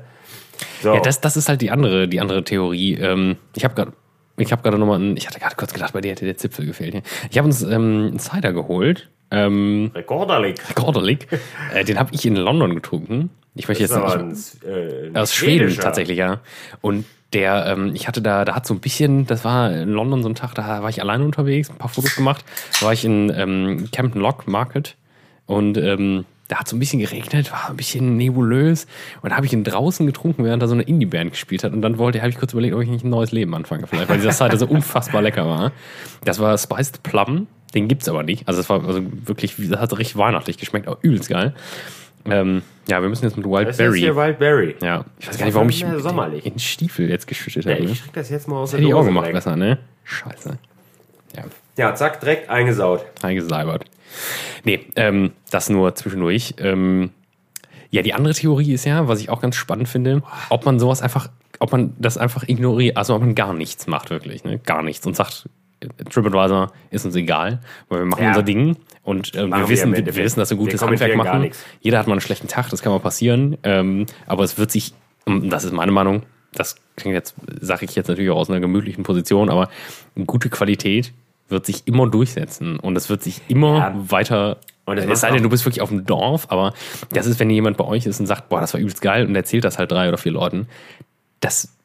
So. 0.81 0.93
Ja, 0.93 0.99
das, 0.99 1.21
das 1.21 1.37
ist 1.37 1.47
halt 1.49 1.61
die 1.61 1.71
andere, 1.71 2.07
die 2.07 2.19
andere 2.19 2.43
Theorie. 2.43 2.95
Ähm, 2.95 3.37
ich 3.55 3.63
habe 3.63 3.75
gerade 3.75 3.93
ich 4.37 4.53
habe 4.53 4.61
gerade 4.61 4.77
nochmal, 4.77 4.95
einen- 4.99 5.17
ich 5.17 5.27
hatte 5.27 5.37
gerade 5.39 5.55
kurz 5.57 5.73
gedacht, 5.73 5.91
bei 5.91 5.99
dir 5.99 6.11
hätte 6.11 6.23
der 6.23 6.37
Zipfel 6.37 6.65
gefehlt. 6.65 6.93
hier. 6.93 7.01
Ich 7.29 7.37
habe 7.37 7.45
uns 7.47 7.61
ähm, 7.61 8.07
einen 8.11 8.19
Cider 8.19 8.53
geholt, 8.53 9.09
ähm, 9.31 9.91
Rekorderlich. 9.93 10.55
Gorderlig. 10.75 11.27
äh, 11.73 11.83
den 11.83 11.99
habe 11.99 12.13
ich 12.13 12.25
in 12.25 12.35
London 12.35 12.73
getrunken. 12.73 13.29
Ich 13.55 13.67
möchte 13.67 13.83
jetzt 13.83 13.95
nicht, 13.95 14.05
ein, 14.05 14.33
äh, 14.65 15.07
ein 15.07 15.17
aus 15.17 15.35
Schweden 15.35 15.75
tatsächlich, 15.75 16.17
ja. 16.17 16.39
Und 16.81 17.05
der, 17.33 17.65
ähm, 17.67 17.91
ich 17.93 18.07
hatte 18.07 18.21
da, 18.21 18.45
da 18.45 18.55
hat 18.55 18.65
so 18.65 18.73
ein 18.73 18.79
bisschen, 18.79 19.25
das 19.25 19.45
war 19.45 19.71
in 19.71 19.89
London 19.89 20.23
so 20.23 20.29
ein 20.29 20.35
Tag, 20.35 20.55
da 20.55 20.81
war 20.81 20.89
ich 20.89 21.01
alleine 21.01 21.23
unterwegs, 21.23 21.69
ein 21.69 21.77
paar 21.77 21.89
Fotos 21.89 22.15
gemacht. 22.15 22.43
Da 22.79 22.87
war 22.87 22.93
ich 22.93 23.05
in 23.05 23.31
ähm, 23.35 23.89
Camden 23.91 24.19
Lock 24.19 24.47
Market 24.47 24.95
und 25.45 25.77
ähm, 25.77 26.25
da 26.49 26.57
hat 26.57 26.67
so 26.67 26.75
ein 26.75 26.79
bisschen 26.79 26.99
geregnet, 26.99 27.51
war 27.51 27.69
ein 27.69 27.77
bisschen 27.77 28.17
nebulös. 28.17 28.87
Und 29.21 29.29
da 29.29 29.35
habe 29.35 29.45
ich 29.45 29.53
ihn 29.53 29.63
draußen 29.63 30.05
getrunken, 30.07 30.43
während 30.43 30.63
da 30.63 30.67
so 30.67 30.73
eine 30.73 30.81
Indie-Band 30.81 31.31
gespielt 31.31 31.63
hat. 31.63 31.73
Und 31.73 31.83
dann 31.83 31.99
wollte, 31.99 32.19
habe 32.19 32.29
ich 32.29 32.37
kurz 32.37 32.53
überlegt, 32.53 32.73
ob 32.73 32.81
ich 32.81 32.89
nicht 32.89 33.05
ein 33.05 33.11
neues 33.11 33.31
Leben 33.31 33.53
anfange, 33.53 33.85
vielleicht, 33.85 34.09
weil 34.09 34.17
dieser 34.17 34.31
Cider 34.31 34.57
so 34.57 34.65
unfassbar 34.65 35.21
lecker 35.21 35.47
war. 35.47 35.71
Das 36.25 36.39
war 36.39 36.57
Spiced 36.57 37.03
Plum. 37.03 37.47
Den 37.75 37.87
gibt's 37.87 38.09
aber 38.09 38.23
nicht. 38.23 38.47
Also 38.47 38.61
es 38.61 38.69
war 38.69 38.83
also 38.83 39.01
wirklich, 39.25 39.53
das 39.57 39.79
hat 39.79 39.95
richtig 39.95 40.17
weihnachtlich 40.17 40.57
geschmeckt, 40.57 40.87
auch 40.87 40.97
übelst 41.03 41.29
geil. 41.29 41.53
Ähm, 42.25 42.61
ja, 42.87 43.01
wir 43.01 43.09
müssen 43.09 43.25
jetzt 43.25 43.37
mit 43.37 43.45
Das 43.45 43.51
ist 43.61 43.67
jetzt 43.67 43.79
Wildberry. 43.79 43.99
hier 43.99 44.15
Wildberry. 44.15 44.75
Ja, 44.81 45.05
ich 45.19 45.27
weiß 45.27 45.37
gar 45.37 45.45
nicht, 45.45 45.55
warum 45.55 45.69
ich 45.69 45.85
sommerlich. 45.97 46.45
in 46.45 46.59
Stiefel 46.59 47.09
jetzt 47.09 47.27
geschüttet 47.27 47.65
Ja, 47.65 47.73
habe. 47.73 47.83
ne? 47.85 47.91
ich 47.91 48.01
krieg 48.03 48.13
das 48.13 48.29
jetzt 48.29 48.47
mal 48.47 48.57
aus 48.57 48.73
Hätte 48.73 48.83
ich 48.83 48.93
auch 48.93 49.05
gemacht 49.05 49.27
weg. 49.27 49.33
besser, 49.33 49.55
ne? 49.55 49.77
Scheiße. 50.03 50.57
Ja, 51.37 51.43
Ja, 51.77 51.95
zack, 51.95 52.19
direkt 52.19 52.49
eingesaut. 52.49 53.05
eingesalbert. 53.21 53.85
Nee, 54.63 54.85
ähm, 54.95 55.31
das 55.51 55.69
nur 55.69 55.95
zwischendurch. 55.95 56.55
Ähm, 56.57 57.11
ja, 57.91 58.01
die 58.01 58.13
andere 58.13 58.33
Theorie 58.33 58.73
ist 58.73 58.85
ja, 58.85 59.07
was 59.07 59.19
ich 59.21 59.29
auch 59.29 59.41
ganz 59.41 59.55
spannend 59.55 59.87
finde, 59.87 60.21
ob 60.49 60.65
man 60.65 60.79
sowas 60.79 61.01
einfach, 61.01 61.29
ob 61.59 61.71
man 61.71 61.93
das 61.99 62.17
einfach 62.17 62.47
ignoriert, 62.47 62.97
also 62.97 63.15
ob 63.15 63.21
man 63.21 63.35
gar 63.35 63.53
nichts 63.53 63.87
macht 63.87 64.09
wirklich, 64.09 64.43
ne? 64.43 64.59
Gar 64.59 64.83
nichts 64.83 65.05
und 65.07 65.15
sagt, 65.15 65.47
TripAdvisor 66.09 66.71
ist 66.91 67.05
uns 67.05 67.15
egal, 67.15 67.59
weil 67.87 67.99
wir 67.99 68.05
machen 68.05 68.23
Ja. 68.23 68.29
unser 68.29 68.43
Ding 68.43 68.75
und 69.03 69.33
Machen 69.33 69.51
wir 69.51 69.69
wissen, 69.69 69.95
wir, 69.95 70.05
wir 70.05 70.15
wissen, 70.15 70.39
dass 70.39 70.49
wir 70.49 70.57
gutes 70.57 70.81
Handwerk 70.81 71.15
machen. 71.15 71.49
Jeder 71.81 71.99
hat 71.99 72.07
mal 72.07 72.13
einen 72.13 72.21
schlechten 72.21 72.47
Tag, 72.47 72.69
das 72.69 72.81
kann 72.81 72.91
mal 72.91 72.99
passieren, 72.99 73.57
ähm, 73.63 74.05
aber 74.27 74.43
es 74.43 74.57
wird 74.57 74.71
sich, 74.71 74.93
das 75.25 75.63
ist 75.63 75.73
meine 75.73 75.91
Meinung, 75.91 76.23
das 76.53 76.75
klingt 76.95 77.13
jetzt, 77.13 77.35
sage 77.61 77.85
ich 77.85 77.95
jetzt 77.95 78.07
natürlich 78.07 78.29
auch 78.31 78.37
aus 78.37 78.49
einer 78.49 78.59
gemütlichen 78.59 79.03
Position, 79.03 79.49
aber 79.49 79.69
gute 80.27 80.49
Qualität 80.49 81.13
wird 81.47 81.65
sich 81.65 81.87
immer 81.87 82.07
durchsetzen 82.07 82.77
und 82.79 82.95
es 82.95 83.09
wird 83.09 83.23
sich 83.23 83.41
immer 83.47 83.77
Ja. 83.77 83.93
weiter. 83.95 84.57
Es 84.85 85.21
sei 85.21 85.31
denn, 85.31 85.43
du 85.43 85.49
bist 85.49 85.65
wirklich 85.65 85.81
auf 85.81 85.89
dem 85.89 86.05
Dorf, 86.05 86.47
aber 86.49 86.73
das 87.11 87.27
ist, 87.27 87.39
wenn 87.39 87.49
jemand 87.51 87.77
bei 87.77 87.85
euch 87.85 88.07
ist 88.07 88.19
und 88.19 88.25
sagt, 88.25 88.49
boah, 88.49 88.59
das 88.59 88.73
war 88.73 88.81
übelst 88.81 89.01
geil 89.01 89.25
und 89.27 89.35
erzählt 89.35 89.63
das 89.63 89.77
halt 89.77 89.91
drei 89.91 90.07
oder 90.09 90.17
vier 90.17 90.31
Leuten, 90.31 90.67
das 91.41 91.75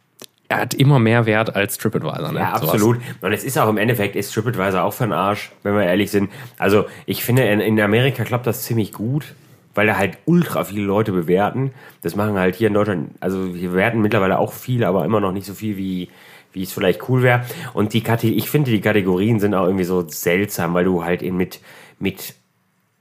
er 0.54 0.62
hat 0.62 0.74
immer 0.74 0.98
mehr 0.98 1.26
Wert 1.26 1.54
als 1.54 1.78
TripAdvisor. 1.78 2.32
Ne? 2.32 2.40
Ja, 2.40 2.58
Sowas. 2.58 2.74
absolut. 2.74 3.00
Und 3.20 3.32
es 3.32 3.44
ist 3.44 3.58
auch 3.58 3.68
im 3.68 3.76
Endeffekt, 3.76 4.16
ist 4.16 4.32
TripAdvisor 4.32 4.82
auch 4.82 4.92
für 4.92 5.04
den 5.04 5.12
Arsch, 5.12 5.52
wenn 5.62 5.74
wir 5.74 5.84
ehrlich 5.84 6.10
sind. 6.10 6.30
Also 6.58 6.86
ich 7.06 7.24
finde, 7.24 7.42
in, 7.44 7.60
in 7.60 7.80
Amerika 7.80 8.24
klappt 8.24 8.46
das 8.46 8.62
ziemlich 8.62 8.92
gut, 8.92 9.34
weil 9.74 9.86
da 9.86 9.96
halt 9.96 10.18
ultra 10.24 10.64
viele 10.64 10.82
Leute 10.82 11.12
bewerten. 11.12 11.72
Das 12.02 12.16
machen 12.16 12.38
halt 12.38 12.54
hier 12.56 12.68
in 12.68 12.74
Deutschland, 12.74 13.10
also 13.20 13.54
wir 13.54 13.70
bewerten 13.70 14.00
mittlerweile 14.00 14.38
auch 14.38 14.52
viel, 14.52 14.84
aber 14.84 15.04
immer 15.04 15.20
noch 15.20 15.32
nicht 15.32 15.46
so 15.46 15.54
viel, 15.54 15.76
wie, 15.76 16.10
wie 16.52 16.62
es 16.62 16.72
vielleicht 16.72 17.08
cool 17.08 17.22
wäre. 17.22 17.44
Und 17.72 17.92
die 17.92 18.02
Kate 18.02 18.28
ich 18.28 18.48
finde, 18.48 18.70
die 18.70 18.80
Kategorien 18.80 19.40
sind 19.40 19.54
auch 19.54 19.64
irgendwie 19.64 19.84
so 19.84 20.08
seltsam, 20.08 20.74
weil 20.74 20.84
du 20.84 21.04
halt 21.04 21.22
eben 21.22 21.36
mit, 21.36 21.60
mit 21.98 22.34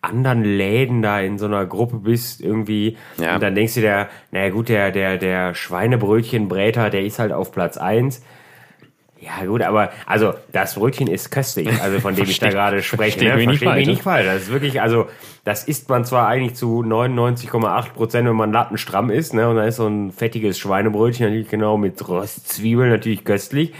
anderen 0.04 0.44
Läden 0.44 1.02
da 1.02 1.20
in 1.22 1.38
so 1.38 1.46
einer 1.46 1.66
Gruppe 1.66 1.98
bist 1.98 2.42
irgendwie 2.42 2.98
Ja. 3.18 3.36
und 3.36 3.42
dann 3.44 3.56
denkst 3.56 3.76
du 3.76 3.82
dir, 3.82 4.10
naja 4.32 4.50
gut, 4.50 4.70
der, 4.70 4.92
der, 4.92 5.18
der 5.18 5.54
Schweinebrötchenbräter, 5.56 6.90
der 6.90 7.04
ist 7.06 7.20
halt 7.20 7.32
auf 7.32 7.52
Platz 7.52 7.78
eins 7.78 8.22
Ja, 9.24 9.46
gut, 9.46 9.62
aber 9.62 9.92
also 10.06 10.34
das 10.52 10.76
Brötchen 10.76 11.08
ist 11.08 11.32
köstlich, 11.32 11.70
also 11.82 12.00
von 12.00 12.16
dem 12.16 12.26
ich 12.26 12.40
da 12.40 12.50
gerade 12.50 12.82
spreche. 12.84 13.20
versteht 13.20 13.30
Ne? 13.30 13.36
mich 13.38 13.48
nicht 13.48 13.60
Versteht 13.64 13.78
mich 13.80 13.88
nicht 13.88 14.02
falsch. 14.04 14.26
Das 14.26 14.42
ist 14.44 14.52
wirklich, 14.52 14.82
also 14.82 15.08
das 15.46 15.64
isst 15.66 15.90
man 15.90 16.04
zwar 16.06 16.28
eigentlich 16.28 16.56
zu 16.56 16.82
99,8 16.84 17.94
Prozent, 17.94 18.28
wenn 18.28 18.36
man 18.36 18.52
lattenstramm 18.52 19.10
ist, 19.10 19.34
ne? 19.34 19.48
Und 19.50 19.58
dann 19.58 19.68
ist 19.68 19.76
so 19.78 19.88
ein 19.88 20.12
fettiges 20.12 20.58
Schweinebrötchen 20.60 21.26
natürlich 21.26 21.50
genau 21.50 21.78
mit 21.78 22.08
Röstzwiebeln 22.08 22.90
natürlich 22.90 23.24
köstlich. 23.26 23.74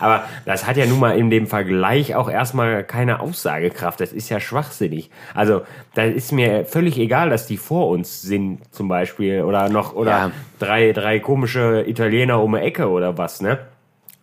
Aber 0.00 0.24
das 0.46 0.66
hat 0.66 0.76
ja 0.76 0.86
nun 0.86 1.00
mal 1.00 1.18
in 1.18 1.28
dem 1.30 1.46
Vergleich 1.48 2.14
auch 2.14 2.30
erstmal 2.30 2.84
keine 2.84 3.20
Aussagekraft. 3.20 4.00
Das 4.00 4.12
ist 4.12 4.28
ja 4.28 4.38
schwachsinnig. 4.40 5.10
Also 5.34 5.62
da 5.94 6.02
ist 6.04 6.32
mir 6.32 6.64
völlig 6.66 6.98
egal, 6.98 7.30
dass 7.30 7.46
die 7.46 7.56
vor 7.56 7.88
uns 7.88 8.22
sind 8.22 8.60
zum 8.72 8.88
Beispiel 8.88 9.42
oder 9.42 9.68
noch 9.68 9.94
oder 9.94 10.10
Ja. 10.10 10.30
drei 10.60 10.92
drei 10.92 11.18
komische 11.18 11.84
Italiener 11.86 12.40
um 12.42 12.52
die 12.52 12.60
Ecke 12.60 12.88
oder 12.88 13.18
was, 13.18 13.40
ne? 13.40 13.58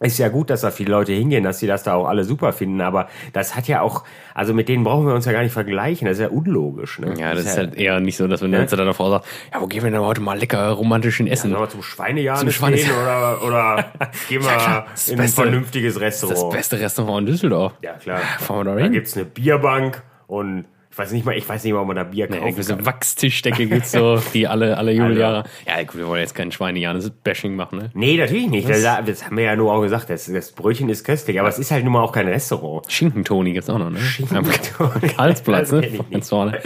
Ist 0.01 0.17
ja 0.19 0.27
gut, 0.27 0.49
dass 0.49 0.60
da 0.62 0.71
viele 0.71 0.91
Leute 0.91 1.13
hingehen, 1.13 1.43
dass 1.45 1.60
sie 1.60 1.67
das 1.67 1.84
da 1.84 1.93
auch 1.93 2.05
alle 2.08 2.25
super 2.25 2.51
finden, 2.51 2.81
aber 2.81 3.08
das 3.31 3.55
hat 3.55 3.67
ja 3.69 3.79
auch, 3.79 4.03
also 4.34 4.53
mit 4.53 4.67
denen 4.67 4.84
brauchen 4.84 5.08
wir 5.08 5.13
uns 5.15 5.25
ja 5.25 5.31
gar 5.31 5.41
nicht 5.41 5.53
vergleichen, 5.53 6.05
das 6.05 6.17
ist 6.17 6.23
ja 6.23 6.29
unlogisch. 6.29 6.99
Ne? 6.99 7.13
Ja, 7.17 7.34
das 7.34 7.45
ist 7.45 7.58
halt 7.58 7.75
eher 7.75 8.01
nicht 8.01 8.17
so, 8.17 8.27
dass 8.27 8.41
wenn 8.41 8.51
du 8.51 8.60
jetzt 8.60 8.73
dann 8.73 8.86
davor 8.86 9.10
sagst, 9.10 9.29
ja, 9.53 9.62
wo 9.62 9.67
gehen 9.67 9.84
wir 9.84 9.91
denn 9.91 10.01
heute 10.01 10.19
mal 10.19 10.38
lecker 10.38 10.69
romantischen 10.71 11.27
Essen? 11.27 11.51
Wir 11.51 11.69
zum 11.69 11.81
Schweinejahr 11.81 12.36
Zum 12.38 12.47
gehen 12.49 12.53
Schweine- 12.53 12.77
oder, 13.01 13.41
oder 13.43 13.86
gehen 14.29 14.43
wir 14.43 14.84
das 14.91 15.08
in 15.08 15.13
ein 15.13 15.17
Beste- 15.23 15.41
vernünftiges 15.43 15.93
das 15.93 16.01
Restaurant? 16.03 16.51
beste 16.53 16.79
Restaurant 16.79 17.19
in 17.21 17.25
Düsseldorf. 17.27 17.73
Ja, 17.81 17.93
klar. 17.93 18.19
Fahren 18.39 18.60
wir 18.60 18.63
da 18.65 18.75
Da 18.75 18.84
hin? 18.84 18.91
gibt's 18.91 19.15
eine 19.15 19.25
Bierbank 19.25 20.03
und 20.27 20.65
ich 20.95 20.99
weiß 20.99 21.12
nicht 21.12 21.25
mal, 21.25 21.36
ich 21.36 21.47
weiß 21.47 21.62
nicht 21.65 21.73
mal, 21.73 21.81
ob 21.81 21.88
man 21.88 21.97
da 21.97 22.05
Bier 22.05 22.27
Nee, 22.27 22.38
kaufen 22.38 22.47
irgendwie 22.47 22.63
so 22.63 22.73
kann. 22.73 22.86
Wachstischdecke 22.86 23.67
gibt's 23.67 23.91
so, 23.91 24.17
die 24.34 24.47
alle, 24.47 24.77
alle 24.77 24.93
Jubeljahre. 24.93 25.43
Ja, 25.67 25.84
gut, 25.84 25.97
wir 25.97 26.08
wollen 26.08 26.21
jetzt 26.21 26.36
kein 26.36 26.53
Schweinejanes 26.53 27.10
Bashing 27.10 27.53
machen, 27.58 27.79
ne? 27.79 27.91
Nee, 27.93 28.15
natürlich 28.15 28.47
nicht. 28.47 28.69
Das, 28.69 28.81
das 28.81 29.25
haben 29.25 29.36
wir 29.36 29.43
ja 29.43 29.58
nur 29.58 29.73
auch 29.73 29.81
gesagt. 29.81 30.10
Das, 30.10 30.25
das 30.31 30.53
Brötchen 30.53 30.88
ist 30.88 31.03
köstlich, 31.03 31.38
aber 31.38 31.49
es 31.49 31.60
ist 31.60 31.71
halt 31.71 31.84
nun 31.84 31.91
mal 31.91 32.01
auch 32.01 32.13
kein 32.13 32.29
Restaurant. 32.29 32.89
Schinkentoni 32.89 33.51
gibt's 33.51 33.69
auch 33.69 33.77
noch, 33.77 33.89
ne? 33.89 33.99
Schinkentoni. 33.99 35.08
Karlsplatz, 35.17 35.73
ne? 35.73 35.81
Ganz 36.12 36.29
vorne. 36.29 36.62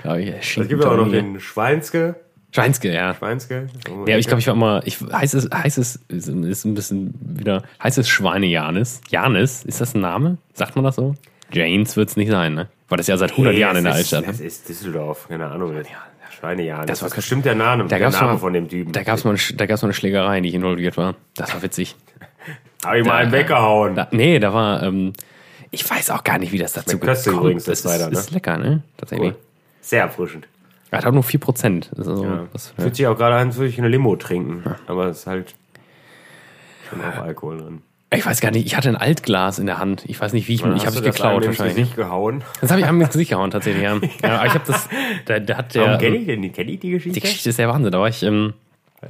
Glaub 0.00 0.16
ich, 0.16 0.30
Es 0.30 0.66
gibt 0.66 0.82
auch 0.82 0.96
noch 0.96 1.10
den 1.10 1.38
Schweinske. 1.38 2.14
Schweinske, 2.52 2.90
ja. 2.90 3.12
Schweinske. 3.14 3.66
Ja, 4.06 4.16
ich 4.16 4.28
glaube, 4.28 4.40
ich 4.40 4.46
war 4.46 4.54
immer, 4.54 4.80
ich, 4.86 4.98
heißt 5.12 5.34
es, 5.34 5.50
heißt 5.52 5.76
es, 5.76 5.96
ist 6.08 6.28
ein 6.64 6.74
bisschen 6.74 7.12
wieder, 7.20 7.64
heißt 7.82 7.98
es 7.98 8.08
Schweine-Janis? 8.08 9.02
Janis, 9.10 9.62
ist 9.62 9.82
das 9.82 9.94
ein 9.94 10.00
Name? 10.00 10.38
Sagt 10.54 10.74
man 10.74 10.86
das 10.86 10.96
so? 10.96 11.16
Janes 11.52 11.98
wird's 11.98 12.16
nicht 12.16 12.30
sein, 12.30 12.54
ne? 12.54 12.68
War 12.94 12.98
das 12.98 13.08
ja 13.08 13.16
seit 13.16 13.32
100 13.32 13.54
Nee, 13.54 13.58
Jahren 13.60 13.76
in 13.78 13.82
der 13.84 13.92
das 13.94 14.02
ist- 14.02 14.14
Altstadt. 14.14 14.32
Das 14.34 14.40
Ne? 14.40 14.46
ist 14.46 14.68
Düsseldorf, 14.68 15.26
keine 15.26 15.46
Ahnung. 15.50 15.74
Das 15.74 15.88
Schweinejahr. 16.32 16.86
Das, 16.86 17.02
war 17.02 17.08
ist 17.08 17.16
bestimmt 17.16 17.44
der 17.44 17.56
Name, 17.56 17.88
Da 17.88 17.98
der 17.98 18.08
Name 18.10 18.34
mal, 18.34 18.38
von 18.38 18.52
dem 18.52 18.68
Typen. 18.68 18.92
Da 18.92 19.00
mal, 19.02 19.34
Sch- 19.34 19.56
da 19.56 19.66
gab's 19.66 19.82
mal 19.82 19.86
eine 19.88 19.94
Schlägerei, 19.94 20.36
in 20.36 20.44
die 20.44 20.50
ich 20.50 20.54
involviert 20.54 20.96
war. 20.96 21.16
Das 21.34 21.52
war 21.52 21.60
witzig. 21.62 21.96
Hab 22.84 22.94
ich 22.94 23.04
mal 23.04 23.16
einen 23.16 23.32
weggehauen. 23.32 23.96
Da, 23.96 24.06
nee, 24.12 24.38
da 24.38 24.54
war, 24.54 24.84
ähm, 24.84 25.12
ich 25.72 25.90
weiß 25.90 26.10
auch 26.10 26.22
gar 26.22 26.38
nicht, 26.38 26.52
wie 26.52 26.58
das 26.58 26.72
dazu 26.74 26.90
Schmeckt 26.90 27.04
köstlich 27.04 27.34
übrigens, 27.34 27.64
Das 27.64 27.82
das 27.82 27.92
ist, 27.92 27.98
weiter, 28.00 28.10
ne? 28.12 28.18
ist 28.20 28.30
lecker, 28.30 28.58
ne? 28.58 28.82
Tatsächlich. 28.96 29.32
Cool. 29.32 29.36
Sehr 29.80 30.02
erfrischend. 30.02 30.46
Er 30.92 30.98
hat 30.98 31.06
auch 31.06 31.12
nur 31.12 31.24
4%. 31.24 31.88
Das 31.90 32.06
ist 32.06 32.08
also, 32.08 32.24
Ja. 32.24 32.46
das, 32.52 32.72
Fühlt 32.78 32.94
sich 32.94 33.08
auch 33.08 33.16
gerade 33.16 33.34
an, 33.34 33.48
als 33.48 33.56
würde 33.56 33.70
ich 33.70 33.78
eine 33.78 33.88
Limo 33.88 34.14
trinken. 34.14 34.62
Aber 34.86 35.06
es 35.06 35.18
ist 35.20 35.26
halt 35.26 35.56
schon 36.88 37.00
auch 37.00 37.18
Alkohol 37.24 37.58
drin. 37.58 37.82
Ich 38.16 38.26
weiß 38.26 38.40
gar 38.40 38.50
nicht, 38.50 38.66
ich 38.66 38.76
hatte 38.76 38.88
ein 38.88 38.96
Altglas 38.96 39.58
in 39.58 39.66
der 39.66 39.78
Hand. 39.78 40.04
Ich 40.06 40.20
weiß 40.20 40.32
nicht, 40.32 40.48
wie 40.48 40.54
ich, 40.54 40.64
ich 40.64 40.86
habe 40.86 40.96
es 40.96 41.02
geklaut 41.02 41.46
wahrscheinlich. 41.46 41.76
nicht 41.76 41.96
gehauen. 41.96 42.42
Das 42.60 42.70
habe 42.70 42.80
ich 42.80 42.86
einem 42.86 43.00
ins 43.00 43.10
Gesicht 43.10 43.30
gehauen, 43.30 43.50
tatsächlich. 43.50 43.82
Ja, 43.82 43.96
ja 44.22 44.36
aber 44.36 44.46
ich 44.46 44.54
habe 44.54 44.64
das, 44.66 44.88
da, 45.26 45.38
da 45.40 45.56
hat 45.56 45.74
der, 45.74 45.86
Warum 45.86 45.98
kenne 45.98 46.16
ich 46.16 46.26
denn? 46.26 46.52
Kenne 46.52 46.70
ich 46.72 46.80
die 46.80 46.90
Geschichte? 46.90 47.14
die 47.14 47.20
Geschichte 47.20 47.50
ist 47.50 47.58
der 47.58 47.68
Wahnsinn. 47.68 47.92
Da 47.92 48.00
war 48.00 48.08
ich, 48.08 48.22
ähm, 48.22 48.54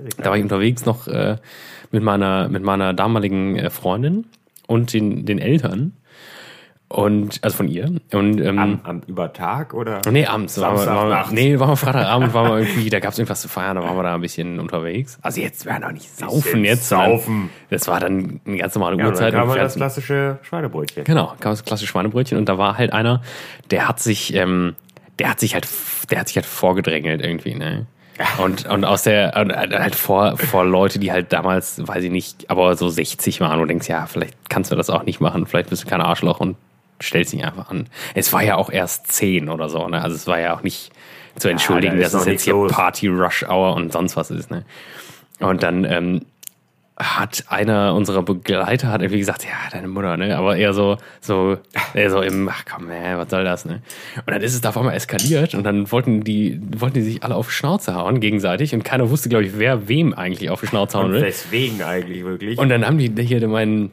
ich 0.06 0.16
da 0.16 0.30
war 0.30 0.36
ich 0.36 0.42
unterwegs 0.42 0.84
noch 0.86 1.06
äh, 1.08 1.36
mit 1.90 2.02
meiner, 2.02 2.48
mit 2.48 2.62
meiner 2.62 2.92
damaligen 2.94 3.56
äh, 3.56 3.70
Freundin 3.70 4.26
und 4.66 4.92
den, 4.92 5.26
den 5.26 5.38
Eltern. 5.38 5.92
Und, 6.94 7.40
also 7.42 7.56
von 7.56 7.66
ihr. 7.68 7.90
Und, 8.12 8.40
ähm, 8.40 8.58
Am, 8.58 8.80
am 8.84 9.02
über 9.08 9.32
Tag 9.32 9.74
oder? 9.74 10.00
Nee, 10.10 10.26
abends. 10.26 10.60
Waren 10.60 10.74
wir, 10.74 10.78
Samstag 10.78 10.94
waren 10.96 11.08
wir, 11.08 11.14
nachts. 11.16 11.32
nee, 11.32 11.58
waren 11.58 11.68
wir 11.70 11.76
Freitagabend, 11.76 12.34
waren 12.34 12.48
wir 12.50 12.58
irgendwie, 12.58 12.88
da 12.90 13.00
gab's 13.00 13.18
irgendwas 13.18 13.40
zu 13.40 13.48
feiern, 13.48 13.74
da 13.76 13.82
waren 13.82 13.96
wir 13.96 14.02
da 14.04 14.14
ein 14.14 14.20
bisschen 14.20 14.60
unterwegs. 14.60 15.18
Also 15.22 15.40
jetzt 15.40 15.66
werden 15.66 15.82
auch 15.82 15.90
nicht 15.90 16.08
saufen 16.16 16.42
Bisschen 16.42 16.64
jetzt. 16.64 16.88
saufen. 16.88 17.50
Das 17.70 17.88
war 17.88 17.98
dann 17.98 18.40
eine 18.46 18.56
ganz 18.58 18.74
normale 18.76 18.96
Ja, 18.98 19.06
Uhrzeit. 19.06 19.34
kam 19.34 19.44
und 19.48 19.50
halt 19.50 19.62
das 19.62 19.74
klassische 19.74 20.38
Schweinebrötchen. 20.42 21.02
Genau, 21.04 21.32
kam 21.40 21.50
das 21.52 21.64
klassische 21.64 21.90
Schweinebrötchen 21.90 22.38
und 22.38 22.48
da 22.48 22.58
war 22.58 22.78
halt 22.78 22.92
einer, 22.92 23.22
der 23.72 23.88
hat 23.88 23.98
sich, 23.98 24.32
ähm, 24.34 24.76
der 25.18 25.30
hat 25.30 25.40
sich 25.40 25.54
halt, 25.54 25.66
der 26.10 26.20
hat 26.20 26.28
sich 26.28 26.36
halt 26.36 26.46
vorgedrängelt 26.46 27.20
irgendwie, 27.22 27.54
ne? 27.56 27.86
Und, 28.38 28.68
und 28.68 28.84
aus 28.84 29.02
der, 29.02 29.36
und 29.36 29.52
halt 29.52 29.96
vor, 29.96 30.36
vor 30.36 30.64
Leute, 30.64 31.00
die 31.00 31.10
halt 31.10 31.32
damals, 31.32 31.84
weiß 31.84 32.04
ich 32.04 32.12
nicht, 32.12 32.48
aber 32.48 32.76
so 32.76 32.88
60 32.88 33.40
waren 33.40 33.58
und 33.60 33.66
denkst, 33.66 33.88
ja, 33.88 34.06
vielleicht 34.06 34.34
kannst 34.48 34.70
du 34.70 34.76
das 34.76 34.88
auch 34.90 35.02
nicht 35.02 35.20
machen, 35.20 35.46
vielleicht 35.46 35.70
bist 35.70 35.82
du 35.82 35.88
kein 35.88 36.00
Arschloch 36.00 36.38
und 36.38 36.56
stellst 37.02 37.32
dich 37.32 37.44
einfach 37.44 37.70
an. 37.70 37.88
Es 38.14 38.32
war 38.32 38.42
ja 38.42 38.56
auch 38.56 38.70
erst 38.70 39.12
10 39.12 39.48
oder 39.48 39.68
so, 39.68 39.88
ne? 39.88 40.02
Also 40.02 40.16
es 40.16 40.26
war 40.26 40.38
ja 40.38 40.54
auch 40.56 40.62
nicht 40.62 40.90
zu 41.36 41.48
entschuldigen, 41.48 41.98
ist 41.98 42.14
dass 42.14 42.14
es 42.14 42.20
jetzt 42.20 42.26
nichts 42.28 42.44
hier 42.44 42.54
los. 42.54 42.72
Party 42.72 43.08
Rush 43.08 43.44
Hour 43.44 43.74
und 43.74 43.92
sonst 43.92 44.16
was 44.16 44.30
ist, 44.30 44.50
ne? 44.50 44.64
Und 45.40 45.62
dann, 45.62 45.84
ähm, 45.84 46.22
hat 46.96 47.46
einer 47.48 47.92
unserer 47.94 48.22
Begleiter 48.22 48.88
hat 48.88 49.02
irgendwie 49.02 49.18
gesagt, 49.18 49.42
ja, 49.44 49.50
deine 49.72 49.88
Mutter, 49.88 50.16
ne? 50.16 50.36
Aber 50.36 50.56
eher 50.56 50.72
so, 50.72 50.96
so, 51.20 51.58
eher 51.92 52.08
so 52.10 52.20
im, 52.20 52.48
ach 52.48 52.64
komm, 52.70 52.88
ey, 52.88 53.18
was 53.18 53.30
soll 53.30 53.42
das, 53.42 53.64
ne? 53.64 53.82
Und 54.18 54.30
dann 54.30 54.42
ist 54.42 54.54
es 54.54 54.60
da 54.60 54.68
auf 54.68 54.76
einmal 54.76 54.94
eskaliert 54.94 55.54
und 55.56 55.64
dann 55.64 55.90
wollten 55.90 56.22
die, 56.22 56.60
wollten 56.76 56.94
die 56.94 57.02
sich 57.02 57.24
alle 57.24 57.34
auf 57.34 57.48
die 57.48 57.54
Schnauze 57.54 57.96
hauen 57.96 58.20
gegenseitig 58.20 58.74
und 58.74 58.84
keiner 58.84 59.10
wusste, 59.10 59.28
glaube 59.28 59.44
ich, 59.44 59.58
wer 59.58 59.88
wem 59.88 60.14
eigentlich 60.14 60.50
auf 60.50 60.60
die 60.60 60.68
Schnauze 60.68 60.98
hauen 60.98 61.06
Und 61.06 61.12
will. 61.14 61.22
deswegen 61.22 61.82
eigentlich 61.82 62.24
wirklich. 62.24 62.58
Und 62.58 62.68
dann 62.68 62.86
haben 62.86 62.98
die 62.98 63.10
hier 63.24 63.46
meinen, 63.48 63.90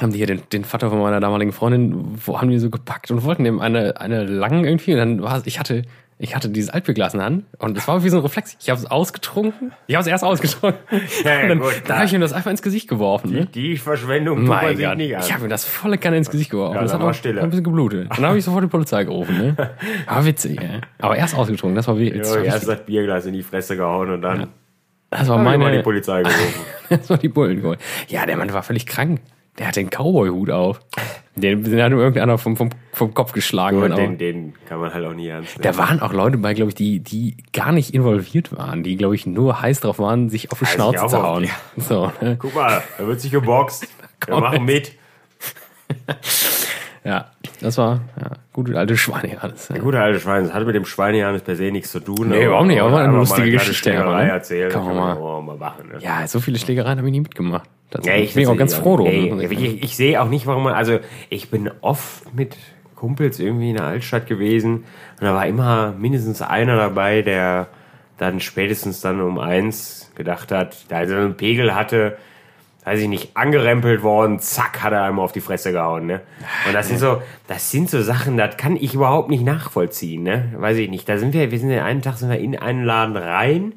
haben 0.00 0.12
die 0.12 0.18
hier 0.18 0.26
den, 0.26 0.42
den 0.52 0.64
Vater 0.64 0.90
von 0.90 1.00
meiner 1.00 1.20
damaligen 1.20 1.52
Freundin, 1.52 2.18
wo 2.24 2.40
haben 2.40 2.48
die 2.48 2.58
so 2.58 2.70
gepackt 2.70 3.10
und 3.10 3.24
wollten 3.24 3.44
dem 3.44 3.60
eine, 3.60 4.00
eine 4.00 4.24
lang 4.24 4.64
irgendwie. 4.64 4.92
Und 4.92 4.98
dann 4.98 5.22
war 5.22 5.36
es, 5.36 5.46
ich 5.46 5.58
hatte, 5.58 5.82
ich 6.18 6.34
hatte 6.34 6.48
dieses 6.48 6.70
Altbierglas 6.70 7.12
in 7.12 7.18
der 7.18 7.26
Hand 7.26 7.44
und 7.58 7.76
es 7.76 7.86
war 7.86 8.02
wie 8.02 8.08
so 8.08 8.16
ein 8.16 8.22
Reflex. 8.22 8.56
Ich 8.58 8.70
habe 8.70 8.80
es 8.80 8.90
ausgetrunken. 8.90 9.72
Ich 9.88 9.94
habe 9.94 10.00
es 10.00 10.06
erst 10.06 10.24
ausgetrunken. 10.24 10.80
Ja, 11.24 11.42
ja, 11.42 11.48
dann, 11.48 11.58
gut, 11.58 11.82
dann 11.86 11.96
habe 11.96 12.06
ich 12.06 12.14
ihm 12.14 12.22
das 12.22 12.32
einfach 12.32 12.50
ins 12.50 12.62
Gesicht 12.62 12.88
geworfen. 12.88 13.32
Ne? 13.32 13.46
die 13.46 13.76
Verschwendung 13.76 14.38
tut 14.38 14.48
man 14.48 14.76
sich 14.76 14.78
nicht 14.96 15.16
an. 15.16 15.22
ich 15.22 15.32
habe 15.32 15.42
mir 15.42 15.48
das 15.48 15.64
volle 15.64 15.98
Kanne 15.98 16.16
ins 16.16 16.30
Gesicht 16.30 16.50
geworfen. 16.50 16.76
Ja, 16.76 16.82
das 16.82 16.94
hat 16.94 17.00
war 17.00 17.10
auch 17.10 17.14
Stille. 17.14 17.42
ein 17.42 17.50
bisschen 17.50 17.64
geblutet. 17.64 18.10
Und 18.10 18.18
dann 18.18 18.26
habe 18.26 18.38
ich 18.38 18.44
sofort 18.44 18.64
die 18.64 18.68
Polizei 18.68 19.04
gerufen. 19.04 19.36
Ne? 19.36 19.70
Aber 20.06 20.24
witzig, 20.24 20.58
ey. 20.58 20.80
Aber 21.00 21.16
erst 21.16 21.36
ausgetrunken, 21.36 21.76
das 21.76 21.86
war, 21.86 21.98
Ja, 21.98 22.24
war, 22.24 22.44
erst 22.44 22.66
das 22.66 22.86
Bierglas 22.86 23.26
in 23.26 23.34
die 23.34 23.42
Fresse 23.42 23.76
gehauen 23.76 24.10
und 24.10 24.22
dann 24.22 24.48
das 25.10 25.28
war 25.28 25.36
ich 25.36 25.44
mal 25.44 25.52
die 25.52 25.58
meine, 25.58 25.82
Polizei 25.82 26.22
gerufen. 26.22 26.60
das 26.88 27.10
war 27.10 27.18
die 27.18 27.28
Bullen 27.28 27.60
geholt. 27.60 27.78
Ja, 28.08 28.24
der 28.24 28.38
Mann 28.38 28.50
war 28.52 28.62
völlig 28.62 28.86
krank. 28.86 29.20
Der 29.58 29.68
hat 29.68 29.76
den 29.76 29.90
Cowboy-Hut 29.90 30.50
auf. 30.50 30.80
Den, 31.34 31.62
den 31.64 31.82
hat 31.82 31.92
ihm 31.92 31.98
irgendeiner 31.98 32.38
vom, 32.38 32.56
vom, 32.56 32.70
vom 32.92 33.12
Kopf 33.14 33.32
geschlagen. 33.32 33.82
Und 33.82 33.92
aber- 33.92 34.00
den, 34.00 34.18
den 34.18 34.54
kann 34.66 34.80
man 34.80 34.92
halt 34.92 35.04
auch 35.04 35.14
nie 35.14 35.28
ernst 35.28 35.58
nehmen. 35.58 35.62
Da 35.62 35.76
waren 35.78 36.00
auch 36.00 36.12
Leute 36.12 36.38
bei, 36.38 36.54
glaube 36.54 36.70
ich, 36.70 36.74
die, 36.74 37.00
die 37.00 37.36
gar 37.52 37.72
nicht 37.72 37.94
involviert 37.94 38.56
waren, 38.56 38.82
die, 38.82 38.96
glaube 38.96 39.14
ich, 39.14 39.26
nur 39.26 39.60
heiß 39.60 39.80
drauf 39.80 39.98
waren, 39.98 40.30
sich 40.30 40.52
auf 40.52 40.58
die 40.58 40.64
ich 40.64 40.70
Schnauze 40.70 41.06
zu 41.06 41.22
hauen. 41.22 41.44
ja. 41.44 41.50
So, 41.76 42.12
ne? 42.20 42.36
Guck 42.38 42.54
mal, 42.54 42.82
da 42.98 43.06
wird 43.06 43.20
sich 43.20 43.30
geboxt. 43.30 43.88
Wir 44.26 44.40
machen 44.40 44.64
mit. 44.64 44.92
Ja, 47.04 47.32
das 47.60 47.78
war 47.78 48.00
ja, 48.20 48.30
gute 48.52 48.78
alte 48.78 48.96
Schweine 48.96 49.42
alles. 49.42 49.68
Ja. 49.68 49.78
Gute 49.78 50.00
alte 50.00 50.20
Schwein, 50.20 50.44
das 50.44 50.52
hatte 50.54 50.66
mit 50.66 50.76
dem 50.76 50.84
Schweinejanis 50.84 51.42
per 51.42 51.56
se 51.56 51.72
nichts 51.72 51.90
zu 51.90 51.98
tun. 51.98 52.28
Nee, 52.28 52.44
überhaupt 52.44 52.68
nicht, 52.68 52.80
aber 52.80 52.92
war 52.92 53.02
eine 53.02 53.12
lustige 53.16 53.50
Geschichte, 53.50 54.00
aber, 54.00 54.22
ne? 54.22 54.30
erzählen. 54.30 54.70
Kann 54.70 54.84
man 54.84 54.94
man 54.96 55.20
mal. 55.20 55.42
mal 55.42 55.56
machen. 55.56 55.88
Ne? 55.88 55.98
ja, 55.98 56.26
so 56.28 56.38
viele 56.38 56.58
Schlägereien 56.60 56.98
habe 56.98 57.08
ich 57.08 57.12
nie 57.12 57.20
mitgemacht. 57.20 57.68
Das 57.92 58.06
Ja, 58.06 58.14
bin 58.14 58.24
ich 58.24 58.46
auch 58.46 58.56
ganz 58.56 58.74
froh 58.74 58.96
drum. 58.96 59.06
Ey, 59.06 59.46
ich, 59.52 59.82
ich 59.82 59.96
sehe 59.96 60.20
auch 60.20 60.28
nicht, 60.28 60.46
warum 60.46 60.64
man. 60.64 60.74
Also, 60.74 60.98
ich 61.28 61.50
bin 61.50 61.70
oft 61.80 62.34
mit 62.34 62.56
Kumpels 62.96 63.38
irgendwie 63.38 63.70
in 63.70 63.76
der 63.76 63.84
Altstadt 63.86 64.26
gewesen 64.26 64.84
und 65.20 65.22
da 65.22 65.34
war 65.34 65.46
immer 65.46 65.92
mindestens 65.92 66.40
einer 66.40 66.76
dabei, 66.76 67.22
der 67.22 67.68
dann 68.16 68.40
spätestens 68.40 69.00
dann 69.00 69.20
um 69.20 69.38
eins 69.38 70.10
gedacht 70.14 70.52
hat, 70.52 70.84
da 70.88 71.00
er 71.00 71.08
so 71.08 71.14
einen 71.16 71.36
Pegel 71.36 71.74
hatte, 71.74 72.16
weiß 72.84 73.00
ich 73.00 73.08
nicht, 73.08 73.36
angerempelt 73.36 74.02
worden, 74.02 74.38
zack, 74.38 74.82
hat 74.82 74.92
er 74.92 75.02
einmal 75.02 75.24
auf 75.24 75.32
die 75.32 75.40
Fresse 75.40 75.72
gehauen, 75.72 76.06
ne? 76.06 76.20
Und 76.66 76.74
das 76.74 76.88
sind 76.88 76.98
so, 76.98 77.22
das 77.48 77.70
sind 77.70 77.90
so 77.90 78.02
Sachen, 78.02 78.36
das 78.36 78.56
kann 78.56 78.76
ich 78.76 78.94
überhaupt 78.94 79.30
nicht 79.30 79.44
nachvollziehen, 79.44 80.22
ne? 80.22 80.52
Weiß 80.56 80.76
ich 80.76 80.88
nicht. 80.88 81.08
Da 81.08 81.18
sind 81.18 81.34
wir, 81.34 81.50
wir 81.50 81.58
sind 81.58 81.70
den 81.70 81.80
einen 81.80 82.02
Tag 82.02 82.16
sind 82.16 82.30
wir 82.30 82.38
in 82.38 82.56
einen 82.56 82.84
Laden 82.84 83.16
rein 83.16 83.72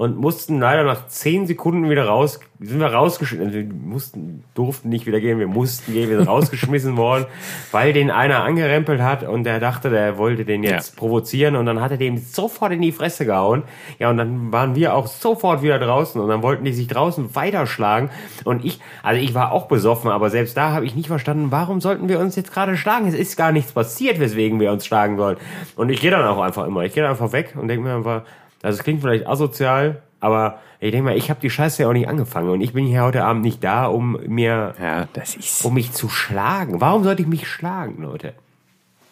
und 0.00 0.16
mussten 0.16 0.58
leider 0.60 0.82
nach 0.82 1.08
zehn 1.08 1.46
Sekunden 1.46 1.90
wieder 1.90 2.06
raus, 2.06 2.40
sind 2.58 2.80
wir 2.80 2.86
rausgeschmissen, 2.86 3.46
also 3.48 3.58
wir 3.58 3.66
mussten, 3.66 4.44
durften 4.54 4.88
nicht 4.88 5.04
wieder 5.04 5.20
gehen, 5.20 5.38
wir 5.38 5.46
mussten 5.46 5.92
gehen, 5.92 6.08
wir 6.08 6.16
sind 6.16 6.26
rausgeschmissen 6.34 6.96
worden, 6.96 7.26
weil 7.70 7.92
den 7.92 8.10
einer 8.10 8.42
angerempelt 8.42 9.02
hat 9.02 9.24
und 9.24 9.44
der 9.44 9.60
dachte, 9.60 9.90
der 9.90 10.16
wollte 10.16 10.46
den 10.46 10.62
jetzt 10.62 10.94
Ja. 10.94 10.98
provozieren 10.98 11.54
und 11.54 11.66
dann 11.66 11.82
hat 11.82 11.90
er 11.90 11.98
dem 11.98 12.16
sofort 12.16 12.72
in 12.72 12.80
die 12.80 12.92
Fresse 12.92 13.26
gehauen. 13.26 13.62
Ja, 13.98 14.08
und 14.08 14.16
dann 14.16 14.50
waren 14.50 14.74
wir 14.74 14.94
auch 14.94 15.06
sofort 15.06 15.60
wieder 15.60 15.78
draußen 15.78 16.18
und 16.18 16.30
dann 16.30 16.42
wollten 16.42 16.64
die 16.64 16.72
sich 16.72 16.86
draußen 16.86 17.34
weiterschlagen 17.34 18.08
und 18.44 18.64
ich, 18.64 18.80
also 19.02 19.20
ich 19.20 19.34
war 19.34 19.52
auch 19.52 19.66
besoffen, 19.68 20.10
aber 20.10 20.30
selbst 20.30 20.56
da 20.56 20.72
habe 20.72 20.86
ich 20.86 20.94
nicht 20.94 21.08
verstanden, 21.08 21.48
warum 21.50 21.82
sollten 21.82 22.08
wir 22.08 22.20
uns 22.20 22.36
jetzt 22.36 22.54
gerade 22.54 22.78
schlagen? 22.78 23.06
Es 23.06 23.12
ist 23.14 23.36
gar 23.36 23.52
nichts 23.52 23.72
passiert, 23.72 24.18
weswegen 24.18 24.60
wir 24.60 24.72
uns 24.72 24.86
schlagen 24.86 25.18
sollen. 25.18 25.36
Und 25.76 25.90
ich 25.90 26.00
gehe 26.00 26.10
dann 26.10 26.24
auch 26.24 26.40
einfach 26.40 26.66
immer, 26.66 26.84
ich 26.84 26.94
gehe 26.94 27.02
dann 27.02 27.12
einfach 27.12 27.32
weg 27.32 27.52
und 27.60 27.68
denke 27.68 27.84
mir 27.86 27.94
einfach, 27.96 28.22
also 28.62 28.78
es 28.78 28.84
klingt 28.84 29.00
vielleicht 29.00 29.26
asozial, 29.26 30.02
Aber 30.22 30.58
ich 30.80 30.90
denke 30.90 31.04
mal, 31.10 31.16
ich 31.16 31.30
habe 31.30 31.40
die 31.40 31.48
Scheiße 31.50 31.82
ja 31.82 31.88
auch 31.88 31.92
nicht 31.94 32.08
angefangen 32.08 32.50
und 32.50 32.60
ich 32.60 32.72
bin 32.74 32.84
hier 32.86 33.02
heute 33.04 33.24
Abend 33.24 33.42
nicht 33.42 33.62
da, 33.64 33.86
um 33.86 34.18
mir, 34.26 34.74
Ja, 34.80 35.08
das 35.14 35.34
ist. 35.36 35.64
um 35.64 35.74
mich 35.74 35.92
zu 35.92 36.08
schlagen. 36.10 36.80
Warum 36.80 37.04
sollte 37.04 37.22
ich 37.22 37.28
mich 37.28 37.48
schlagen, 37.48 38.02
Leute? 38.02 38.34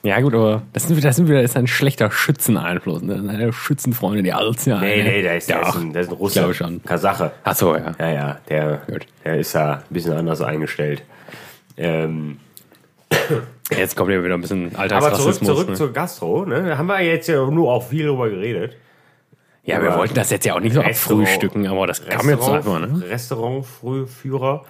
Ja, 0.02 0.20
gut, 0.20 0.32
aber 0.34 0.62
das 0.72 0.86
sind 0.86 1.02
das 1.02 1.16
sind 1.16 1.28
wieder 1.28 1.42
das 1.42 1.50
ist 1.52 1.56
ein 1.56 1.66
schlechter 1.66 2.10
Schützeneinfluss. 2.10 3.02
Ne? 3.02 3.14
Das 3.14 3.20
sind 3.22 3.30
eine 3.30 3.52
Schützenfreunde, 3.52 4.22
die 4.22 4.32
alles 4.32 4.64
ja. 4.64 4.78
Nee, 4.80 5.02
nee, 5.02 5.22
der 5.22 5.36
ist, 5.38 5.48
der 5.50 5.62
ist, 5.62 5.74
ein, 5.76 5.92
ist 5.94 6.08
ein 6.08 6.14
Russe. 6.14 6.38
glaube 6.40 6.54
schon. 6.54 6.82
Kasache. 6.84 7.32
Ach 7.42 7.56
so, 7.56 7.74
ja. 7.74 7.94
Ja, 7.98 8.10
ja, 8.10 8.38
der, 8.48 8.82
Gut. 8.86 9.06
der 9.24 9.38
ist 9.38 9.54
ja 9.54 9.72
ein 9.72 9.82
bisschen 9.90 10.12
anders 10.12 10.40
eingestellt. 10.40 11.02
Ähm, 11.76 12.38
Jetzt 13.76 13.96
kommt 13.96 14.10
ja 14.10 14.22
wieder 14.24 14.34
ein 14.34 14.40
bisschen 14.40 14.66
aber 14.76 14.88
zurück, 14.88 15.02
Alltagsrassismus. 15.02 15.48
zurück 15.48 15.68
ne? 15.70 15.74
zur 15.74 15.92
Gastro. 15.92 16.44
Ne? 16.46 16.62
Da 16.68 16.78
haben 16.78 16.86
wir 16.86 17.00
jetzt 17.02 17.28
ja 17.28 17.44
nur 17.50 17.72
auch 17.72 17.82
viel 17.86 18.06
drüber 18.06 18.30
geredet. 18.30 18.76
Ja, 19.64 19.82
wir 19.82 19.94
wollten 19.96 20.14
das 20.14 20.30
jetzt 20.30 20.46
ja 20.46 20.54
auch 20.54 20.60
nicht 20.60 20.72
so 20.74 20.80
abfrühstücken, 20.80 21.66
aber 21.66 21.86
das 21.86 22.04
kam 22.04 22.28
jetzt 22.30 22.44
so 22.44 22.52
einfach, 22.52 22.80
ne? 22.80 23.02
Restaurantführer. 23.08 24.64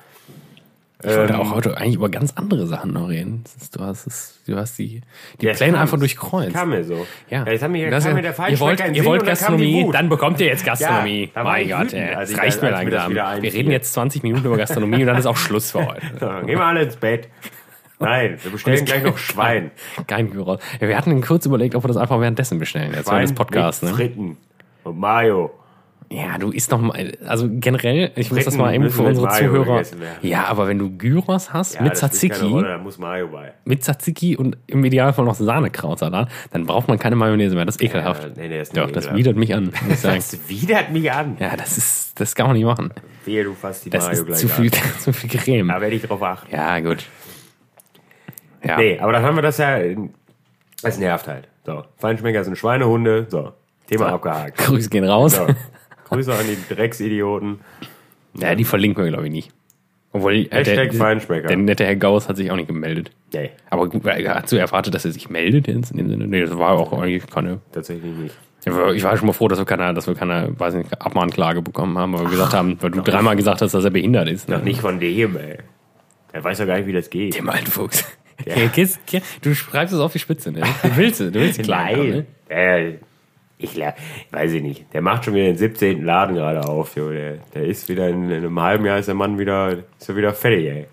Ich 1.00 1.06
wollte 1.16 1.32
Ähm, 1.34 1.40
auch 1.40 1.54
heute 1.54 1.76
eigentlich 1.76 1.94
über 1.94 2.08
ganz 2.08 2.32
andere 2.34 2.66
Sachen 2.66 2.92
noch 2.92 3.08
reden. 3.08 3.44
Du 3.72 3.80
hast, 3.84 4.08
es, 4.08 4.40
du 4.48 4.56
hast 4.56 4.76
die, 4.78 5.00
die 5.40 5.46
Ja, 5.46 5.52
Pläne 5.52 5.78
einfach 5.78 5.96
durchkreuzt. 5.96 6.52
Kam 6.54 6.70
mir 6.70 6.82
so. 6.82 7.06
Ja, 7.30 7.46
jetzt 7.46 7.62
haben 7.62 7.72
wir, 7.74 7.88
Das 7.88 8.02
kam 8.02 8.10
ist 8.10 8.14
mir 8.16 8.18
ja- 8.18 8.22
der 8.22 8.34
Feinschmecker 8.34 8.86
ihr 8.88 8.88
wollt, 8.88 8.96
ihr 8.96 9.04
wollt 9.04 9.20
dann 9.22 9.28
Gastronomie, 9.28 9.88
dann 9.92 10.08
bekommt 10.08 10.40
ihr 10.40 10.46
jetzt 10.48 10.64
Gastronomie. 10.66 11.30
war 11.34 11.44
mein 11.44 11.68
Gott, 11.68 11.92
ey, 11.92 12.14
das 12.14 12.30
ich 12.30 12.38
reicht 12.38 12.60
mir 12.62 12.70
langsam. 12.70 13.14
Wir 13.14 13.52
reden 13.52 13.70
jetzt 13.70 13.92
20 13.92 14.24
Minuten 14.24 14.44
über 14.46 14.56
Gastronomie 14.56 15.02
und 15.02 15.06
dann 15.06 15.18
ist 15.18 15.26
auch 15.26 15.36
Schluss 15.36 15.70
für 15.70 15.86
heute. 15.86 16.02
So, 16.18 16.26
gehen 16.46 16.58
wir 16.58 16.64
alle 16.64 16.82
ins 16.82 16.96
Bett. 16.96 17.28
Nein, 18.00 18.38
wir 18.42 18.50
bestellen 18.50 18.84
gleich 18.84 19.02
noch 19.04 19.18
Schwein. 19.18 19.70
Kein 20.08 20.32
Geräusch. 20.32 20.60
Ja, 20.80 20.88
wir 20.88 20.96
hatten 20.96 21.20
kurz 21.20 21.46
überlegt, 21.46 21.76
ob 21.76 21.84
wir 21.84 21.88
das 21.88 21.96
einfach 21.96 22.20
währenddessen 22.20 22.58
bestellen, 22.58 22.92
jetzt 22.94 23.06
während 23.08 23.22
des 23.24 23.34
Podcasts. 23.34 23.82
Ne? 23.82 23.90
Fritten 23.90 24.36
und 24.88 24.98
Mayo. 24.98 25.50
Ja, 26.10 26.38
du 26.38 26.50
isst 26.50 26.70
noch 26.70 26.80
mal, 26.80 27.18
also 27.26 27.46
generell, 27.50 28.12
ich 28.16 28.30
muss 28.30 28.38
das 28.46 28.54
Fritten 28.54 28.58
mal 28.64 28.74
eben 28.74 28.88
für 28.88 29.02
unsere 29.02 29.28
Zuhörer. 29.28 29.82
Ja, 30.22 30.46
aber 30.46 30.66
wenn 30.66 30.78
du 30.78 30.96
Gyros 30.96 31.52
hast 31.52 31.74
Ja, 31.74 31.82
mit 31.82 31.96
Tzatziki, 31.96 32.46
Rolle, 32.46 32.66
Da 32.68 32.78
muss 32.78 32.96
Mayo 32.96 33.28
bei. 33.28 33.52
mit 33.66 33.82
Tzatziki 33.82 34.34
und 34.34 34.56
im 34.68 34.82
Idealfall 34.86 35.26
noch 35.26 35.34
Sauerkrautsalat, 35.34 36.30
dann 36.50 36.64
braucht 36.64 36.88
man 36.88 36.98
keine 36.98 37.14
Mayonnaise 37.14 37.54
mehr. 37.54 37.66
Das 37.66 37.76
ist 37.76 37.82
ekelhaft. 37.82 38.22
Ja, 38.22 38.30
nee, 38.36 38.48
nee, 38.48 38.58
das 38.58 38.68
ist 38.68 38.76
Doch, 38.78 38.84
nicht 38.86 38.96
das 38.96 39.04
ekelhaft. 39.04 39.18
widert 39.18 39.36
mich 39.36 39.54
an. 39.54 39.70
Das 40.02 40.48
widert 40.48 40.90
mich 40.92 41.12
an. 41.12 41.36
Ja, 41.40 41.56
das 41.56 41.76
ist, 41.76 42.18
das 42.18 42.34
kann 42.34 42.46
man 42.46 42.56
nicht 42.56 42.64
machen. 42.64 42.90
Wehe, 43.26 43.44
du 43.44 43.52
fasst 43.52 43.84
die 43.84 43.90
Das 43.90 44.06
Mayo 44.06 44.14
ist 44.20 44.26
gleich 44.26 44.38
zu 44.38 44.48
viel, 44.48 44.70
zu 45.00 45.12
viel 45.12 45.28
Creme. 45.28 45.68
Da 45.68 45.78
werde 45.82 45.94
ich 45.94 46.02
drauf 46.04 46.22
achten. 46.22 46.50
Ja, 46.50 46.80
gut. 46.80 47.04
Ja. 48.64 48.78
Nee, 48.78 48.98
aber 48.98 49.12
dann 49.12 49.22
haben 49.24 49.36
wir 49.36 49.42
das 49.42 49.58
ja. 49.58 49.78
Es 50.82 50.98
nervt 50.98 51.28
halt. 51.28 51.48
So, 51.66 51.84
Feinschmecker 51.98 52.44
sind 52.44 52.56
Schweinehunde. 52.56 53.26
So, 53.28 53.52
Thema 53.88 54.06
abgehakt. 54.12 54.58
Grüße 54.66 54.88
gehen 54.90 55.04
raus. 55.04 55.32
So, 55.36 55.46
Grüße 56.08 56.32
an 56.32 56.44
die 56.46 56.74
Drecksidioten. 56.74 57.60
Ja, 58.38 58.54
die 58.54 58.64
verlinken 58.64 59.02
wir, 59.04 59.10
glaube 59.10 59.26
ich, 59.26 59.32
nicht. 59.32 59.50
Obwohl, 60.12 60.46
äh, 60.50 60.62
der, 60.62 60.92
Feinschmecker. 60.92 61.48
der 61.48 61.56
nette 61.58 61.84
Herr 61.84 61.96
Gauss 61.96 62.28
hat 62.28 62.36
sich 62.36 62.50
auch 62.50 62.56
nicht 62.56 62.68
gemeldet. 62.68 63.10
Nee, 63.34 63.50
Aber 63.68 63.90
er 64.06 64.34
hat 64.36 64.48
so 64.48 64.56
erwartet, 64.56 64.94
dass 64.94 65.04
er 65.04 65.12
sich 65.12 65.28
meldet 65.28 65.68
jetzt 65.68 65.90
in 65.90 65.98
dem 65.98 66.08
Sinne. 66.08 66.26
Nee, 66.26 66.40
das 66.40 66.56
war 66.56 66.70
auch 66.78 66.92
eigentlich 66.94 67.26
keine. 67.26 67.60
tatsächlich 67.72 68.14
nicht. 68.16 68.34
Ich 68.94 69.04
war 69.04 69.16
schon 69.16 69.26
mal 69.26 69.32
froh, 69.32 69.48
dass 69.48 69.58
wir 69.58 69.64
keine, 69.64 69.94
dass 69.94 70.06
wir 70.06 70.14
keine, 70.14 70.52
weiß 70.58 70.74
nicht, 70.74 71.00
Abmahnklage 71.00 71.62
bekommen 71.62 71.96
haben, 71.96 72.12
weil 72.14 72.22
wir 72.24 72.30
gesagt 72.30 72.54
haben, 72.54 72.76
weil 72.80 72.90
du 72.90 73.02
dreimal 73.02 73.36
gesagt 73.36 73.62
hast, 73.62 73.72
dass 73.72 73.84
er 73.84 73.90
behindert 73.90 74.28
ist. 74.28 74.50
Doch 74.50 74.58
Ne? 74.58 74.64
nicht 74.64 74.80
von 74.80 74.98
dem, 74.98 75.36
ey. 75.36 75.58
Er 76.32 76.44
weiß 76.44 76.58
ja 76.58 76.64
gar 76.64 76.76
nicht, 76.78 76.86
wie 76.86 76.92
das 76.92 77.08
geht. 77.08 77.36
Dem 77.36 77.48
alten 77.48 77.70
Fuchs. 77.70 78.04
Ja. 78.44 78.54
Du 79.42 79.54
schreibst 79.54 79.94
es 79.94 80.00
auf 80.00 80.12
die 80.12 80.18
Spitze, 80.18 80.52
ne? 80.52 80.60
Du 80.82 80.96
willst 80.96 81.20
es, 81.20 81.32
du 81.32 81.40
willst 81.40 81.62
klagen. 81.62 82.24
Nein. 82.48 82.86
Ne? 82.88 82.98
Ich 83.58 83.76
weiß 84.30 84.52
ich 84.52 84.62
nicht. 84.62 84.86
Der 84.92 85.02
macht 85.02 85.24
schon 85.24 85.34
wieder 85.34 85.46
den 85.46 85.56
17. 85.56 86.04
Laden 86.04 86.36
gerade 86.36 86.66
auf. 86.68 86.96
Jo. 86.96 87.10
Der, 87.10 87.38
der 87.54 87.64
ist 87.64 87.88
wieder 87.88 88.08
in, 88.08 88.30
in 88.30 88.36
einem 88.36 88.60
halben 88.60 88.86
Jahr 88.86 88.98
ist 88.98 89.06
der 89.06 89.16
Mann 89.16 89.38
wieder, 89.38 89.78
ist 89.98 90.08
er 90.08 90.16
wieder 90.16 90.32
fertig, 90.32 90.66
ey. 90.66 90.86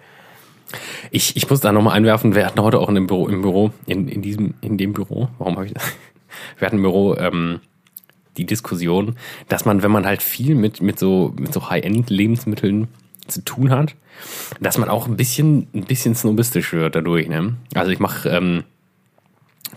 Ich, 1.11 1.37
ich 1.37 1.49
muss 1.49 1.59
da 1.59 1.71
nochmal 1.71 1.95
einwerfen, 1.95 2.35
wir 2.35 2.45
hatten 2.45 2.59
heute 2.59 2.79
auch 2.79 2.89
in 2.89 2.95
dem 2.95 3.07
Büro, 3.07 3.27
im 3.27 3.43
Büro, 3.43 3.71
in, 3.85 4.07
in 4.07 4.21
diesem, 4.23 4.55
in 4.61 4.77
dem 4.77 4.93
Büro, 4.93 5.29
warum 5.37 5.55
habe 5.55 5.67
ich 5.67 5.73
das? 5.73 5.83
Wir 6.57 6.65
hatten 6.65 6.77
im 6.77 6.81
Büro 6.81 7.15
ähm, 7.15 7.61
die 8.35 8.45
Diskussion, 8.45 9.15
dass 9.47 9.63
man, 9.63 9.83
wenn 9.83 9.91
man 9.91 10.05
halt 10.05 10.21
viel 10.21 10.55
mit, 10.55 10.81
mit 10.81 10.99
so, 10.99 11.33
mit 11.39 11.53
so 11.53 11.69
High-End-Lebensmitteln 11.69 12.89
zu 13.27 13.45
tun 13.45 13.69
hat, 13.69 13.95
dass 14.59 14.77
man 14.77 14.89
auch 14.89 15.07
ein 15.07 15.15
bisschen, 15.15 15.67
ein 15.73 15.85
bisschen 15.85 16.15
snobistisch 16.15 16.73
wird 16.73 16.95
dadurch, 16.95 17.29
ne? 17.29 17.55
Also 17.73 17.91
ich 17.91 17.99
mache, 17.99 18.27
ähm, 18.29 18.63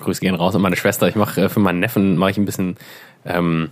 Grüße 0.00 0.20
gehen 0.20 0.34
raus 0.34 0.54
an 0.54 0.62
meine 0.62 0.76
Schwester, 0.76 1.08
ich 1.08 1.14
mache 1.16 1.42
äh, 1.42 1.48
für 1.48 1.60
meinen 1.60 1.80
Neffen 1.80 2.16
mache 2.16 2.30
ich 2.30 2.38
ein 2.38 2.44
bisschen 2.44 2.76
ähm, 3.24 3.70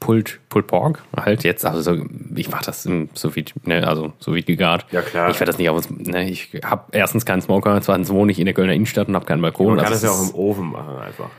Pulled, 0.00 0.40
Pulled 0.48 0.66
Pork 0.66 1.02
halt 1.16 1.44
jetzt, 1.44 1.64
also 1.64 1.80
so, 1.80 2.04
ich 2.34 2.50
mache 2.50 2.64
das 2.64 2.86
im 2.86 3.08
sous 3.14 3.34
vide, 3.34 3.52
ne, 3.64 3.86
also 3.86 4.12
sous 4.18 4.34
vide 4.34 4.46
gegart. 4.46 4.86
Ja, 4.90 5.00
klar. 5.00 5.30
Ich 5.30 5.40
werde 5.40 5.50
das 5.50 5.58
nicht 5.58 5.70
auf, 5.70 5.88
ne, 5.90 6.28
ich 6.28 6.60
habe 6.64 6.84
erstens 6.92 7.24
keinen 7.24 7.40
Smoker, 7.40 7.80
zweitens 7.80 8.10
wohne 8.10 8.32
ich 8.32 8.38
in 8.38 8.44
der 8.44 8.54
Kölner 8.54 8.74
Innenstadt 8.74 9.08
und 9.08 9.14
habe 9.14 9.24
keinen 9.24 9.42
Balkon. 9.42 9.68
Man 9.68 9.76
kann 9.78 9.92
also 9.92 10.06
das 10.06 10.16
ja 10.16 10.22
auch 10.22 10.28
im 10.28 10.34
Ofen 10.34 10.66
machen 10.66 10.98
einfach. 10.98 11.30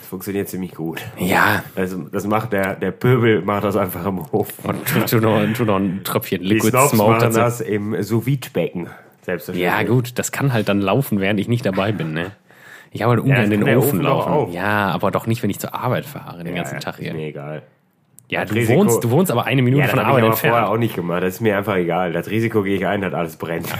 Das 0.00 0.08
funktioniert 0.08 0.48
ziemlich 0.48 0.72
gut. 0.74 1.02
ja, 1.18 1.62
Also 1.74 1.98
das 2.10 2.26
macht 2.26 2.52
der, 2.52 2.76
der 2.76 2.90
Pöbel 2.92 3.42
macht 3.42 3.64
das 3.64 3.76
einfach 3.76 4.06
im 4.06 4.20
Ofen. 4.20 4.54
und 4.64 4.86
tu, 4.86 5.00
tu, 5.00 5.18
noch, 5.18 5.40
tu 5.54 5.64
noch 5.64 5.76
ein 5.76 6.02
Tröpfchen 6.04 6.42
Die 6.42 6.48
Liquid 6.48 6.70
Snobs 6.70 6.90
Smoke 6.90 7.10
machen 7.12 7.34
das 7.34 7.60
im 7.60 8.00
sous 8.02 8.24
becken 8.52 8.88
Selbstverständlich. 9.22 9.62
Ja, 9.62 9.82
gut, 9.82 10.18
das 10.18 10.32
kann 10.32 10.52
halt 10.52 10.68
dann 10.68 10.80
laufen, 10.80 11.20
während 11.20 11.38
ich 11.40 11.48
nicht 11.48 11.66
dabei 11.66 11.92
bin, 11.92 12.12
ne? 12.12 12.32
Ich 12.92 13.02
habe 13.02 13.10
halt 13.12 13.20
ungern 13.20 13.36
das 13.36 13.44
in 13.50 13.64
den 13.64 13.76
Ofen 13.78 13.88
Ofen 13.88 14.00
laufen. 14.02 14.52
Ja, 14.52 14.90
aber 14.90 15.10
doch 15.10 15.26
nicht, 15.26 15.42
wenn 15.42 15.50
ich 15.50 15.58
zur 15.60 15.74
Arbeit 15.74 16.04
fahre, 16.06 16.38
den 16.44 16.56
Ja, 16.56 16.62
ganzen 16.62 16.80
Tag 16.80 16.94
ist 16.98 17.04
hier. 17.04 17.14
mir 17.14 17.28
egal. 17.28 17.62
Ja, 18.28 18.44
du 18.44 18.54
Risiko- 18.54 18.78
wohnst, 18.78 19.02
du 19.04 19.10
wohnst 19.10 19.30
aber 19.32 19.44
eine 19.44 19.62
Minute 19.62 19.80
Ja, 19.80 19.84
das 19.86 19.90
von 19.90 19.98
der 19.98 20.06
habe 20.06 20.18
ich 20.18 20.22
Arbeit 20.24 20.28
aber 20.32 20.36
vorher 20.36 20.58
entfernt. 20.58 20.74
auch 20.76 20.78
nicht 20.80 20.94
gemacht. 20.94 21.22
Das 21.22 21.34
ist 21.34 21.40
mir 21.40 21.56
einfach 21.56 21.76
egal. 21.76 22.12
Das 22.12 22.28
Risiko 22.30 22.62
gehe 22.62 22.76
ich 22.76 22.86
ein, 22.86 23.00
dass 23.00 23.14
alles 23.14 23.36
brennt. 23.36 23.68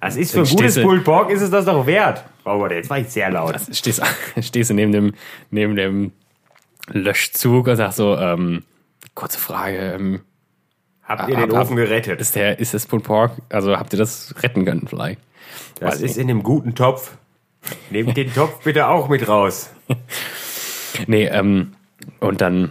Das 0.00 0.16
ist 0.16 0.32
für 0.32 0.40
ein 0.40 0.46
gutes 0.46 0.82
Pulled 0.82 1.04
Pork 1.04 1.30
ist 1.30 1.42
es 1.42 1.50
das 1.50 1.64
doch 1.64 1.86
wert. 1.86 2.24
Oh 2.44 2.58
Gott, 2.58 2.72
jetzt 2.72 2.90
war 2.90 2.98
ich 2.98 3.08
sehr 3.08 3.30
laut. 3.30 3.54
stehst, 3.72 4.02
stehst 4.40 4.70
du 4.70 4.74
neben 4.74 4.90
dem, 4.90 5.14
neben 5.52 5.76
dem 5.76 6.10
Löschzug 6.88 7.68
und 7.68 7.76
sagst 7.76 7.98
so, 7.98 8.16
ähm, 8.16 8.64
kurze 9.14 9.38
Frage, 9.38 9.76
ähm, 9.94 10.20
Habt 11.04 11.28
ihr 11.28 11.36
den 11.36 11.50
ab- 11.50 11.56
ab- 11.56 11.62
Ofen 11.66 11.76
gerettet? 11.76 12.20
ist 12.20 12.34
der, 12.34 12.58
ist 12.58 12.74
das 12.74 12.86
Pulled 12.86 13.04
Pork, 13.04 13.32
also 13.48 13.78
habt 13.78 13.92
ihr 13.92 13.98
das 14.00 14.34
retten 14.42 14.64
können 14.64 14.88
vielleicht? 14.88 15.20
Das 15.78 15.94
weiß 15.94 16.00
ist 16.02 16.02
nicht. 16.02 16.16
in 16.18 16.26
dem 16.28 16.42
guten 16.42 16.74
Topf. 16.74 17.16
Nehmt 17.90 18.16
den 18.16 18.32
Topf 18.32 18.62
bitte 18.64 18.88
auch 18.88 19.08
mit 19.08 19.26
raus. 19.28 19.70
Nee, 21.06 21.24
ähm, 21.26 21.72
und 22.20 22.42
dann, 22.42 22.70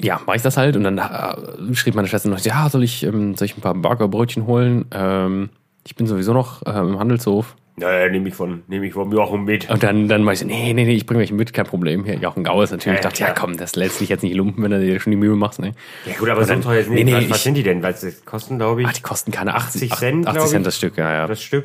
ja, 0.00 0.20
mache 0.26 0.36
ich 0.36 0.42
das 0.42 0.58
halt 0.58 0.76
und 0.76 0.84
dann 0.84 0.98
äh, 0.98 1.74
schrieb 1.74 1.94
meine 1.94 2.06
Schwester 2.08 2.28
noch, 2.28 2.38
ja, 2.40 2.68
soll 2.68 2.84
ich, 2.84 3.04
ähm, 3.04 3.36
soll 3.36 3.46
ich 3.46 3.56
ein 3.56 3.62
paar 3.62 3.74
Burgerbrötchen 3.74 4.46
holen? 4.46 4.84
Ähm, 4.92 5.48
ich 5.86 5.96
bin 5.96 6.06
sowieso 6.06 6.34
noch 6.34 6.60
äh, 6.66 6.78
im 6.78 6.98
Handelshof. 6.98 7.56
Naja, 7.76 8.10
nehme 8.10 8.28
ich 8.28 8.34
von, 8.34 8.62
nehme 8.68 8.86
ich 8.86 8.92
vom 8.92 9.10
Jochen 9.12 9.44
mit. 9.44 9.68
Und 9.70 9.82
dann, 9.82 10.08
dann 10.08 10.22
meinte 10.22 10.44
ich, 10.44 10.50
so, 10.50 10.54
nee, 10.54 10.74
nee, 10.74 10.84
nee, 10.84 10.94
ich 10.94 11.06
bringe 11.06 11.20
welche 11.20 11.32
mit, 11.34 11.54
kein 11.54 11.64
Problem. 11.64 12.04
Hier, 12.04 12.16
Jochen 12.16 12.44
Gauss 12.44 12.70
natürlich. 12.70 12.86
Ja, 12.86 12.94
ich 13.00 13.00
dachte, 13.00 13.20
ja, 13.22 13.28
ja, 13.28 13.32
komm, 13.34 13.56
das 13.56 13.74
lässt 13.76 14.00
dich 14.00 14.10
jetzt 14.10 14.22
nicht 14.22 14.34
lumpen, 14.36 14.62
wenn 14.62 14.70
du 14.70 14.78
dir 14.78 15.00
schon 15.00 15.10
die 15.10 15.16
Mühe 15.16 15.34
machst, 15.34 15.58
ne? 15.60 15.72
Ja 16.04 16.14
gut, 16.18 16.28
aber 16.28 16.42
so 16.44 16.50
dann- 16.52 16.60
teuer 16.60 16.80
ist 16.80 16.90
nee, 16.90 17.02
nicht. 17.02 17.06
nee, 17.06 17.14
was, 17.24 17.30
was 17.30 17.36
ich- 17.38 17.42
sind 17.44 17.54
die 17.54 17.62
denn? 17.62 17.82
Weil 17.82 17.94
das 17.94 18.24
kosten, 18.26 18.58
glaube 18.58 18.82
ich, 18.82 18.86
Ach, 18.88 18.92
die 18.92 19.02
kosten 19.02 19.32
keine 19.32 19.54
80, 19.54 19.90
80 19.90 19.98
Cent, 19.98 20.26
80 20.26 20.38
glaub 20.38 20.48
Cent 20.50 20.66
das 20.66 20.76
Stück, 20.76 20.98
ja, 20.98 21.10
ja. 21.12 21.26
das 21.26 21.42
Stück. 21.42 21.64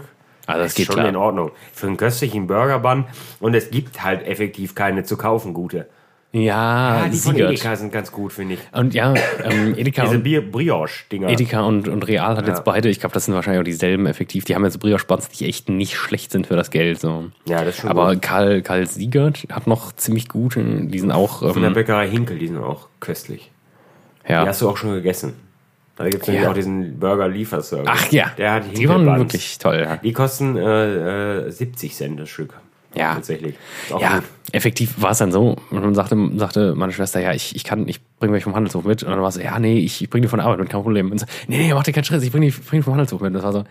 Also 0.49 0.63
das 0.63 0.71
ist 0.71 0.75
geht 0.77 0.85
schon 0.87 0.95
klar. 0.95 1.09
in 1.09 1.15
Ordnung. 1.15 1.51
Für 1.73 1.87
einen 1.87 1.97
köstlichen 1.97 2.47
Burgerbun. 2.47 3.05
Und 3.39 3.53
es 3.53 3.69
gibt 3.69 4.03
halt 4.03 4.25
effektiv 4.25 4.75
keine 4.75 5.03
zu 5.03 5.17
kaufen 5.17 5.53
gute. 5.53 5.87
Ja, 6.31 7.05
Ja, 7.05 7.07
die 7.07 7.17
von. 7.17 7.35
Edeka 7.35 7.75
sind 7.75 7.91
ganz 7.91 8.11
gut, 8.11 8.33
finde 8.33 8.55
ich. 8.55 8.59
Und 8.71 8.93
ja, 8.93 9.15
ähm, 9.43 9.73
Edeka 9.77 10.03
Diese 10.03 10.17
und 10.17 10.51
Brioche-Dinger. 10.51 11.29
Edeka 11.29 11.61
und, 11.61 11.87
und 11.87 12.07
Real 12.07 12.37
hat 12.37 12.47
jetzt 12.47 12.63
beide, 12.63 12.87
ich 12.89 12.99
glaube, 12.99 13.13
das 13.13 13.25
sind 13.25 13.33
wahrscheinlich 13.33 13.61
auch 13.61 13.65
dieselben 13.65 14.05
effektiv. 14.05 14.45
Die 14.45 14.53
haben 14.53 14.63
jetzt 14.63 14.79
Brioche-Buns, 14.79 15.29
die 15.29 15.47
echt 15.47 15.69
nicht 15.69 15.95
schlecht 15.95 16.31
sind 16.31 16.45
für 16.45 16.55
das 16.55 16.69
Geld. 16.69 16.99
So. 16.99 17.31
Ja, 17.47 17.63
das 17.63 17.75
ist 17.75 17.81
schon 17.81 17.89
Aber 17.89 18.13
gut. 18.13 18.21
Karl, 18.21 18.61
Karl 18.61 18.85
Siegert 18.85 19.47
hat 19.51 19.65
noch 19.65 19.91
ziemlich 19.93 20.29
gute, 20.29 20.63
die 20.63 20.99
sind 20.99 21.11
auch, 21.11 21.39
Von 21.39 21.61
der 21.61 21.69
ähm, 21.69 21.73
Bäckerei 21.73 22.07
Hinkel, 22.07 22.37
die 22.37 22.47
sind 22.47 22.59
auch 22.59 22.89
köstlich. 22.99 23.51
ja. 24.27 24.43
Die 24.43 24.49
hast 24.49 24.61
du 24.61 24.69
auch 24.69 24.77
schon 24.77 24.93
gegessen. 24.93 25.48
Da 25.99 26.09
gibt 26.09 26.27
es 26.27 26.33
Ja. 26.33 26.49
auch 26.49 26.53
diesen 26.53 26.97
Burger-Lieferservice. 26.97 27.87
Ach 27.87 28.11
ja, 28.11 28.31
Der 28.37 28.53
hat 28.53 28.63
die 28.77 28.87
waren 28.89 29.05
wirklich 29.05 29.57
toll. 29.59 29.81
Ja, 29.85 29.97
Die 29.97 30.13
kosten 30.13 30.55
äh, 30.55 31.47
äh, 31.47 31.51
70 31.51 31.93
Cent 31.95 32.19
das 32.19 32.29
Stück. 32.29 32.53
Ja. 32.95 33.13
Tatsächlich. 33.13 33.53
Ja 33.99 34.15
gut. 34.15 34.23
effektiv 34.51 34.99
war 34.99 35.11
es 35.11 35.19
dann 35.19 35.31
so. 35.31 35.57
Und 35.69 35.81
dann 35.83 35.93
sagte, 35.93 36.15
sagte 36.37 36.73
meine 36.75 36.91
Schwester, 36.93 37.19
ja, 37.19 37.33
ich, 37.33 37.55
ich 37.55 37.63
kann, 37.63 37.87
ich 37.87 37.99
bringe 38.17 38.31
mich 38.33 38.43
vom 38.43 38.55
Handelshof 38.55 38.83
mit. 38.85 39.03
Und 39.03 39.11
dann 39.11 39.21
war 39.21 39.27
es 39.29 39.35
so, 39.35 39.41
ja, 39.41 39.59
nee, 39.59 39.77
ich, 39.77 40.01
ich 40.01 40.09
bringe 40.09 40.23
die 40.23 40.27
von 40.29 40.39
der 40.39 40.45
Arbeit 40.47 40.59
mit, 40.61 40.69
kein 40.69 40.81
Problem. 40.81 41.11
Und 41.11 41.19
so, 41.19 41.25
nee, 41.47 41.57
nee, 41.57 41.73
mach 41.73 41.83
dir 41.83 41.91
keinen 41.93 42.05
Stress, 42.05 42.23
ich 42.23 42.31
bringe 42.31 42.47
die, 42.47 42.51
bring 42.53 42.79
die 42.79 42.83
vom 42.83 42.93
Handelshof 42.93 43.21
mit. 43.21 43.27
Und 43.27 43.33
das 43.35 43.43
war 43.43 43.51
so, 43.53 43.63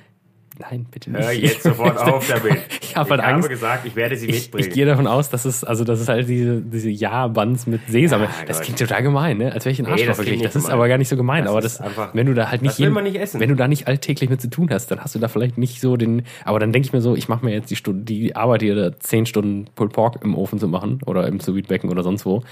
nein, 0.59 0.86
bitte 0.90 1.11
nicht. 1.11 1.22
Hör 1.22 1.32
jetzt 1.32 1.62
sofort 1.62 1.98
auf 1.98 2.26
damit. 2.28 2.59
Ich 2.80 2.96
hab 2.96 3.11
halt 3.11 3.22
habe 3.22 3.34
Angst. 3.34 3.48
gesagt, 3.48 3.86
ich 3.86 3.94
werde 3.96 4.16
sie 4.16 4.26
Ich, 4.28 4.42
mitbringen. 4.44 4.68
ich 4.68 4.74
gehe 4.74 4.86
davon 4.86 5.06
aus, 5.06 5.28
dass 5.30 5.44
es, 5.44 5.64
also 5.64 5.84
das 5.84 6.00
ist 6.00 6.09
halt 6.09 6.28
diese, 6.28 6.61
diese 6.61 6.90
Ja-Buns 6.90 7.66
mit 7.66 7.80
Sesam. 7.88 8.22
Ja, 8.22 8.28
das 8.46 8.59
Gott. 8.59 8.64
klingt 8.64 8.78
total 8.78 9.02
gemein, 9.02 9.38
ne? 9.38 9.52
Als 9.52 9.64
wäre 9.64 9.72
ich 9.72 9.78
ein 9.78 9.84
Nee, 9.84 9.92
Arschloch 9.92 10.06
das 10.09 10.18
wirklich. 10.18 10.42
Das 10.42 10.54
nicht 10.54 10.64
ist 10.64 10.70
aber 10.70 10.88
gar 10.88 10.98
nicht 10.98 11.09
so 11.09 11.16
gemein. 11.16 11.44
Das 11.44 11.50
aber 11.52 11.61
das, 11.61 11.80
einfach- 11.80 12.14
wenn 12.14 12.26
du 12.26 12.34
da 12.34 12.50
halt 12.50 12.62
nicht, 12.62 12.78
das 12.80 12.90
man 12.90 13.04
nicht 13.04 13.16
essen. 13.16 13.40
wenn 13.40 13.48
du 13.48 13.56
da 13.56 13.68
nicht 13.68 13.86
alltäglich 13.88 14.30
mit 14.30 14.40
zu 14.40 14.48
tun 14.50 14.68
hast, 14.70 14.90
dann 14.90 15.00
hast 15.00 15.14
du 15.14 15.18
da 15.18 15.28
vielleicht 15.28 15.59
nicht 15.59 15.80
so 15.80 15.96
den. 15.96 16.22
Aber 16.44 16.59
dann 16.59 16.72
denke 16.72 16.86
ich 16.86 16.92
mir 16.92 17.00
so, 17.00 17.14
ich 17.14 17.28
mache 17.28 17.44
mir 17.44 17.52
jetzt 17.52 17.70
die 17.70 17.76
Stunde, 17.76 18.04
die 18.04 18.34
Arbeit 18.36 18.62
hier, 18.62 18.74
da 18.74 18.98
zehn 18.98 19.26
Stunden 19.26 19.66
Pulled 19.74 19.92
Pork 19.92 20.22
im 20.24 20.34
Ofen 20.34 20.59
zu 20.59 20.68
machen 20.68 21.00
oder 21.06 21.26
im 21.26 21.40
sous 21.40 21.62
becken 21.62 21.90
oder 21.90 22.02
sonst 22.02 22.24
wo. 22.26 22.42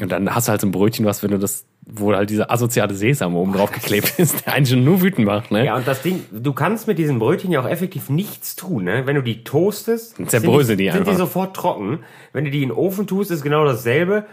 Und 0.00 0.10
dann 0.10 0.34
hast 0.34 0.48
du 0.48 0.50
halt 0.50 0.60
so 0.60 0.66
ein 0.66 0.72
Brötchen, 0.72 1.04
was, 1.04 1.22
wenn 1.22 1.30
du 1.30 1.38
das, 1.38 1.66
wo 1.86 2.14
halt 2.14 2.30
dieser 2.30 2.50
asoziale 2.50 2.94
Sesam 2.94 3.36
oben 3.36 3.52
drauf 3.52 3.70
geklebt 3.70 4.14
ist, 4.18 4.46
der 4.46 4.54
einen 4.54 4.66
schon 4.66 4.84
nur 4.84 5.02
wütend 5.02 5.26
macht, 5.26 5.50
ne? 5.50 5.66
Ja, 5.66 5.76
und 5.76 5.86
das 5.86 6.02
Ding, 6.02 6.24
du 6.32 6.52
kannst 6.52 6.86
mit 6.86 6.98
diesen 6.98 7.18
Brötchen 7.18 7.52
ja 7.52 7.60
auch 7.60 7.68
effektiv 7.68 8.08
nichts 8.08 8.56
tun, 8.56 8.84
ne? 8.84 9.06
Wenn 9.06 9.16
du 9.16 9.22
die 9.22 9.44
toastest, 9.44 10.16
zerbröseln 10.26 10.78
die 10.78 10.90
sind 10.90 11.06
die 11.06 11.14
sofort 11.14 11.54
trocken. 11.54 12.00
Wenn 12.32 12.44
du 12.44 12.50
die 12.50 12.62
in 12.62 12.70
den 12.70 12.76
Ofen 12.76 13.06
tust, 13.06 13.30
ist 13.30 13.42
genau 13.42 13.64
dasselbe. 13.64 14.24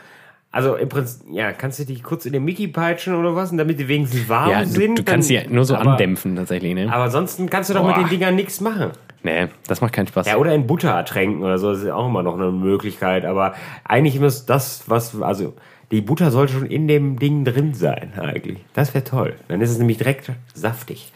Also 0.51 0.75
im 0.75 0.89
Prinzip, 0.89 1.21
ja, 1.31 1.51
kannst 1.51 1.77
du 1.77 1.85
die 1.85 1.99
kurz 2.01 2.25
in 2.25 2.33
den 2.33 2.43
Mickey 2.43 2.67
peitschen 2.67 3.13
oder 3.13 3.35
was, 3.35 3.51
und 3.51 3.57
damit 3.57 3.77
die 3.79 3.87
wenigstens 3.87 4.27
warm 4.27 4.49
Ja, 4.49 4.61
du, 4.61 4.67
sind. 4.67 4.97
du 4.97 5.03
kannst 5.03 5.27
sie 5.27 5.35
ja 5.35 5.41
nur 5.47 5.63
so 5.63 5.75
aber, 5.75 5.91
andämpfen, 5.91 6.35
tatsächlich, 6.35 6.73
ne? 6.73 6.91
Aber 6.91 7.03
ansonsten 7.03 7.49
kannst 7.49 7.69
du 7.69 7.75
doch 7.75 7.85
mit 7.85 7.95
Boah. 7.95 8.01
den 8.03 8.09
Dingern 8.09 8.35
nichts 8.35 8.59
machen. 8.59 8.91
Nee, 9.23 9.47
das 9.67 9.81
macht 9.81 9.93
keinen 9.93 10.07
Spaß. 10.07 10.27
Ja, 10.27 10.37
oder 10.37 10.53
in 10.55 10.65
Butter 10.67 10.91
ertränken 10.91 11.43
oder 11.43 11.57
so, 11.57 11.71
das 11.73 11.83
ist 11.83 11.89
auch 11.89 12.07
immer 12.07 12.23
noch 12.23 12.35
eine 12.35 12.51
Möglichkeit. 12.51 13.25
Aber 13.25 13.53
eigentlich 13.83 14.19
muss 14.19 14.45
das, 14.45 14.83
was, 14.87 15.21
also 15.21 15.53
die 15.91 16.01
Butter 16.01 16.31
sollte 16.31 16.53
schon 16.53 16.65
in 16.65 16.87
dem 16.87 17.19
Ding 17.19 17.43
drin 17.43 17.73
sein, 17.73 18.13
eigentlich. 18.17 18.59
Das 18.73 18.93
wäre 18.93 19.03
toll. 19.03 19.35
Dann 19.47 19.59
ist 19.59 19.71
es 19.71 19.77
nämlich 19.77 19.97
direkt 19.97 20.31
saftig. 20.53 21.11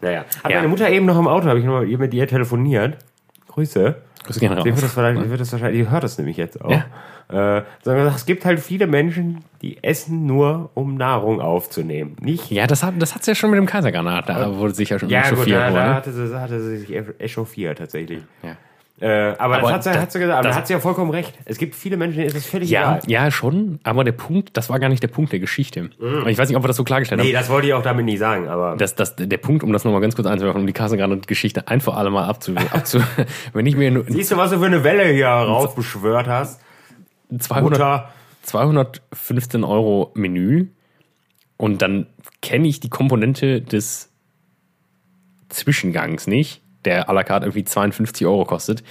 Naja. 0.00 0.24
Hat 0.42 0.50
Ja. 0.50 0.56
meine 0.58 0.68
Mutter 0.68 0.90
eben 0.90 1.06
noch 1.06 1.18
im 1.18 1.28
Auto, 1.28 1.46
habe 1.46 1.58
ich 1.58 1.64
noch 1.64 1.80
mit 1.82 2.12
ihr 2.12 2.26
telefoniert. 2.28 2.98
Grüße. 3.48 3.94
Grüße 4.26 4.40
gehen 4.40 4.50
Die 4.50 4.56
wird, 4.56 4.74
raus. 4.74 4.80
das 4.80 4.96
wahrscheinlich, 4.96 5.30
wird 5.30 5.40
das 5.40 5.52
wahrscheinlich, 5.52 5.82
die 5.84 5.90
hört 5.90 6.04
das 6.04 6.18
nämlich 6.18 6.36
jetzt 6.36 6.60
auch. 6.60 6.70
Ja. 6.70 7.58
Äh, 7.58 7.64
sondern 7.82 8.06
es 8.08 8.26
gibt 8.26 8.44
halt 8.44 8.60
viele 8.60 8.86
Menschen, 8.86 9.44
die 9.62 9.82
essen 9.82 10.26
nur, 10.26 10.70
um 10.74 10.96
Nahrung 10.96 11.40
aufzunehmen. 11.40 12.16
Nicht 12.20 12.50
Ja, 12.50 12.66
das 12.66 12.82
hat 12.82 12.94
das 12.98 13.14
hat's 13.14 13.26
ja 13.26 13.34
schon 13.34 13.50
mit 13.50 13.58
dem 13.58 13.66
Kaisergranat, 13.66 14.28
da 14.28 14.56
wurde 14.56 14.74
sich 14.74 14.90
ja 14.90 14.98
schon 14.98 15.08
ja, 15.08 15.22
echauffiert, 15.22 15.58
da, 15.58 15.66
aber, 15.66 15.76
da 15.78 15.86
ne? 15.88 15.94
hatte, 15.94 16.12
sie, 16.12 16.40
hatte 16.40 16.60
sie 16.60 16.76
sich 16.78 16.96
echauffiert 17.18 17.78
tatsächlich. 17.78 18.20
Ja. 18.42 18.56
Äh, 18.98 19.08
aber, 19.38 19.56
Aber 19.56 19.60
das 19.60 19.72
hat 19.72 19.82
sie, 19.84 19.90
das- 19.90 19.98
hat 19.98 20.12
sie 20.12 20.18
gesagt, 20.20 20.38
aber 20.38 20.48
das- 20.48 20.54
da 20.56 20.60
hat 20.60 20.66
sie 20.68 20.72
ja 20.72 20.80
vollkommen 20.80 21.10
recht. 21.10 21.34
Es 21.44 21.58
gibt 21.58 21.74
viele 21.74 21.98
Menschen, 21.98 22.16
denen 22.16 22.28
ist 22.28 22.36
das 22.36 22.46
völlig 22.46 22.70
Ja, 22.70 22.96
egal. 22.96 23.00
ja, 23.10 23.30
schon, 23.30 23.78
aber 23.82 24.04
der 24.04 24.12
Punkt, 24.12 24.56
das 24.56 24.70
war 24.70 24.80
gar 24.80 24.88
nicht 24.88 25.02
der 25.02 25.08
Punkt 25.08 25.32
der 25.32 25.38
Geschichte. 25.38 25.90
Und 25.98 26.26
Ich 26.28 26.38
weiß 26.38 26.48
nicht, 26.48 26.56
ob 26.56 26.64
wir 26.64 26.68
das 26.68 26.76
so 26.76 26.84
klargestellt 26.84 27.20
Nee, 27.20 27.26
haben. 27.28 27.34
das 27.34 27.50
wollte 27.50 27.66
ich 27.68 27.74
auch 27.74 27.82
damit 27.82 28.06
nicht 28.06 28.18
sagen, 28.18 28.48
aber 28.48 28.74
Das, 28.76 28.94
das, 28.94 29.14
der 29.16 29.36
Punkt, 29.36 29.62
um 29.64 29.72
das 29.74 29.84
nochmal 29.84 30.00
ganz 30.00 30.14
kurz 30.16 30.26
einzuwerfen, 30.26 30.62
um 30.62 30.66
die 30.66 30.72
Kaisergranat-Geschichte 30.72 31.68
ein 31.68 31.82
für 31.82 31.92
alle 31.92 32.08
Mal 32.08 32.24
abzu, 32.24 32.54
abzu 32.72 33.00
wenn 33.52 33.66
ich 33.66 33.76
mir 33.76 33.90
nur 33.90 34.04
siehst 34.08 34.32
du, 34.32 34.38
was 34.38 34.50
du 34.50 34.58
für 34.58 34.64
eine 34.66 34.82
Welle 34.82 35.04
hier 35.12 35.28
raufbeschwört 35.28 36.26
hast? 36.26 36.62
200, 37.38 37.62
Mutter. 37.78 38.08
215 38.44 39.62
Euro 39.64 40.10
Menü 40.14 40.68
und 41.58 41.82
dann 41.82 42.06
kenne 42.40 42.66
ich 42.68 42.80
die 42.80 42.88
Komponente 42.88 43.60
des 43.60 44.10
Zwischengangs 45.48 46.26
nicht, 46.26 46.62
der 46.86 47.10
à 47.10 47.12
la 47.12 47.24
carte 47.24 47.46
irgendwie 47.46 47.64
52 47.64 48.26
Euro 48.26 48.44
kostet, 48.44 48.82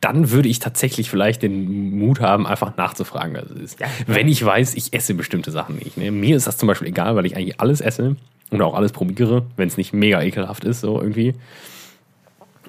dann 0.00 0.30
würde 0.30 0.48
ich 0.48 0.58
tatsächlich 0.58 1.10
vielleicht 1.10 1.42
den 1.42 1.98
Mut 1.98 2.20
haben, 2.20 2.46
einfach 2.46 2.76
nachzufragen, 2.76 3.34
was 3.34 3.50
es 3.50 3.60
ist. 3.60 3.80
Ja. 3.80 3.86
Wenn 4.06 4.28
ich 4.28 4.44
weiß, 4.44 4.74
ich 4.74 4.94
esse 4.94 5.14
bestimmte 5.14 5.50
Sachen 5.50 5.76
nicht. 5.76 5.96
Ne? 5.96 6.10
Mir 6.10 6.36
ist 6.36 6.46
das 6.46 6.56
zum 6.56 6.68
Beispiel 6.68 6.88
egal, 6.88 7.16
weil 7.16 7.26
ich 7.26 7.36
eigentlich 7.36 7.60
alles 7.60 7.80
esse 7.80 8.16
und 8.50 8.62
auch 8.62 8.74
alles 8.74 8.92
probiere, 8.92 9.44
wenn 9.56 9.68
es 9.68 9.76
nicht 9.76 9.92
mega 9.92 10.22
ekelhaft 10.22 10.64
ist, 10.64 10.80
so 10.80 11.00
irgendwie. 11.00 11.34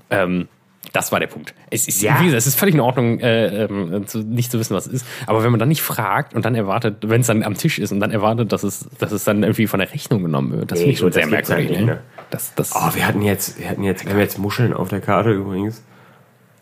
Ähm, 0.09 0.49
das 0.93 1.11
war 1.11 1.19
der 1.19 1.27
Punkt. 1.27 1.53
Es 1.69 1.87
ist, 1.87 2.01
Ja. 2.01 2.15
gesagt, 2.17 2.33
es 2.33 2.47
ist 2.47 2.59
völlig 2.59 2.75
in 2.75 2.81
Ordnung, 2.81 3.19
äh, 3.19 3.65
ähm, 3.65 4.07
zu, 4.07 4.19
nicht 4.19 4.51
zu 4.51 4.59
wissen, 4.59 4.75
was 4.75 4.87
es 4.87 4.93
ist. 4.93 5.05
Aber 5.27 5.43
wenn 5.43 5.51
man 5.51 5.59
dann 5.59 5.69
nicht 5.69 5.81
fragt 5.81 6.33
und 6.33 6.43
dann 6.43 6.55
erwartet, 6.55 6.97
wenn 7.01 7.21
es 7.21 7.27
dann 7.27 7.43
am 7.43 7.53
Tisch 7.55 7.79
ist 7.79 7.91
und 7.91 7.99
dann 7.99 8.11
erwartet, 8.11 8.51
dass 8.51 8.63
es, 8.63 8.89
dass 8.99 9.11
es 9.11 9.23
dann 9.23 9.43
irgendwie 9.43 9.67
von 9.67 9.79
der 9.79 9.93
Rechnung 9.93 10.21
genommen 10.23 10.51
wird, 10.51 10.71
das 10.71 10.79
Nee, 10.79 10.85
finde 10.85 10.93
ich 10.93 10.99
schon 10.99 11.11
sehr 11.11 11.23
halt 11.23 11.31
merkwürdig. 11.31 11.69
nicht, 11.69 11.79
ne? 11.81 11.85
ne? 11.85 12.01
Das, 12.31 12.53
das, 12.55 12.71
Oh, 12.75 12.89
wir 12.95 13.07
hatten 13.07 13.21
jetzt, 13.21 13.59
wir 13.59 13.69
hatten 13.69 13.83
jetzt, 13.83 14.05
wir 14.05 14.11
haben 14.13 14.19
jetzt 14.19 14.37
Muscheln 14.39 14.73
auf 14.73 14.89
der 14.89 15.01
Karte 15.01 15.31
übrigens. 15.31 15.83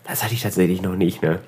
Das 0.08 0.24
hatte 0.24 0.34
ich 0.34 0.42
tatsächlich 0.42 0.82
noch 0.82 0.96
nicht, 0.96 1.22
ne? 1.22 1.40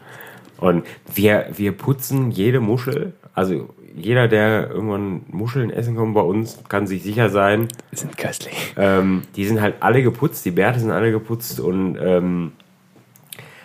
Und 0.57 0.85
wir, 1.13 1.47
wir 1.55 1.71
putzen 1.71 2.29
jede 2.31 2.59
Muschel. 2.59 3.13
Also 3.33 3.73
jeder, 3.95 4.27
der 4.27 4.69
irgendwann 4.69 5.23
Muscheln 5.27 5.71
essen 5.71 5.95
kommt 5.95 6.13
bei 6.13 6.21
uns, 6.21 6.59
kann 6.69 6.85
sich 6.87 7.01
sicher 7.03 7.29
sein, 7.29 7.67
sind 7.91 8.17
köstlich. 8.17 8.73
Ähm, 8.77 9.23
die 9.35 9.45
sind 9.45 9.59
halt 9.59 9.75
alle 9.81 10.03
geputzt, 10.03 10.45
die 10.45 10.51
Bärte 10.51 10.79
sind 10.79 10.91
alle 10.91 11.11
geputzt 11.11 11.59
und 11.59 11.97
ähm, 12.01 12.51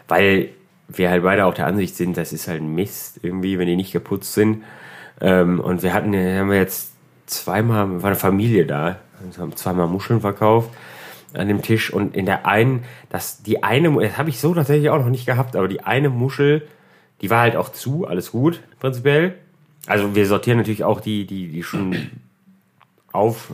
weil 0.08 0.50
wir 0.88 1.10
halt 1.10 1.22
beide 1.22 1.46
auch 1.46 1.54
der 1.54 1.66
Ansicht 1.66 1.96
sind, 1.96 2.16
das 2.16 2.32
ist 2.32 2.48
halt 2.48 2.62
Mist 2.62 3.20
irgendwie, 3.22 3.58
wenn 3.58 3.66
die 3.66 3.76
nicht 3.76 3.92
geputzt 3.92 4.34
sind. 4.34 4.64
Ähm, 5.20 5.60
und 5.60 5.82
wir 5.82 5.92
hatten, 5.92 6.14
haben 6.14 6.50
wir 6.50 6.58
jetzt 6.58 6.92
zweimal, 7.26 8.02
war 8.02 8.10
eine 8.10 8.16
Familie 8.16 8.66
da, 8.66 8.98
also 9.24 9.42
haben 9.42 9.56
zweimal 9.56 9.88
Muscheln 9.88 10.20
verkauft 10.20 10.70
an 11.34 11.48
dem 11.48 11.62
Tisch 11.62 11.92
und 11.92 12.16
in 12.16 12.26
der 12.26 12.46
einen, 12.46 12.84
das, 13.10 13.42
die 13.42 13.62
eine, 13.62 13.92
das 14.00 14.16
habe 14.16 14.30
ich 14.30 14.40
so 14.40 14.54
tatsächlich 14.54 14.90
auch 14.90 14.98
noch 14.98 15.10
nicht 15.10 15.26
gehabt, 15.26 15.56
aber 15.56 15.68
die 15.68 15.82
eine 15.82 16.08
Muschel, 16.08 16.66
die 17.20 17.30
war 17.30 17.40
halt 17.40 17.56
auch 17.56 17.70
zu, 17.70 18.06
alles 18.06 18.30
gut, 18.30 18.60
prinzipiell. 18.80 19.34
Also 19.86 20.14
wir 20.14 20.26
sortieren 20.26 20.58
natürlich 20.58 20.84
auch 20.84 21.00
die, 21.00 21.26
die, 21.26 21.48
die 21.48 21.62
schon 21.62 22.10
auf, 23.12 23.52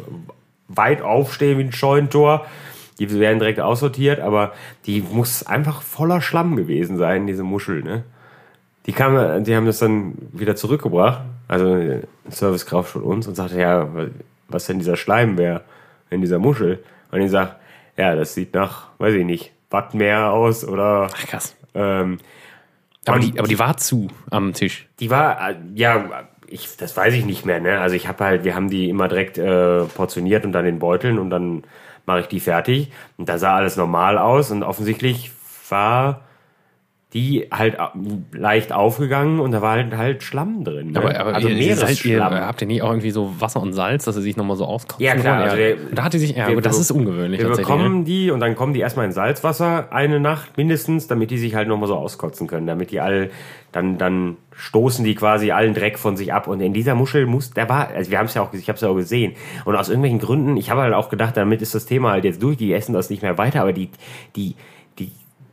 weit 0.69 1.03
aufstehen 1.03 1.59
wie 1.59 1.65
ein 1.65 1.73
Scheunentor. 1.73 2.47
Die 2.99 3.11
werden 3.19 3.39
direkt 3.39 3.61
aussortiert, 3.61 4.21
aber 4.21 4.53
die 4.87 5.01
muss 5.03 5.47
einfach 5.47 5.83
voller 5.83 6.21
Schlamm 6.21 6.57
gewesen 6.57 6.97
sein, 6.99 7.27
diese 7.27 7.43
Muschel, 7.43 7.83
ne? 7.83 8.05
Die 8.87 8.93
kam, 8.93 9.45
die 9.45 9.55
haben 9.55 9.67
das 9.67 9.79
dann 9.79 10.15
wieder 10.33 10.57
zurückgebracht, 10.57 11.21
also 11.49 11.67
eine 11.73 12.03
Servicekraft 12.29 12.91
von 12.91 13.03
uns 13.03 13.29
und 13.29 13.37
sagte, 13.37 13.59
ja, 13.61 13.89
was 14.49 14.67
denn 14.67 14.79
dieser 14.81 14.97
Schleim 14.97 15.39
wäre 15.39 15.63
in 16.11 16.21
dieser 16.21 16.39
Muschel? 16.41 16.83
Und 17.13 17.21
ich 17.21 17.31
sag, 17.31 17.57
ja, 17.97 18.15
das 18.17 18.35
sieht 18.35 18.55
nach, 18.55 18.89
weiß 18.99 19.15
ich 19.15 19.25
nicht, 19.25 19.53
Wattmeer 19.71 20.33
aus 20.33 20.65
oder 20.67 21.09
Ach, 21.15 21.27
krass. 21.27 21.55
ähm, 21.75 22.19
Aber 23.07 23.19
die, 23.21 23.39
aber 23.39 23.47
die 23.49 23.59
war 23.59 23.77
zu 23.77 24.09
am 24.31 24.53
Tisch. 24.53 24.89
die 24.99 25.11
war, 25.11 25.51
äh, 25.51 25.55
ja, 25.75 26.25
ich, 26.49 26.77
das 26.77 26.97
weiß 26.97 27.15
ich 27.15 27.25
nicht 27.25 27.47
mehr, 27.47 27.61
ne? 27.61 27.81
Also 27.81 27.95
ich 27.95 28.09
habe 28.09 28.25
halt, 28.25 28.45
wir 28.45 28.55
haben 28.55 28.69
die 28.69 28.89
immer 28.91 29.09
direkt 29.09 29.39
äh, 29.39 29.85
portioniert 29.85 30.45
und 30.45 30.53
dann 30.53 30.67
in 30.67 30.79
Beuteln 30.81 31.19
und 31.19 31.31
dann 31.31 31.63
mache 32.07 32.21
ich 32.21 32.27
die 32.29 32.41
fertig. 32.41 32.93
Und 33.17 33.29
da 33.29 33.39
sah 33.39 33.57
alles 33.57 33.77
normal 33.77 34.19
aus 34.19 34.51
und 34.51 34.63
offensichtlich 34.63 35.33
war 35.69 36.23
die 37.13 37.49
halt 37.53 37.75
äh, 37.75 37.79
leicht 38.37 38.73
aufgegangen 38.73 39.39
und 39.39 39.51
da 39.53 39.61
war 39.61 39.73
halt, 39.73 39.95
halt 39.97 40.23
Schlamm 40.23 40.65
drin. 40.65 40.93
Ne? 40.93 40.99
Aber, 40.99 41.19
aber 41.21 41.35
also 41.35 41.49
ihr, 41.49 41.55
ihr, 41.57 41.75
Meeresschlamm. 41.77 42.33
habt 42.35 42.63
ihr 42.63 42.67
nicht 42.67 42.81
auch 42.83 42.89
irgendwie 42.91 43.11
so 43.11 43.35
Wasser 43.39 43.61
und 43.61 43.75
Salz, 43.75 44.05
dass 44.07 44.15
sie 44.15 44.23
sich 44.23 44.37
nochmal 44.37 44.57
so 44.57 44.65
auskotzen 44.65 45.05
Ja, 45.05 45.15
klar, 45.15 45.43
also 45.43 45.57
wir- 45.59 45.77
da 45.95 46.05
hat 46.05 46.15
die 46.15 46.19
sich, 46.19 46.31
ja, 46.31 46.47
wir- 46.47 46.53
aber 46.53 46.63
das 46.63 46.79
ist 46.79 46.91
ungewöhnlich 46.91 47.41
Wir 47.41 47.51
bekommen 47.51 47.99
Ne? 47.99 48.05
die 48.05 48.31
und 48.31 48.41
dann 48.41 48.55
kommen 48.57 48.73
die 48.73 48.81
erstmal 48.81 49.05
in 49.05 49.13
Salzwasser 49.13 49.93
eine 49.93 50.21
Nacht 50.21 50.57
mindestens, 50.57 51.07
damit 51.07 51.31
die 51.31 51.39
sich 51.39 51.55
halt 51.55 51.69
nochmal 51.69 51.89
so 51.89 51.97
auskotzen 51.97 52.47
können, 52.47 52.67
damit 52.67 52.91
die 52.91 53.01
all, 53.01 53.31
dann, 53.73 53.99
dann 53.99 54.37
stoßen 54.55 55.05
die 55.05 55.15
quasi 55.15 55.51
allen 55.51 55.75
Dreck 55.75 55.99
von 55.99 56.17
sich 56.17 56.33
ab. 56.33 56.47
Und 56.49 56.61
in 56.61 56.73
dieser 56.73 56.95
Muschel 56.95 57.27
muss, 57.27 57.51
der 57.51 57.69
war, 57.69 57.89
also 57.89 58.11
wir 58.11 58.19
haben 58.19 58.27
es 58.27 58.35
ja 58.35 58.43
auch, 58.43 58.53
ich 58.55 58.69
habe 58.69 58.77
es 58.77 58.81
ja 58.83 58.89
auch 58.89 58.95
gesehen. 58.97 59.35
Und 59.65 59.77
aus 59.77 59.89
irgendwelchen 59.89 60.19
Gründen, 60.19 60.57
ich 60.57 60.71
habe 60.71 60.81
halt 60.83 60.95
auch 60.95 61.09
gedacht, 61.11 61.37
damit 61.37 61.61
ist 61.63 61.75
das 61.75 61.85
Thema 61.87 62.13
halt 62.13 62.25
jetzt 62.25 62.43
durch, 62.43 62.57
die 62.57 62.73
essen 62.73 62.93
das 62.95 63.11
nicht 63.11 63.23
mehr 63.23 63.37
weiter, 63.39 63.61
aber 63.63 63.73
die, 63.73 63.91
die, 64.37 64.55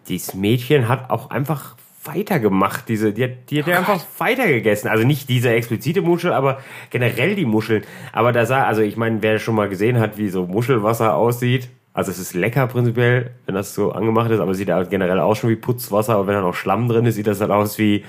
dieses 0.10 0.34
Mädchen 0.34 0.88
hat 0.90 1.10
auch 1.10 1.30
einfach 1.30 1.76
weitergemacht, 2.04 2.88
diese, 2.88 3.14
die 3.14 3.26
hat, 3.26 3.32
die 3.50 3.60
hat 3.60 3.68
ja 3.68 3.78
einfach 3.78 4.04
weitergegessen. 4.18 4.90
Also 4.90 5.06
nicht 5.06 5.30
diese 5.30 5.52
explizite 5.52 6.02
Muschel, 6.02 6.32
aber 6.32 6.60
generell 6.90 7.36
die 7.36 7.46
Muscheln. 7.46 7.84
Aber 8.14 8.32
da 8.32 8.46
sah, 8.46 8.66
also 8.66 8.82
ich 8.82 8.98
meine, 8.98 9.22
wer 9.22 9.40
schon 9.40 9.56
mal 9.56 9.70
gesehen 9.70 10.00
hat, 10.00 10.18
wie 10.18 10.30
so 10.30 10.46
Muschelwasser 10.46 11.16
aussieht, 11.16 11.70
also 11.94 12.12
es 12.12 12.20
ist 12.20 12.34
lecker 12.34 12.68
prinzipiell, 12.68 13.32
wenn 13.46 13.56
das 13.56 13.74
so 13.74 13.92
angemacht 13.92 14.32
ist, 14.32 14.40
aber 14.40 14.54
sieht 14.54 14.70
halt 14.70 14.90
generell 14.90 15.20
aus 15.20 15.40
schon 15.40 15.50
wie 15.50 15.56
Putzwasser, 15.56 16.16
aber 16.16 16.28
wenn 16.28 16.36
da 16.36 16.42
noch 16.42 16.54
Schlamm 16.54 16.88
drin 16.88 17.06
ist, 17.06 17.16
sieht 17.16 17.28
das 17.28 17.42
halt 17.42 17.52
aus 17.52 17.78
wie, 17.78 18.06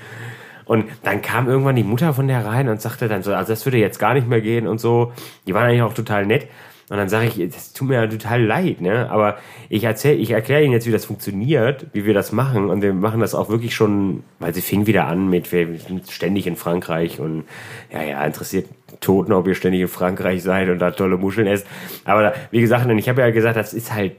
und 0.65 0.85
dann 1.03 1.21
kam 1.21 1.49
irgendwann 1.49 1.75
die 1.75 1.83
Mutter 1.83 2.13
von 2.13 2.27
der 2.27 2.45
rein 2.45 2.69
und 2.69 2.81
sagte 2.81 3.07
dann 3.09 3.23
so, 3.23 3.33
also 3.33 3.51
das 3.51 3.65
würde 3.65 3.77
jetzt 3.77 3.99
gar 3.99 4.13
nicht 4.13 4.27
mehr 4.27 4.39
gehen 4.39 4.67
und 4.67 4.79
so. 4.79 5.11
Die 5.45 5.53
waren 5.53 5.65
eigentlich 5.65 5.81
auch 5.81 5.93
total 5.93 6.25
nett. 6.25 6.47
Und 6.91 6.97
dann 6.97 7.07
sage 7.07 7.27
ich, 7.27 7.49
das 7.49 7.71
tut 7.71 7.87
mir 7.87 7.95
ja 7.95 8.05
total 8.05 8.43
leid, 8.43 8.81
ne? 8.81 9.09
Aber 9.09 9.37
ich 9.69 9.85
erzähle, 9.85 10.15
ich 10.15 10.31
erkläre 10.31 10.61
Ihnen 10.61 10.73
jetzt, 10.73 10.85
wie 10.85 10.91
das 10.91 11.05
funktioniert, 11.05 11.85
wie 11.93 12.03
wir 12.03 12.13
das 12.13 12.33
machen. 12.33 12.69
Und 12.69 12.81
wir 12.81 12.93
machen 12.93 13.21
das 13.21 13.33
auch 13.33 13.47
wirklich 13.47 13.73
schon, 13.73 14.23
weil 14.39 14.53
sie 14.53 14.59
fing 14.59 14.87
wieder 14.87 15.07
an 15.07 15.29
mit, 15.29 15.53
wir 15.53 15.79
sind 15.79 16.11
ständig 16.11 16.47
in 16.47 16.57
Frankreich 16.57 17.21
und 17.21 17.45
ja, 17.93 18.03
ja, 18.03 18.25
interessiert 18.25 18.67
Toten, 18.99 19.31
ob 19.31 19.47
ihr 19.47 19.55
ständig 19.55 19.79
in 19.79 19.87
Frankreich 19.87 20.43
seid 20.43 20.67
und 20.67 20.79
da 20.79 20.91
tolle 20.91 21.15
Muscheln 21.15 21.47
esst. 21.47 21.65
Aber 22.03 22.23
da, 22.23 22.33
wie 22.51 22.59
gesagt, 22.59 22.85
ich 22.91 23.07
habe 23.07 23.21
ja 23.21 23.29
gesagt, 23.29 23.55
das 23.55 23.73
ist 23.73 23.93
halt 23.93 24.17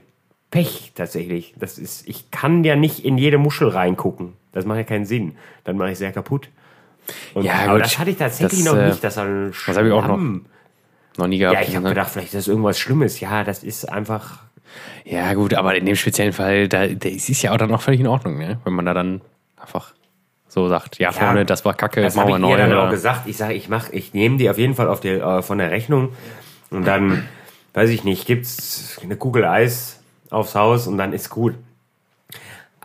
Pech 0.50 0.92
tatsächlich. 0.94 1.52
Das 1.58 1.76
ist, 1.76 2.08
ich 2.08 2.30
kann 2.30 2.64
ja 2.64 2.74
nicht 2.74 3.04
in 3.04 3.18
jede 3.18 3.36
Muschel 3.36 3.68
reingucken. 3.68 4.32
Das 4.52 4.64
macht 4.64 4.78
ja 4.78 4.84
keinen 4.84 5.04
Sinn. 5.04 5.34
Dann 5.64 5.76
mache 5.76 5.90
ich 5.90 5.98
sehr 5.98 6.12
kaputt. 6.12 6.48
Und, 7.34 7.44
Ja, 7.44 7.52
aber 7.64 7.74
gut. 7.74 7.82
das 7.84 7.98
hatte 7.98 8.12
ich 8.12 8.16
tatsächlich 8.16 8.64
Das, 8.64 8.72
noch 8.72 8.80
äh, 8.80 8.86
nicht. 8.86 9.04
Das, 9.04 9.16
das 9.16 9.76
hab 9.76 9.84
ich 9.84 9.92
auch 9.92 10.06
noch 10.06 10.18
Noch 11.18 11.26
nie 11.26 11.38
gehabt. 11.38 11.56
Ja, 11.60 11.62
ich 11.62 11.74
habe 11.74 11.84
ne? 11.84 11.90
gedacht, 11.90 12.10
vielleicht 12.10 12.28
ist 12.28 12.34
das 12.34 12.48
irgendwas 12.48 12.78
Schlimmes. 12.78 13.20
Ja, 13.20 13.44
das 13.44 13.62
ist 13.62 13.88
einfach. 13.90 14.38
Ja, 15.04 15.34
gut, 15.34 15.54
aber 15.54 15.74
in 15.74 15.84
dem 15.84 15.96
speziellen 15.96 16.32
Fall, 16.32 16.68
da, 16.68 16.86
da 16.86 17.08
ist 17.08 17.28
es 17.28 17.42
ja 17.42 17.52
auch 17.52 17.58
dann 17.58 17.74
auch 17.74 17.82
völlig 17.82 18.00
in 18.00 18.06
Ordnung, 18.06 18.38
ne? 18.38 18.58
Wenn 18.64 18.72
man 18.72 18.86
da 18.86 18.94
dann 18.94 19.20
einfach 19.60 19.92
so 20.48 20.68
sagt, 20.68 20.98
ja, 20.98 21.12
Freunde, 21.12 21.44
das 21.44 21.64
war 21.64 21.74
kacke, 21.74 22.02
Das 22.02 22.14
machen 22.14 22.28
wir 22.28 22.36
ich 22.36 22.42
neu. 22.42 22.56
dann 22.56 22.72
auch 22.74 22.90
gesagt. 22.90 23.26
Ich 23.26 23.36
sage, 23.36 23.54
ich 23.54 23.68
mach, 23.68 23.90
ich 23.90 24.12
nehme 24.12 24.36
die 24.36 24.48
auf 24.50 24.58
jeden 24.58 24.74
Fall 24.74 24.88
auf 24.88 25.00
die, 25.00 25.08
äh, 25.08 25.42
von 25.42 25.58
der 25.58 25.70
Rechnung 25.70 26.10
und 26.70 26.86
dann, 26.86 27.26
weiß 27.74 27.90
ich 27.90 28.04
nicht, 28.04 28.26
gibt's 28.26 28.98
eine 29.02 29.16
Kugel 29.16 29.44
Eis 29.44 30.00
aufs 30.30 30.54
Haus 30.54 30.86
und 30.86 30.98
dann 30.98 31.12
ist 31.12 31.30
gut. 31.30 31.54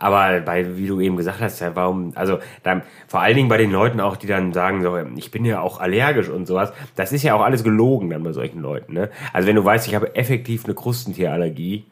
Aber 0.00 0.40
bei, 0.40 0.76
wie 0.76 0.86
du 0.86 1.00
eben 1.00 1.16
gesagt 1.16 1.40
hast, 1.40 1.58
ja, 1.58 1.74
warum, 1.74 2.12
also 2.14 2.38
dann, 2.62 2.82
vor 3.08 3.20
allen 3.20 3.34
Dingen 3.34 3.48
bei 3.48 3.56
den 3.56 3.72
Leuten 3.72 4.00
auch, 4.00 4.16
die 4.16 4.28
dann 4.28 4.52
sagen, 4.52 4.82
so, 4.82 4.96
ich 5.16 5.32
bin 5.32 5.44
ja 5.44 5.60
auch 5.60 5.80
allergisch 5.80 6.28
und 6.28 6.46
sowas, 6.46 6.72
das 6.94 7.12
ist 7.12 7.24
ja 7.24 7.34
auch 7.34 7.42
alles 7.42 7.64
gelogen 7.64 8.08
dann 8.08 8.22
bei 8.22 8.32
solchen 8.32 8.60
Leuten. 8.60 8.92
Ne? 8.92 9.10
Also 9.32 9.48
wenn 9.48 9.56
du 9.56 9.64
weißt, 9.64 9.88
ich 9.88 9.96
habe 9.96 10.14
effektiv 10.14 10.64
eine 10.64 10.74
Krustentierallergie, 10.74 11.84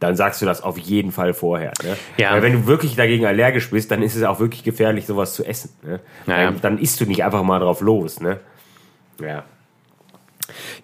dann 0.00 0.16
sagst 0.16 0.40
du 0.40 0.46
das 0.46 0.62
auf 0.62 0.78
jeden 0.78 1.12
Fall 1.12 1.34
vorher. 1.34 1.72
Ne? 1.82 1.96
Ja. 2.16 2.32
Weil 2.32 2.42
wenn 2.42 2.52
du 2.54 2.66
wirklich 2.66 2.96
dagegen 2.96 3.26
allergisch 3.26 3.70
bist, 3.70 3.90
dann 3.90 4.02
ist 4.02 4.16
es 4.16 4.22
auch 4.22 4.40
wirklich 4.40 4.64
gefährlich, 4.64 5.04
sowas 5.04 5.34
zu 5.34 5.44
essen. 5.44 5.70
Ne? 5.82 6.00
Naja. 6.26 6.52
Dann, 6.52 6.60
dann 6.62 6.78
isst 6.78 7.00
du 7.02 7.04
nicht 7.04 7.22
einfach 7.22 7.42
mal 7.42 7.60
drauf 7.60 7.82
los. 7.82 8.20
Ne? 8.20 8.40
Ja. 9.20 9.44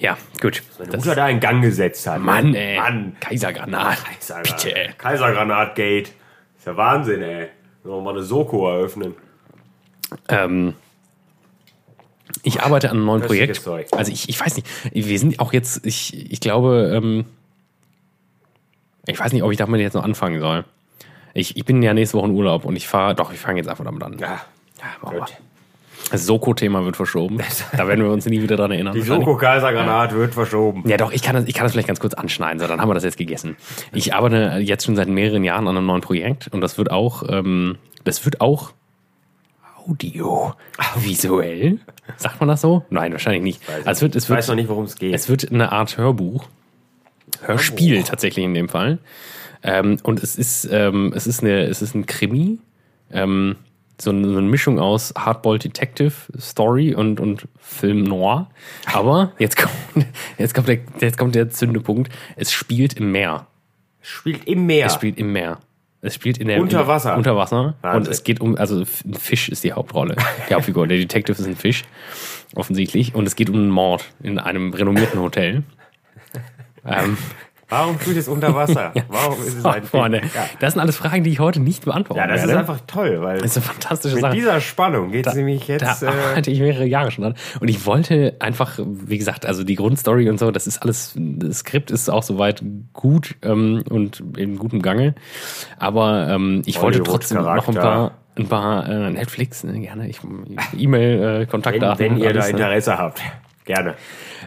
Ja, 0.00 0.16
gut. 0.40 0.62
Wenn 0.78 0.88
Mutter 0.88 1.14
da 1.14 1.28
in 1.28 1.40
Gang 1.40 1.62
gesetzt 1.62 2.06
hat. 2.06 2.20
Mann, 2.20 2.54
ey. 2.54 2.78
Mann. 2.78 3.16
Kaisergranat. 3.20 3.98
Kaisergranat. 4.04 4.62
Bitte. 4.62 4.94
Kaisergranat-Gate. 4.96 6.08
Ist 6.58 6.66
ja 6.66 6.76
Wahnsinn, 6.76 7.22
ey. 7.22 7.48
Sollen 7.84 7.96
wir 7.98 8.02
mal 8.02 8.14
eine 8.14 8.22
Soko 8.22 8.68
eröffnen? 8.70 9.14
Ähm, 10.28 10.74
ich 12.42 12.62
arbeite 12.62 12.90
an 12.90 12.96
einem 12.96 13.06
neuen 13.06 13.22
Projekt. 13.22 13.66
Also 13.92 14.10
ich, 14.10 14.28
ich 14.28 14.40
weiß 14.40 14.56
nicht, 14.56 14.66
wir 14.92 15.18
sind 15.18 15.38
auch 15.38 15.52
jetzt, 15.52 15.84
ich, 15.84 16.32
ich 16.32 16.40
glaube, 16.40 16.92
ähm, 16.94 17.26
ich 19.06 19.20
weiß 19.20 19.32
nicht, 19.32 19.42
ob 19.42 19.52
ich 19.52 19.58
damit 19.58 19.80
jetzt 19.80 19.94
noch 19.94 20.04
anfangen 20.04 20.40
soll. 20.40 20.64
Ich, 21.34 21.56
ich 21.56 21.64
bin 21.64 21.82
ja 21.82 21.92
nächste 21.94 22.16
Woche 22.18 22.26
in 22.26 22.34
Urlaub 22.34 22.64
und 22.64 22.76
ich 22.76 22.88
fahre, 22.88 23.14
doch, 23.14 23.32
ich 23.32 23.38
fange 23.38 23.58
jetzt 23.58 23.68
einfach 23.68 23.84
damit 23.84 24.02
an. 24.02 24.18
Ja. 24.18 24.40
Ja, 24.78 24.86
machen 25.02 25.16
wir. 25.16 25.26
Das 26.10 26.26
Soko-Thema 26.26 26.84
wird 26.84 26.96
verschoben. 26.96 27.38
Da 27.76 27.86
werden 27.86 28.02
wir 28.04 28.10
uns 28.10 28.26
nie 28.26 28.42
wieder 28.42 28.56
dran 28.56 28.70
erinnern. 28.72 28.94
Die. 28.94 29.02
Soko-Kaisergranat 29.02 30.14
wird 30.14 30.34
verschoben. 30.34 30.82
Ja, 30.88 30.96
doch, 30.96 31.12
ich 31.12 31.22
kann, 31.22 31.34
das, 31.36 31.44
ich 31.46 31.54
kann 31.54 31.64
das 31.64 31.72
vielleicht 31.72 31.88
ganz 31.88 32.00
kurz 32.00 32.14
anschneiden, 32.14 32.58
so, 32.58 32.66
dann 32.66 32.80
haben 32.80 32.88
wir 32.88 32.94
das 32.94 33.04
jetzt 33.04 33.16
gegessen. 33.16 33.56
Ich 33.92 34.14
arbeite 34.14 34.58
jetzt 34.60 34.84
schon 34.86 34.96
seit 34.96 35.08
mehreren 35.08 35.44
Jahren 35.44 35.68
an 35.68 35.76
einem 35.76 35.86
neuen 35.86 36.00
Projekt 36.00 36.48
und 36.48 36.60
das 36.60 36.78
wird 36.78 36.90
auch, 36.90 37.22
ähm, 37.28 37.76
das 38.04 38.24
wird 38.24 38.40
auch 38.40 38.72
Audio, 39.86 40.52
visuell. 40.96 41.78
Sagt 42.16 42.38
man 42.40 42.48
das 42.48 42.60
so? 42.60 42.84
Nein, 42.90 43.12
wahrscheinlich 43.12 43.42
nicht. 43.42 43.66
Weiß 43.68 43.86
Also 43.86 43.90
es 43.90 44.02
wird, 44.02 44.16
es 44.16 44.24
Ich 44.24 44.30
weiß 44.30 44.48
noch 44.48 44.52
wird, 44.52 44.56
nicht, 44.62 44.68
worum 44.68 44.84
es 44.84 44.96
geht. 44.96 45.14
es 45.14 45.28
wird 45.28 45.50
eine 45.50 45.72
Art 45.72 45.96
Hörbuch, 45.96 46.44
Hörspiel 47.42 48.02
tatsächlich 48.02 48.44
in 48.44 48.54
dem 48.54 48.68
Fall. 48.68 48.98
Ähm, 49.62 49.98
und 50.02 50.22
es 50.22 50.36
ist, 50.36 50.68
ähm, 50.70 51.12
es 51.14 51.26
ist 51.26 51.42
eine, 51.42 51.62
es 51.62 51.82
ist 51.82 51.94
ein 51.94 52.06
Krimi, 52.06 52.58
ähm, 53.12 53.56
so 54.00 54.10
eine, 54.10 54.28
so 54.28 54.38
eine 54.38 54.48
Mischung 54.48 54.78
aus 54.78 55.12
Hardball 55.16 55.58
Detective 55.58 56.12
Story 56.38 56.94
und, 56.94 57.20
und 57.20 57.48
Film 57.58 58.04
Noir. 58.04 58.50
Aber 58.92 59.32
jetzt 59.38 59.56
kommt, 59.56 59.72
jetzt 60.38 60.54
kommt 60.54 60.68
der, 60.68 60.78
jetzt 61.00 61.18
kommt 61.18 61.34
der 61.34 61.50
Zündepunkt. 61.50 62.12
Es 62.36 62.52
spielt 62.52 62.94
im 62.94 63.12
Meer. 63.12 63.46
Spielt 64.00 64.46
im 64.46 64.66
Meer. 64.66 64.86
Es 64.86 64.94
spielt 64.94 65.18
im 65.18 65.32
Meer. 65.32 65.58
Es 66.02 66.14
spielt 66.14 66.38
in 66.38 66.48
der 66.48 66.60
Unter 66.60 66.86
Wasser. 66.86 67.16
Unter 67.16 67.36
Wasser. 67.36 67.60
Und 67.60 67.74
Wahnsinn. 67.82 68.12
es 68.12 68.24
geht 68.24 68.40
um, 68.40 68.56
also 68.56 68.80
ein 68.80 69.14
Fisch 69.14 69.50
ist 69.50 69.64
die 69.64 69.74
Hauptrolle. 69.74 70.16
Die 70.48 70.54
Hauptfigur. 70.54 70.86
Der 70.86 70.96
Detective 70.96 71.38
ist 71.38 71.46
ein 71.46 71.56
Fisch, 71.56 71.84
offensichtlich. 72.54 73.14
Und 73.14 73.26
es 73.26 73.36
geht 73.36 73.50
um 73.50 73.56
einen 73.56 73.70
Mord 73.70 74.06
in 74.22 74.38
einem 74.38 74.72
renommierten 74.72 75.20
Hotel. 75.20 75.62
ähm, 76.86 77.18
Warum 77.70 77.98
spielt 78.00 78.16
es 78.18 78.28
unter 78.28 78.54
Wasser? 78.54 78.92
Warum 79.08 79.40
ist 79.40 79.58
es 79.58 79.64
ein 79.64 79.84
Freunde, 79.84 80.18
Ja. 80.34 80.44
das 80.58 80.74
sind 80.74 80.82
alles 80.82 80.96
Fragen, 80.96 81.24
die 81.24 81.30
ich 81.30 81.40
heute 81.40 81.60
nicht 81.60 81.84
beantworten 81.84 82.20
ja, 82.20 82.26
das 82.26 82.42
ist 82.42 82.48
werde. 82.48 82.60
einfach 82.60 82.80
toll, 82.86 83.20
weil 83.22 83.38
das 83.38 83.52
ist 83.52 83.56
eine 83.58 83.66
fantastische 83.66 84.14
mit 84.16 84.22
Sache. 84.22 84.34
dieser 84.34 84.60
Spannung 84.60 85.12
geht 85.12 85.26
es 85.26 85.34
nämlich 85.34 85.66
Da 85.66 85.72
jetzt. 85.72 86.02
Äh, 86.02 86.50
ich 86.50 86.60
mehrere 86.60 86.84
Jahre 86.84 87.10
schon 87.10 87.22
dran. 87.24 87.34
Und 87.60 87.68
ich 87.68 87.86
wollte 87.86 88.36
einfach, 88.40 88.78
wie 88.78 89.18
gesagt, 89.18 89.46
also 89.46 89.64
die 89.64 89.76
Grundstory 89.76 90.28
und 90.28 90.38
so, 90.38 90.50
das 90.50 90.66
ist 90.66 90.82
alles, 90.82 91.14
das 91.16 91.58
Skript 91.60 91.90
ist 91.90 92.10
auch 92.10 92.22
soweit 92.22 92.62
gut 92.92 93.36
ähm, 93.42 93.82
und 93.88 94.22
in 94.36 94.58
gutem 94.58 94.82
Gange. 94.82 95.14
Aber 95.78 96.28
ähm, 96.28 96.62
ich 96.66 96.80
wollte 96.82 97.02
trotzdem 97.02 97.38
noch 97.42 97.68
ein 97.68 97.74
paar, 97.74 98.12
ein 98.36 98.48
paar 98.48 98.88
äh, 98.88 99.10
Netflix, 99.10 99.64
ne, 99.64 99.78
gerne, 99.80 100.08
ich 100.08 100.20
E-Mail, 100.76 101.46
äh, 101.48 101.52
wenn, 101.52 101.98
wenn 101.98 102.16
ihr 102.18 102.32
da 102.32 102.40
ne? 102.40 102.48
Interesse 102.48 102.98
habt. 102.98 103.22
Gerne. 103.70 103.94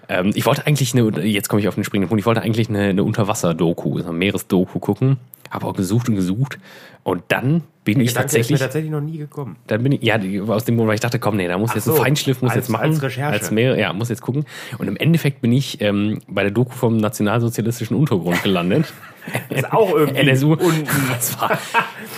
Ähm, 0.10 0.32
ich 0.36 0.46
wollte 0.46 0.68
eigentlich 0.68 0.94
eine, 0.94 1.26
jetzt 1.26 1.48
komme 1.48 1.62
ich 1.62 1.70
auf 1.70 1.76
den 1.76 1.86
springenden 1.86 2.10
Punkt, 2.10 2.20
ich 2.20 2.26
wollte 2.26 2.42
eigentlich 2.42 2.68
eine, 2.68 2.90
eine 2.90 3.04
Unterwasser-Doku, 3.06 4.00
so 4.00 4.10
eine 4.10 4.18
Meeresdoku 4.18 4.80
gucken, 4.80 5.18
habe 5.50 5.66
auch 5.66 5.74
gesucht 5.74 6.10
und 6.10 6.16
gesucht 6.16 6.60
und 7.04 7.24
dann 7.30 7.64
bin 7.84 8.00
ich 8.00 8.14
tatsächlich, 8.14 8.60
tatsächlich 8.60 8.92
noch 8.92 9.02
nie 9.02 9.18
gekommen. 9.18 9.58
dann 9.68 9.84
bin 9.84 9.92
ich, 9.92 10.02
ja, 10.04 10.18
aus 10.48 10.64
dem 10.66 10.78
Grund, 10.78 10.88
weil 10.88 10.96
ich 10.96 11.02
dachte, 11.02 11.20
komm, 11.20 11.36
nee, 11.36 11.48
da 11.48 11.58
muss 11.58 11.72
Ach 11.72 11.76
jetzt 11.76 11.86
so, 11.86 11.94
ein 11.96 11.98
Feinschliff, 12.02 12.42
muss 12.42 12.52
als- 12.52 12.58
jetzt 12.68 12.70
machen. 12.70 12.84
als 12.86 13.02
Recherche. 13.02 13.34
Als 13.34 13.52
mehr, 13.52 13.78
ja, 13.78 13.92
muss 13.94 14.10
jetzt 14.10 14.22
gucken. 14.22 14.46
Und 14.78 14.88
im 14.88 14.96
Endeffekt 14.96 15.42
bin 15.42 15.52
ich 15.52 15.82
ähm, 15.82 16.20
bei 16.28 16.44
der 16.44 16.52
Doku 16.52 16.72
vom 16.74 16.98
nationalsozialistischen 16.98 17.98
Untergrund 17.98 18.42
gelandet. 18.44 18.94
Ist 19.50 19.72
auch 19.72 19.92
irgendwie 19.94 20.20
NSU. 20.30 20.54
unten. 20.54 20.86
Das 21.10 21.40
war, 21.42 21.58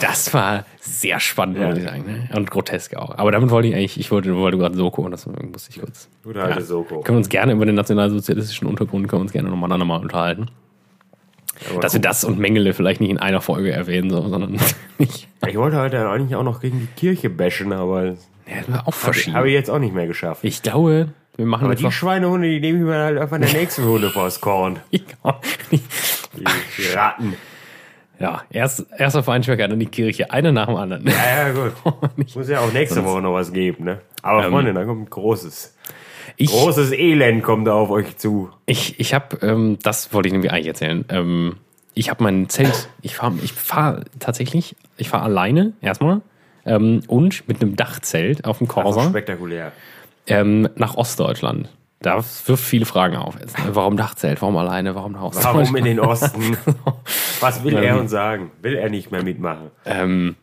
das 0.01 0.33
war 0.33 0.65
sehr 0.79 1.19
spannend, 1.19 1.59
muss 1.59 1.77
ich 1.77 1.83
sagen. 1.83 2.03
Ne? 2.05 2.29
Und 2.35 2.49
grotesk 2.49 2.95
auch. 2.95 3.15
Aber 3.17 3.31
damit 3.31 3.49
wollte 3.51 3.67
ich 3.67 3.75
eigentlich, 3.75 3.99
ich 3.99 4.09
wollte, 4.11 4.35
wollte 4.35 4.57
gerade 4.57 4.75
Soko 4.75 5.03
und 5.03 5.11
das 5.11 5.27
musste 5.27 5.69
ich 5.71 5.79
kurz. 5.79 6.09
Gute 6.23 6.41
alte 6.43 6.63
Soko. 6.63 7.01
Können 7.01 7.15
wir 7.15 7.19
uns 7.19 7.29
gerne 7.29 7.53
über 7.53 7.65
den 7.65 7.75
nationalsozialistischen 7.75 8.67
Untergrund, 8.67 9.07
können 9.07 9.19
wir 9.19 9.23
uns 9.23 9.33
gerne 9.33 9.49
nochmal 9.49 9.71
andermal 9.71 10.01
unterhalten. 10.01 10.47
Aber 11.71 11.79
Dass 11.81 11.93
wir 11.93 12.01
das 12.01 12.23
und 12.23 12.37
Mengele 12.39 12.73
vielleicht 12.73 13.01
nicht 13.01 13.09
in 13.11 13.17
einer 13.17 13.41
Folge 13.41 13.71
erwähnen, 13.71 14.09
so, 14.09 14.27
sondern 14.27 14.51
nicht. 14.97 15.27
Ich 15.47 15.55
wollte 15.57 15.77
heute 15.77 16.07
eigentlich 16.09 16.35
auch 16.35 16.43
noch 16.43 16.59
gegen 16.61 16.79
die 16.81 16.99
Kirche 16.99 17.29
bashen, 17.29 17.71
aber 17.73 18.05
Ja, 18.05 18.13
das 18.59 18.71
war 18.71 18.79
auch 18.81 18.85
habe 18.87 18.91
verschieden. 18.95 19.45
ich 19.45 19.53
jetzt 19.53 19.69
auch 19.69 19.79
nicht 19.79 19.93
mehr 19.93 20.07
geschafft. 20.07 20.43
Ich 20.43 20.61
glaube, 20.61 21.09
wir 21.37 21.45
machen 21.45 21.65
aber 21.65 21.75
die. 21.75 21.89
Schweinehunde, 21.91 22.47
die 22.49 22.59
nehme 22.59 22.79
ich 22.79 22.83
mir 22.85 22.95
halt 22.97 23.17
einfach 23.17 23.35
in 23.37 23.41
der 23.43 23.53
nächsten 23.59 23.83
Hunde 23.85 24.09
vors 24.09 24.39
Korn. 24.41 24.79
Die, 24.91 26.43
die 26.77 26.87
Ratten. 26.93 27.35
Ja, 28.19 28.43
erst, 28.49 28.85
erst 28.97 29.15
auf 29.15 29.27
Weinschmecker, 29.27 29.67
dann 29.67 29.79
die 29.79 29.85
Kirche, 29.85 30.31
eine 30.31 30.51
nach 30.53 30.67
dem 30.67 30.75
anderen. 30.75 31.05
Ja, 31.07 31.47
ja, 31.47 31.51
gut. 31.53 31.73
Muss 32.35 32.47
ja 32.49 32.59
auch 32.59 32.71
nächste 32.73 33.03
Woche 33.05 33.21
noch 33.21 33.33
was 33.33 33.51
geben, 33.51 33.85
ne? 33.85 34.01
Aber 34.21 34.45
Ähm, 34.45 34.51
Freunde, 34.51 34.73
da 34.73 34.83
kommt 34.85 35.03
ein 35.03 35.09
großes, 35.09 35.75
Ich, 36.37 36.51
großes 36.51 36.91
Elend 36.91 37.43
kommt 37.43 37.67
da 37.67 37.73
auf 37.73 37.89
euch 37.89 38.17
zu. 38.17 38.49
ich, 38.65 38.99
ich 38.99 39.13
habe, 39.13 39.37
ähm, 39.41 39.77
das 39.83 40.13
wollte 40.13 40.27
ich 40.27 40.33
nämlich 40.33 40.51
eigentlich 40.51 40.67
erzählen. 40.67 41.05
Ähm, 41.09 41.57
ich 41.93 42.09
habe 42.09 42.23
mein 42.23 42.49
Zelt, 42.49 42.89
ich 43.01 43.15
fahre 43.15 43.35
ich 43.41 43.53
fahr 43.53 44.01
tatsächlich, 44.19 44.75
ich 44.97 45.07
fahre 45.09 45.23
alleine 45.23 45.73
erstmal 45.81 46.21
ähm, 46.65 47.01
und 47.07 47.47
mit 47.47 47.61
einem 47.61 47.75
Dachzelt 47.77 48.43
auf 48.45 48.57
dem 48.57 48.67
Corsa 48.67 49.09
spektakulär. 49.09 49.71
ähm, 50.27 50.67
nach 50.75 50.95
Ostdeutschland. 50.95 51.69
Da 52.01 52.15
wirft 52.17 52.63
viele 52.63 52.85
Fragen 52.85 53.15
auf. 53.15 53.39
Jetzt, 53.39 53.57
ne? 53.57 53.73
Warum 53.73 53.95
Dachzelt? 53.97 54.41
Warum 54.41 54.57
alleine? 54.57 54.93
Warum 54.93 55.13
nach 55.13 55.21
Ostdeutschland? 55.23 55.69
Warum 55.69 55.75
in 55.77 55.85
den 55.85 55.99
Osten? 56.01 56.57
Was 57.39 57.63
will 57.63 57.77
er 57.77 57.97
uns 57.99 58.11
sagen? 58.11 58.51
Will 58.61 58.75
er 58.75 58.89
nicht 58.89 59.11
mehr 59.11 59.23
mitmachen? 59.23 59.71
Ähm, 59.85 60.35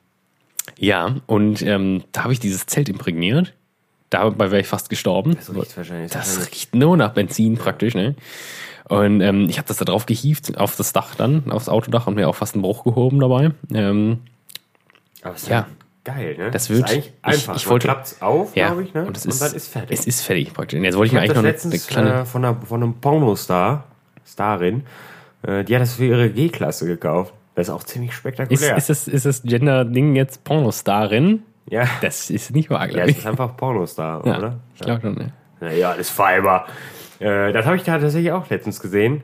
ja, 0.78 1.16
und 1.26 1.60
ähm, 1.62 2.02
da 2.12 2.24
habe 2.24 2.32
ich 2.32 2.40
dieses 2.40 2.66
Zelt 2.66 2.88
imprägniert. 2.88 3.52
Dabei 4.12 4.50
wäre 4.50 4.60
ich 4.60 4.66
fast 4.66 4.90
gestorben. 4.90 5.34
Das 5.36 5.54
riecht 5.54 5.76
wahrscheinlich. 5.76 6.12
Das 6.12 6.46
riecht 6.46 6.74
nur 6.74 6.96
nach 6.96 7.12
Benzin 7.14 7.56
praktisch, 7.56 7.94
ne? 7.94 8.14
Und 8.88 9.20
ähm, 9.22 9.46
ich 9.48 9.56
habe 9.58 9.66
das 9.68 9.78
da 9.78 9.84
drauf 9.86 10.06
gehievt, 10.06 10.58
auf 10.58 10.76
das 10.76 10.92
Dach 10.92 11.14
dann, 11.14 11.50
aufs 11.50 11.68
Autodach 11.68 12.06
und 12.06 12.14
mir 12.16 12.28
auch 12.28 12.34
fast 12.34 12.54
einen 12.54 12.62
Bruch 12.62 12.84
gehoben 12.84 13.20
dabei. 13.20 13.52
Ähm, 13.72 14.18
Aber 15.22 15.34
ist 15.34 15.48
Ja. 15.48 15.66
geil, 16.04 16.34
ne? 16.36 16.50
Das 16.50 16.68
wird- 16.68 16.80
Ist 16.80 16.90
eigentlich 16.92 17.06
ich- 17.06 17.12
einfach. 17.24 17.56
ich 17.56 17.64
Man 17.64 17.70
wollte- 17.72 17.86
klappt's 17.86 18.20
auf, 18.20 18.54
ja, 18.56 18.66
glaube 18.66 18.82
ich, 18.82 18.92
ne? 18.92 19.06
und, 19.06 19.16
es 19.16 19.24
ist, 19.24 19.40
dann 19.40 19.54
ist 19.54 19.68
fertig. 19.68 19.98
Es 19.98 20.06
ist 20.06 20.20
fertig 20.22 20.52
praktisch. 20.52 20.78
Und 20.78 20.84
jetzt 20.84 20.96
wollte 20.96 21.06
ich, 21.06 21.12
ich 21.12 21.14
mir 21.14 21.20
eigentlich 21.20 21.28
das 21.30 21.36
noch 21.36 21.42
eine, 21.42 21.48
eine 21.48 21.52
letztens 21.80 21.86
kleine. 21.86 22.20
äh, 22.20 22.24
von, 22.26 22.44
einer, 22.44 22.60
von 22.66 22.82
einem 22.82 22.94
Pornostar, 22.94 23.84
Starin, 24.26 24.82
äh, 25.42 25.64
die 25.64 25.74
hat 25.74 25.80
das 25.82 25.94
für 25.94 26.04
ihre 26.04 26.28
G-Klasse 26.30 26.86
gekauft. 26.86 27.32
Das 27.54 27.68
ist 27.68 27.74
auch 27.74 27.84
ziemlich 27.84 28.10
ist, 28.10 28.16
spektakulär. 28.16 28.76
ist, 28.76 28.90
das, 28.90 29.08
ist 29.08 29.26
das 29.26 29.42
Gender-Ding 29.42 30.16
jetzt 30.16 30.42
Pornostarin? 30.44 31.44
Ja. 31.68 31.86
Das 32.00 32.30
ist 32.30 32.54
nicht 32.54 32.70
wahr, 32.70 32.86
ja, 32.86 32.92
glaube 32.92 33.02
es 33.10 33.10
ich. 33.12 33.18
ist 33.18 33.26
einfach 33.26 33.56
Pornostar, 33.56 34.26
Ja, 34.26 34.38
oder? 34.38 34.58
ich 34.74 34.80
glaube 34.80 35.00
schon, 35.00 35.14
ne? 35.14 35.32
Naja, 35.60 35.94
das 35.96 36.10
Fiber. 36.10 36.66
Äh, 37.20 37.52
das 37.52 37.66
habe 37.66 37.76
ich 37.76 37.82
da 37.84 37.98
tatsächlich 37.98 38.32
auch 38.32 38.48
letztens 38.50 38.80
gesehen. 38.80 39.22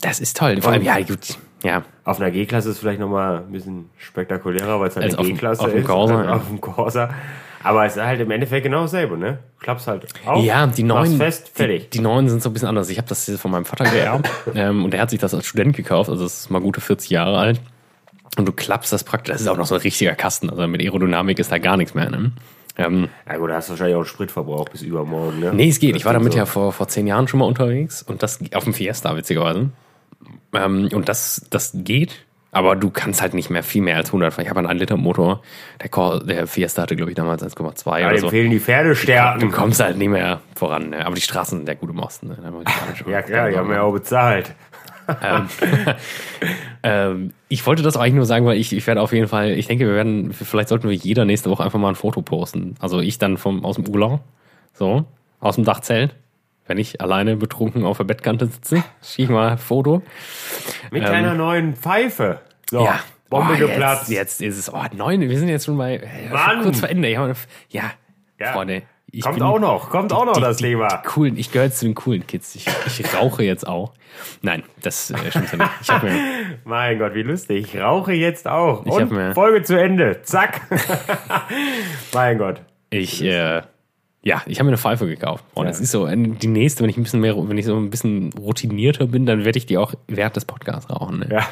Das 0.00 0.20
ist 0.20 0.36
toll. 0.36 0.60
Vor 0.62 0.72
allem, 0.72 0.82
ja, 0.82 0.98
gut. 1.00 1.36
Ja, 1.62 1.82
Auf 2.04 2.18
einer 2.20 2.30
G-Klasse 2.32 2.70
ist 2.70 2.78
vielleicht 2.78 2.98
nochmal 2.98 3.38
ein 3.38 3.52
bisschen 3.52 3.88
spektakulärer, 3.96 4.80
weil 4.80 4.88
es 4.88 4.96
halt 4.96 5.04
Als 5.04 5.14
eine 5.14 5.20
auf 5.20 5.26
dem- 5.26 5.34
G-Klasse 5.34 5.70
ist. 5.70 5.86
Corsa, 5.86 6.24
ja. 6.24 6.32
Auf 6.34 6.48
dem 6.48 6.60
Corsa. 6.60 7.10
Aber 7.62 7.86
es 7.86 7.94
ist 7.96 8.02
halt 8.02 8.20
im 8.20 8.30
Endeffekt 8.32 8.64
genau 8.64 8.82
dasselbe, 8.82 9.16
ne? 9.16 9.38
Klappst 9.60 9.86
halt 9.86 10.06
auf, 10.26 10.42
Ja, 10.42 10.66
die 10.66 10.82
neuen, 10.82 11.16
fest, 11.16 11.52
fertig. 11.54 11.90
Die, 11.90 11.98
die 11.98 12.02
neuen 12.02 12.28
sind 12.28 12.42
so 12.42 12.50
ein 12.50 12.52
bisschen 12.52 12.68
anders. 12.68 12.90
Ich 12.90 12.98
habe 12.98 13.06
das 13.08 13.30
von 13.38 13.52
meinem 13.52 13.64
Vater 13.64 13.84
geerbt 13.84 14.28
ähm, 14.56 14.84
und 14.84 14.90
der 14.92 15.00
hat 15.00 15.10
sich 15.10 15.20
das 15.20 15.32
als 15.32 15.46
Student 15.46 15.76
gekauft. 15.76 16.10
Also 16.10 16.24
das 16.24 16.40
ist 16.40 16.50
mal 16.50 16.60
gute 16.60 16.80
40 16.80 17.10
Jahre 17.10 17.38
alt. 17.38 17.60
Und 18.38 18.46
du 18.48 18.52
klappst 18.52 18.92
das 18.92 19.04
praktisch. 19.04 19.32
Das 19.32 19.40
ist 19.42 19.48
auch 19.48 19.56
noch 19.56 19.66
so 19.66 19.74
ein 19.74 19.80
richtiger 19.82 20.14
Kasten. 20.14 20.48
Also 20.50 20.66
mit 20.66 20.80
Aerodynamik 20.80 21.38
ist 21.38 21.52
da 21.52 21.58
gar 21.58 21.76
nichts 21.76 21.94
mehr. 21.94 22.08
Ne? 22.10 22.32
Ähm, 22.78 23.08
Ja 23.28 23.36
gut, 23.36 23.50
da 23.50 23.56
hast 23.56 23.68
du 23.68 23.72
wahrscheinlich 23.72 23.94
auch 23.94 24.00
einen 24.00 24.06
Spritverbrauch 24.08 24.68
bis 24.70 24.80
übermorgen, 24.82 25.40
ne? 25.40 25.52
nee, 25.52 25.68
es 25.68 25.78
geht. 25.78 25.94
Ich 25.96 26.04
war 26.06 26.14
Das 26.14 26.20
damit 26.20 26.32
sind 26.32 26.38
ja 26.38 26.46
vor, 26.46 26.72
vor 26.72 26.88
zehn 26.88 27.06
Jahren 27.06 27.28
schon 27.28 27.40
mal 27.40 27.46
unterwegs 27.46 28.02
und 28.02 28.22
das 28.22 28.40
auf 28.54 28.64
dem 28.64 28.72
Fiesta 28.72 29.14
witzigerweise. 29.16 29.68
Ähm, 30.54 30.88
und 30.92 31.08
das, 31.08 31.44
das 31.50 31.72
geht. 31.74 32.24
Aber 32.54 32.76
du 32.76 32.90
kannst 32.90 33.22
halt 33.22 33.32
nicht 33.32 33.48
mehr 33.48 33.62
viel 33.62 33.80
mehr 33.80 33.96
als 33.96 34.08
100. 34.10 34.38
Ich 34.38 34.48
habe 34.50 34.58
einen 34.58 34.68
1 34.68 34.78
Liter 34.80 34.98
Motor. 34.98 35.40
Der, 35.82 35.88
Cor 35.88 36.20
der 36.22 36.46
Fiesta 36.46 36.82
hatte, 36.82 36.96
glaube 36.96 37.10
ich, 37.10 37.16
damals 37.16 37.42
1,2 37.42 37.98
Ja, 37.98 38.06
oder 38.06 38.16
dem 38.16 38.20
so. 38.20 38.28
fehlen 38.28 38.50
die 38.50 38.60
Pferdestärken. 38.60 39.40
Du 39.40 39.50
kommst 39.50 39.80
halt 39.80 39.96
nicht 39.96 40.10
mehr 40.10 40.40
voran. 40.54 40.90
Ne? 40.90 41.04
Aber 41.04 41.14
die 41.14 41.22
Straßen 41.22 41.58
sind 41.58 41.66
ja 41.68 41.72
gut 41.74 41.88
im 41.88 41.98
Osten. 41.98 42.28
Ne? 42.28 42.36
Ja 43.06 43.22
klar, 43.22 43.48
die 43.50 43.56
haben 43.56 43.70
ja 43.70 43.80
auch 43.82 43.92
bezahlt. 43.92 44.54
Ähm, 45.22 45.48
ähm, 46.82 47.30
ich 47.48 47.66
wollte 47.66 47.82
das 47.82 47.96
eigentlich 47.96 48.14
nur 48.14 48.26
sagen, 48.26 48.46
weil 48.46 48.56
ich, 48.58 48.72
ich 48.72 48.86
werde 48.86 49.00
auf 49.00 49.12
jeden 49.12 49.28
Fall, 49.28 49.50
ich 49.50 49.66
denke, 49.66 49.86
wir 49.86 49.94
werden, 49.94 50.32
vielleicht 50.32 50.68
sollten 50.68 50.88
wir 50.88 50.94
jeder 50.96 51.24
nächste 51.24 51.50
Woche 51.50 51.64
einfach 51.64 51.78
mal 51.78 51.90
ein 51.90 51.94
Foto 51.94 52.22
posten. 52.22 52.76
Also 52.80 53.00
ich 53.00 53.18
dann 53.18 53.36
vom, 53.36 53.64
aus 53.64 53.76
dem 53.76 53.88
Urlaub, 53.88 54.20
so, 54.72 55.04
aus 55.40 55.56
dem 55.56 55.64
Dachzelt. 55.64 56.14
Wenn 56.66 56.78
ich 56.78 57.00
alleine 57.00 57.36
betrunken 57.36 57.84
auf 57.84 57.96
der 57.96 58.04
Bettkante 58.04 58.46
sitze, 58.46 58.84
schicke 59.02 59.22
ich 59.22 59.28
mal 59.30 59.50
ein 59.50 59.58
Foto. 59.58 60.02
Mit 60.90 61.04
einer 61.04 61.34
neuen 61.34 61.74
Pfeife. 61.74 62.40
So, 62.70 62.80
Ähm, 62.80 62.84
Ja. 62.84 63.00
Bombe 63.28 63.54
Oh, 63.54 63.58
geplatzt. 63.58 64.10
Jetzt, 64.10 64.42
jetzt 64.42 64.58
ist 64.58 64.68
es, 64.68 64.74
oh, 64.74 64.82
neun, 64.94 65.22
wir 65.22 65.38
sind 65.38 65.48
jetzt 65.48 65.64
schon 65.64 65.78
bei, 65.78 65.96
äh, 65.96 66.62
kurz 66.62 66.80
vor 66.80 66.90
Ende. 66.90 67.08
Ja, 67.08 67.32
ja, 67.70 67.90
Ja. 68.38 68.52
Freunde. 68.52 68.82
Ich 69.14 69.20
Kommt 69.20 69.34
bin- 69.36 69.42
auch 69.44 69.58
noch, 69.58 69.90
kommt 69.90 70.10
auch 70.14 70.24
noch 70.24 70.32
die, 70.32 70.40
das 70.40 70.56
Thema. 70.56 70.88
Die 70.88 71.06
coolen, 71.06 71.36
ich 71.36 71.52
gehöre 71.52 71.70
zu 71.70 71.84
den 71.84 71.94
coolen 71.94 72.26
Kids. 72.26 72.54
Ich, 72.54 72.66
ich 72.98 73.14
rauche 73.14 73.44
jetzt 73.44 73.66
auch. 73.66 73.92
Nein, 74.40 74.62
das 74.80 75.10
äh, 75.10 75.16
stimmt 75.30 75.52
ja 75.52 75.58
nicht. 75.58 75.70
Ich 75.82 75.90
habe 75.90 76.06
mir, 76.10 76.18
Mein 76.64 76.98
Gott, 76.98 77.14
wie 77.14 77.22
lustig. 77.22 77.74
Ich 77.74 77.80
rauche 77.80 78.14
jetzt 78.14 78.48
auch. 78.48 78.86
Ich 78.86 78.92
Und 78.92 79.02
hab 79.02 79.10
mir- 79.10 79.34
Folge 79.34 79.62
zu 79.64 79.78
Ende. 79.78 80.22
Zack. 80.22 80.62
mein 82.14 82.38
Gott. 82.38 82.62
ich, 82.90 83.22
äh, 83.22 83.62
ja, 84.22 84.40
ich 84.46 84.58
habe 84.58 84.64
mir 84.64 84.70
eine 84.70 84.78
Pfeife 84.78 85.06
gekauft. 85.06 85.44
Und 85.54 85.64
Ja. 85.66 85.70
es 85.70 85.80
ist 85.80 85.90
so, 85.90 86.06
äh, 86.06 86.16
die 86.16 86.46
nächste, 86.46 86.82
wenn 86.82 86.88
ich 86.90 86.96
ein 86.96 87.02
bisschen 87.02 87.20
mehr, 87.20 87.34
wenn 87.36 87.58
ich 87.58 87.66
so 87.66 87.76
ein 87.76 87.90
bisschen 87.90 88.32
routinierter 88.38 89.06
bin, 89.08 89.26
dann 89.26 89.44
werde 89.44 89.58
ich 89.58 89.66
die 89.66 89.76
auch 89.78 89.92
während 90.08 90.36
des 90.36 90.44
Podcasts 90.44 90.88
rauchen. 90.90 91.18
Ne? 91.20 91.28
Ja. 91.30 91.48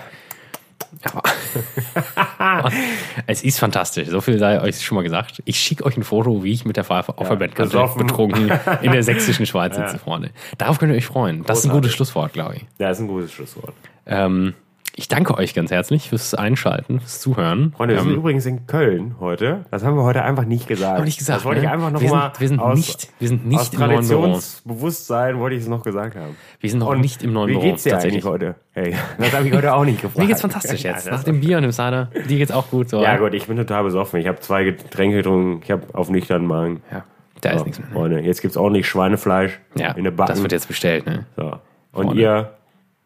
Aber 2.38 2.70
es 3.26 3.42
ist 3.42 3.58
fantastisch. 3.58 4.08
So 4.08 4.20
viel 4.20 4.38
sei 4.38 4.60
euch 4.60 4.80
schon 4.80 4.96
mal 4.96 5.02
gesagt. 5.02 5.42
Ich 5.44 5.58
schicke 5.58 5.84
euch 5.84 5.96
ein 5.96 6.02
Foto, 6.02 6.42
wie 6.44 6.52
ich 6.52 6.64
mit 6.64 6.76
der 6.76 6.84
Pfeife 6.84 7.16
auf 7.18 7.28
der 7.28 7.36
Bettkante 7.36 7.72
besoffen. 7.72 8.06
betrunken 8.06 8.50
in 8.82 8.92
der 8.92 9.02
sächsischen 9.02 9.46
Schweiz 9.46 9.76
sitze 9.76 9.98
vorne. 9.98 10.30
Darauf 10.58 10.78
könnt 10.78 10.92
ihr 10.92 10.98
euch 10.98 11.06
freuen. 11.06 11.44
Das 11.44 11.60
ist 11.60 11.66
ein 11.66 11.72
gutes 11.72 11.92
Schlusswort, 11.92 12.32
glaube 12.32 12.56
ich. 12.56 12.66
Das 12.78 12.98
ist 12.98 13.04
ein 13.04 13.08
gutes 13.08 13.32
Schlusswort. 13.32 13.74
Ähm, 14.06 14.54
ich 15.00 15.08
danke 15.08 15.34
euch 15.38 15.54
ganz 15.54 15.70
herzlich 15.70 16.10
fürs 16.10 16.34
Einschalten, 16.34 17.00
fürs 17.00 17.20
Zuhören. 17.20 17.72
Freunde, 17.76 17.94
wir 17.94 18.02
sind 18.02 18.10
ähm, 18.12 18.18
übrigens 18.18 18.44
in 18.44 18.66
Köln 18.66 19.14
heute. 19.18 19.64
Das 19.70 19.82
haben 19.82 19.96
wir 19.96 20.02
heute 20.04 20.22
einfach 20.22 20.44
nicht 20.44 20.68
gesagt. 20.68 21.08
Ich 21.08 21.16
gesagt, 21.16 21.38
Das 21.38 21.44
wollte 21.46 21.60
ne? 21.62 21.66
ich 21.66 21.72
einfach 21.72 21.86
Wir 22.00 22.08
nochmal 22.08 22.30
sind- 22.34 22.40
wir 22.40 22.48
sind 22.48 22.60
aus, 22.60 22.76
nicht- 22.78 23.08
wir 23.18 23.28
sind 23.28 23.46
nicht 23.46 23.60
aus 23.60 23.72
im. 23.72 23.78
Traditionsbewusstsein 23.78 25.38
wollte 25.38 25.56
ich 25.56 25.62
es 25.62 25.68
noch 25.68 25.82
gesagt 25.82 26.16
haben. 26.16 26.36
wir 26.60 26.70
sind 26.70 26.80
noch 26.80 26.94
nicht 26.94 27.22
im 27.22 27.32
neuen 27.32 27.48
Wie 27.48 27.52
Büro. 27.54 27.64
geht's 27.64 27.84
dir 27.84 27.98
eigentlich 27.98 28.24
heute? 28.24 28.56
Hey, 28.72 28.94
das 29.18 29.32
habe 29.32 29.48
ich 29.48 29.54
heute 29.54 29.74
auch 29.74 29.84
nicht 29.84 30.02
gefragt. 30.02 30.18
Mir 30.18 30.26
geht's 30.26 30.40
fantastisch 30.42 30.82
jetzt. 30.82 31.06
Ja, 31.06 31.12
Nach 31.12 31.24
dem 31.24 31.40
Bier 31.40 31.56
und 31.56 31.62
dem 31.62 31.72
Cider. 31.72 32.10
Dir 32.28 32.36
geht's 32.38 32.52
auch 32.52 32.68
gut. 32.70 32.90
So. 32.90 33.02
ja 33.02 33.16
gut, 33.16 33.32
ich 33.34 33.46
bin 33.46 33.56
total 33.56 33.84
besoffen. 33.84 34.20
Ich 34.20 34.26
habe 34.28 34.38
zwei 34.40 34.64
Getränke 34.64 35.16
getrunken. 35.16 35.60
Ich 35.64 35.70
habe 35.70 35.82
auf 35.94 36.10
nüchternen 36.10 36.46
Magen. 36.46 36.82
Ja, 36.92 37.04
da 37.40 37.50
ist 37.52 37.58
So, 37.60 37.64
nichts 37.64 37.78
mehr. 37.80 37.88
Freunde, 37.92 38.20
jetzt 38.20 38.42
gibt's 38.42 38.56
ordentlich 38.58 38.86
Schweinefleisch 38.86 39.58
Ja, 39.76 39.92
in 39.92 40.04
der 40.04 40.10
Backen. 40.10 40.32
das 40.32 40.42
wird 40.42 40.52
jetzt 40.52 40.68
bestellt. 40.68 41.06
Ne? 41.06 41.24
so. 41.36 41.52
Und 41.92 42.06
Freunde. 42.06 42.22
ihr 42.22 42.50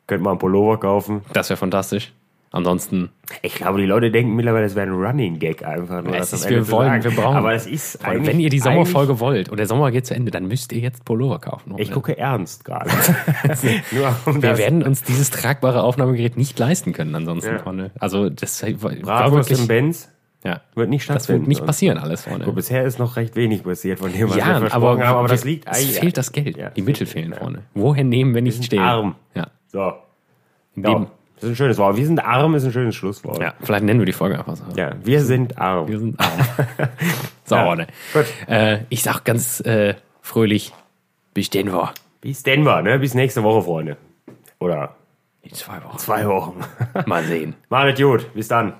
könnt 0.06 0.22
mal 0.22 0.30
einen 0.30 0.38
Pullover 0.38 0.78
kaufen. 0.78 1.22
Das 1.32 1.48
wäre 1.50 1.56
fantastisch. 1.56 2.12
Ansonsten, 2.50 3.10
Ich 3.42 3.56
glaube, 3.56 3.80
die 3.80 3.84
Leute 3.86 4.12
denken 4.12 4.36
mittlerweile, 4.36 4.64
es 4.66 4.76
wäre 4.76 4.86
ein 4.86 4.92
Running 4.92 5.40
Gag 5.40 5.64
einfach. 5.66 6.04
Nur 6.04 6.14
es 6.14 6.30
das 6.30 6.42
ist, 6.42 6.50
wir 6.50 6.70
wollen, 6.70 7.02
wir 7.02 7.10
brauchen. 7.10 7.34
Aber 7.36 7.52
es 7.52 7.66
ist 7.66 8.04
eigentlich, 8.04 8.28
wenn 8.28 8.38
ihr 8.38 8.48
die 8.48 8.60
Sommerfolge 8.60 9.18
wollt 9.18 9.48
und 9.48 9.56
der 9.56 9.66
Sommer 9.66 9.90
geht 9.90 10.06
zu 10.06 10.14
Ende, 10.14 10.30
dann 10.30 10.46
müsst 10.46 10.72
ihr 10.72 10.78
jetzt 10.78 11.04
Pullover 11.04 11.40
kaufen. 11.40 11.74
Ich 11.78 11.90
gucke 11.90 12.16
ernst 12.16 12.64
gerade. 12.64 12.90
Um 14.26 14.40
wir 14.40 14.50
das 14.50 14.58
werden 14.58 14.84
uns 14.84 15.02
dieses 15.02 15.30
tragbare 15.30 15.82
Aufnahmegerät 15.82 16.36
nicht 16.36 16.56
leisten 16.56 16.92
können 16.92 17.14
ansonsten, 17.16 17.56
Ja. 17.56 17.90
Also 17.98 18.30
das 18.30 18.62
war 18.62 18.70
Bratwurst 18.92 19.50
im 19.50 19.56
wirklich, 19.56 19.68
Benz 19.68 20.08
ja, 20.44 20.60
wird 20.76 20.90
nicht 20.90 21.08
das 21.08 21.14
stattfinden. 21.24 21.40
wird 21.42 21.48
nicht 21.48 21.66
passieren 21.66 21.98
alles, 21.98 22.22
Freunde. 22.22 22.44
Gut, 22.44 22.54
bisher 22.54 22.84
ist 22.84 22.98
noch 23.00 23.16
recht 23.16 23.34
wenig 23.34 23.64
passiert 23.64 23.98
von 23.98 24.12
dem, 24.12 24.28
was 24.28 24.36
wir 24.36 24.42
Ja, 24.44 24.58
versprochen 24.60 24.72
aber, 24.74 25.06
haben. 25.06 25.16
Aber 25.18 25.24
wir- 25.24 25.28
das 25.28 25.44
liegt 25.44 25.66
es 25.68 25.76
eigentlich. 25.78 25.98
fehlt 25.98 26.16
das 26.18 26.30
Geld. 26.32 26.56
Ja, 26.56 26.70
die 26.70 26.80
es 26.82 26.86
Mittel 26.86 27.06
fehlen, 27.06 27.32
Freunde. 27.34 27.62
Woher 27.74 28.04
nehmen, 28.04 28.34
wenn 28.34 28.44
nicht 28.44 28.62
stehen? 28.64 28.78
arm. 28.80 29.16
Ja. 29.34 29.48
So. 29.74 29.78
Ja, 29.80 30.88
Leben. 30.88 31.06
das 31.34 31.44
ist 31.44 31.50
ein 31.50 31.56
schönes 31.56 31.78
Wort. 31.78 31.96
Wir 31.96 32.06
sind 32.06 32.20
arm 32.24 32.54
ist 32.54 32.64
ein 32.64 32.72
schönes 32.72 32.94
Schlusswort. 32.94 33.40
Ja, 33.42 33.54
vielleicht 33.60 33.84
nennen 33.84 33.98
wir 34.00 34.06
die 34.06 34.12
Folge 34.12 34.38
einfach 34.38 34.56
so. 34.56 34.64
Ja, 34.76 34.92
wir 35.02 35.20
sind 35.22 35.58
arm. 35.58 35.88
Wir 35.88 35.98
sind 35.98 36.18
arm. 36.20 36.30
so, 37.44 37.54
Ja, 37.56 37.64
Freunde. 37.64 37.86
gut. 38.12 38.24
Äh, 38.48 38.78
ich 38.88 39.02
sag 39.02 39.24
ganz 39.24 39.60
äh, 39.60 39.94
fröhlich, 40.22 40.72
bis 41.34 41.50
denn 41.50 41.72
wir. 41.72 41.92
Bis 42.20 42.42
Denver, 42.44 42.82
ne? 42.82 42.98
Bis 43.00 43.14
nächste 43.14 43.42
Woche, 43.42 43.62
Freunde. 43.62 43.96
Oder 44.60 44.94
In 45.42 45.52
zwei 45.52 45.82
Wochen. 45.84 45.98
zwei 45.98 46.26
Wochen. 46.26 46.60
Mal 47.06 47.24
sehen. 47.24 47.54
Macht 47.68 47.98
gut. 47.98 48.32
Bis 48.32 48.48
dann. 48.48 48.74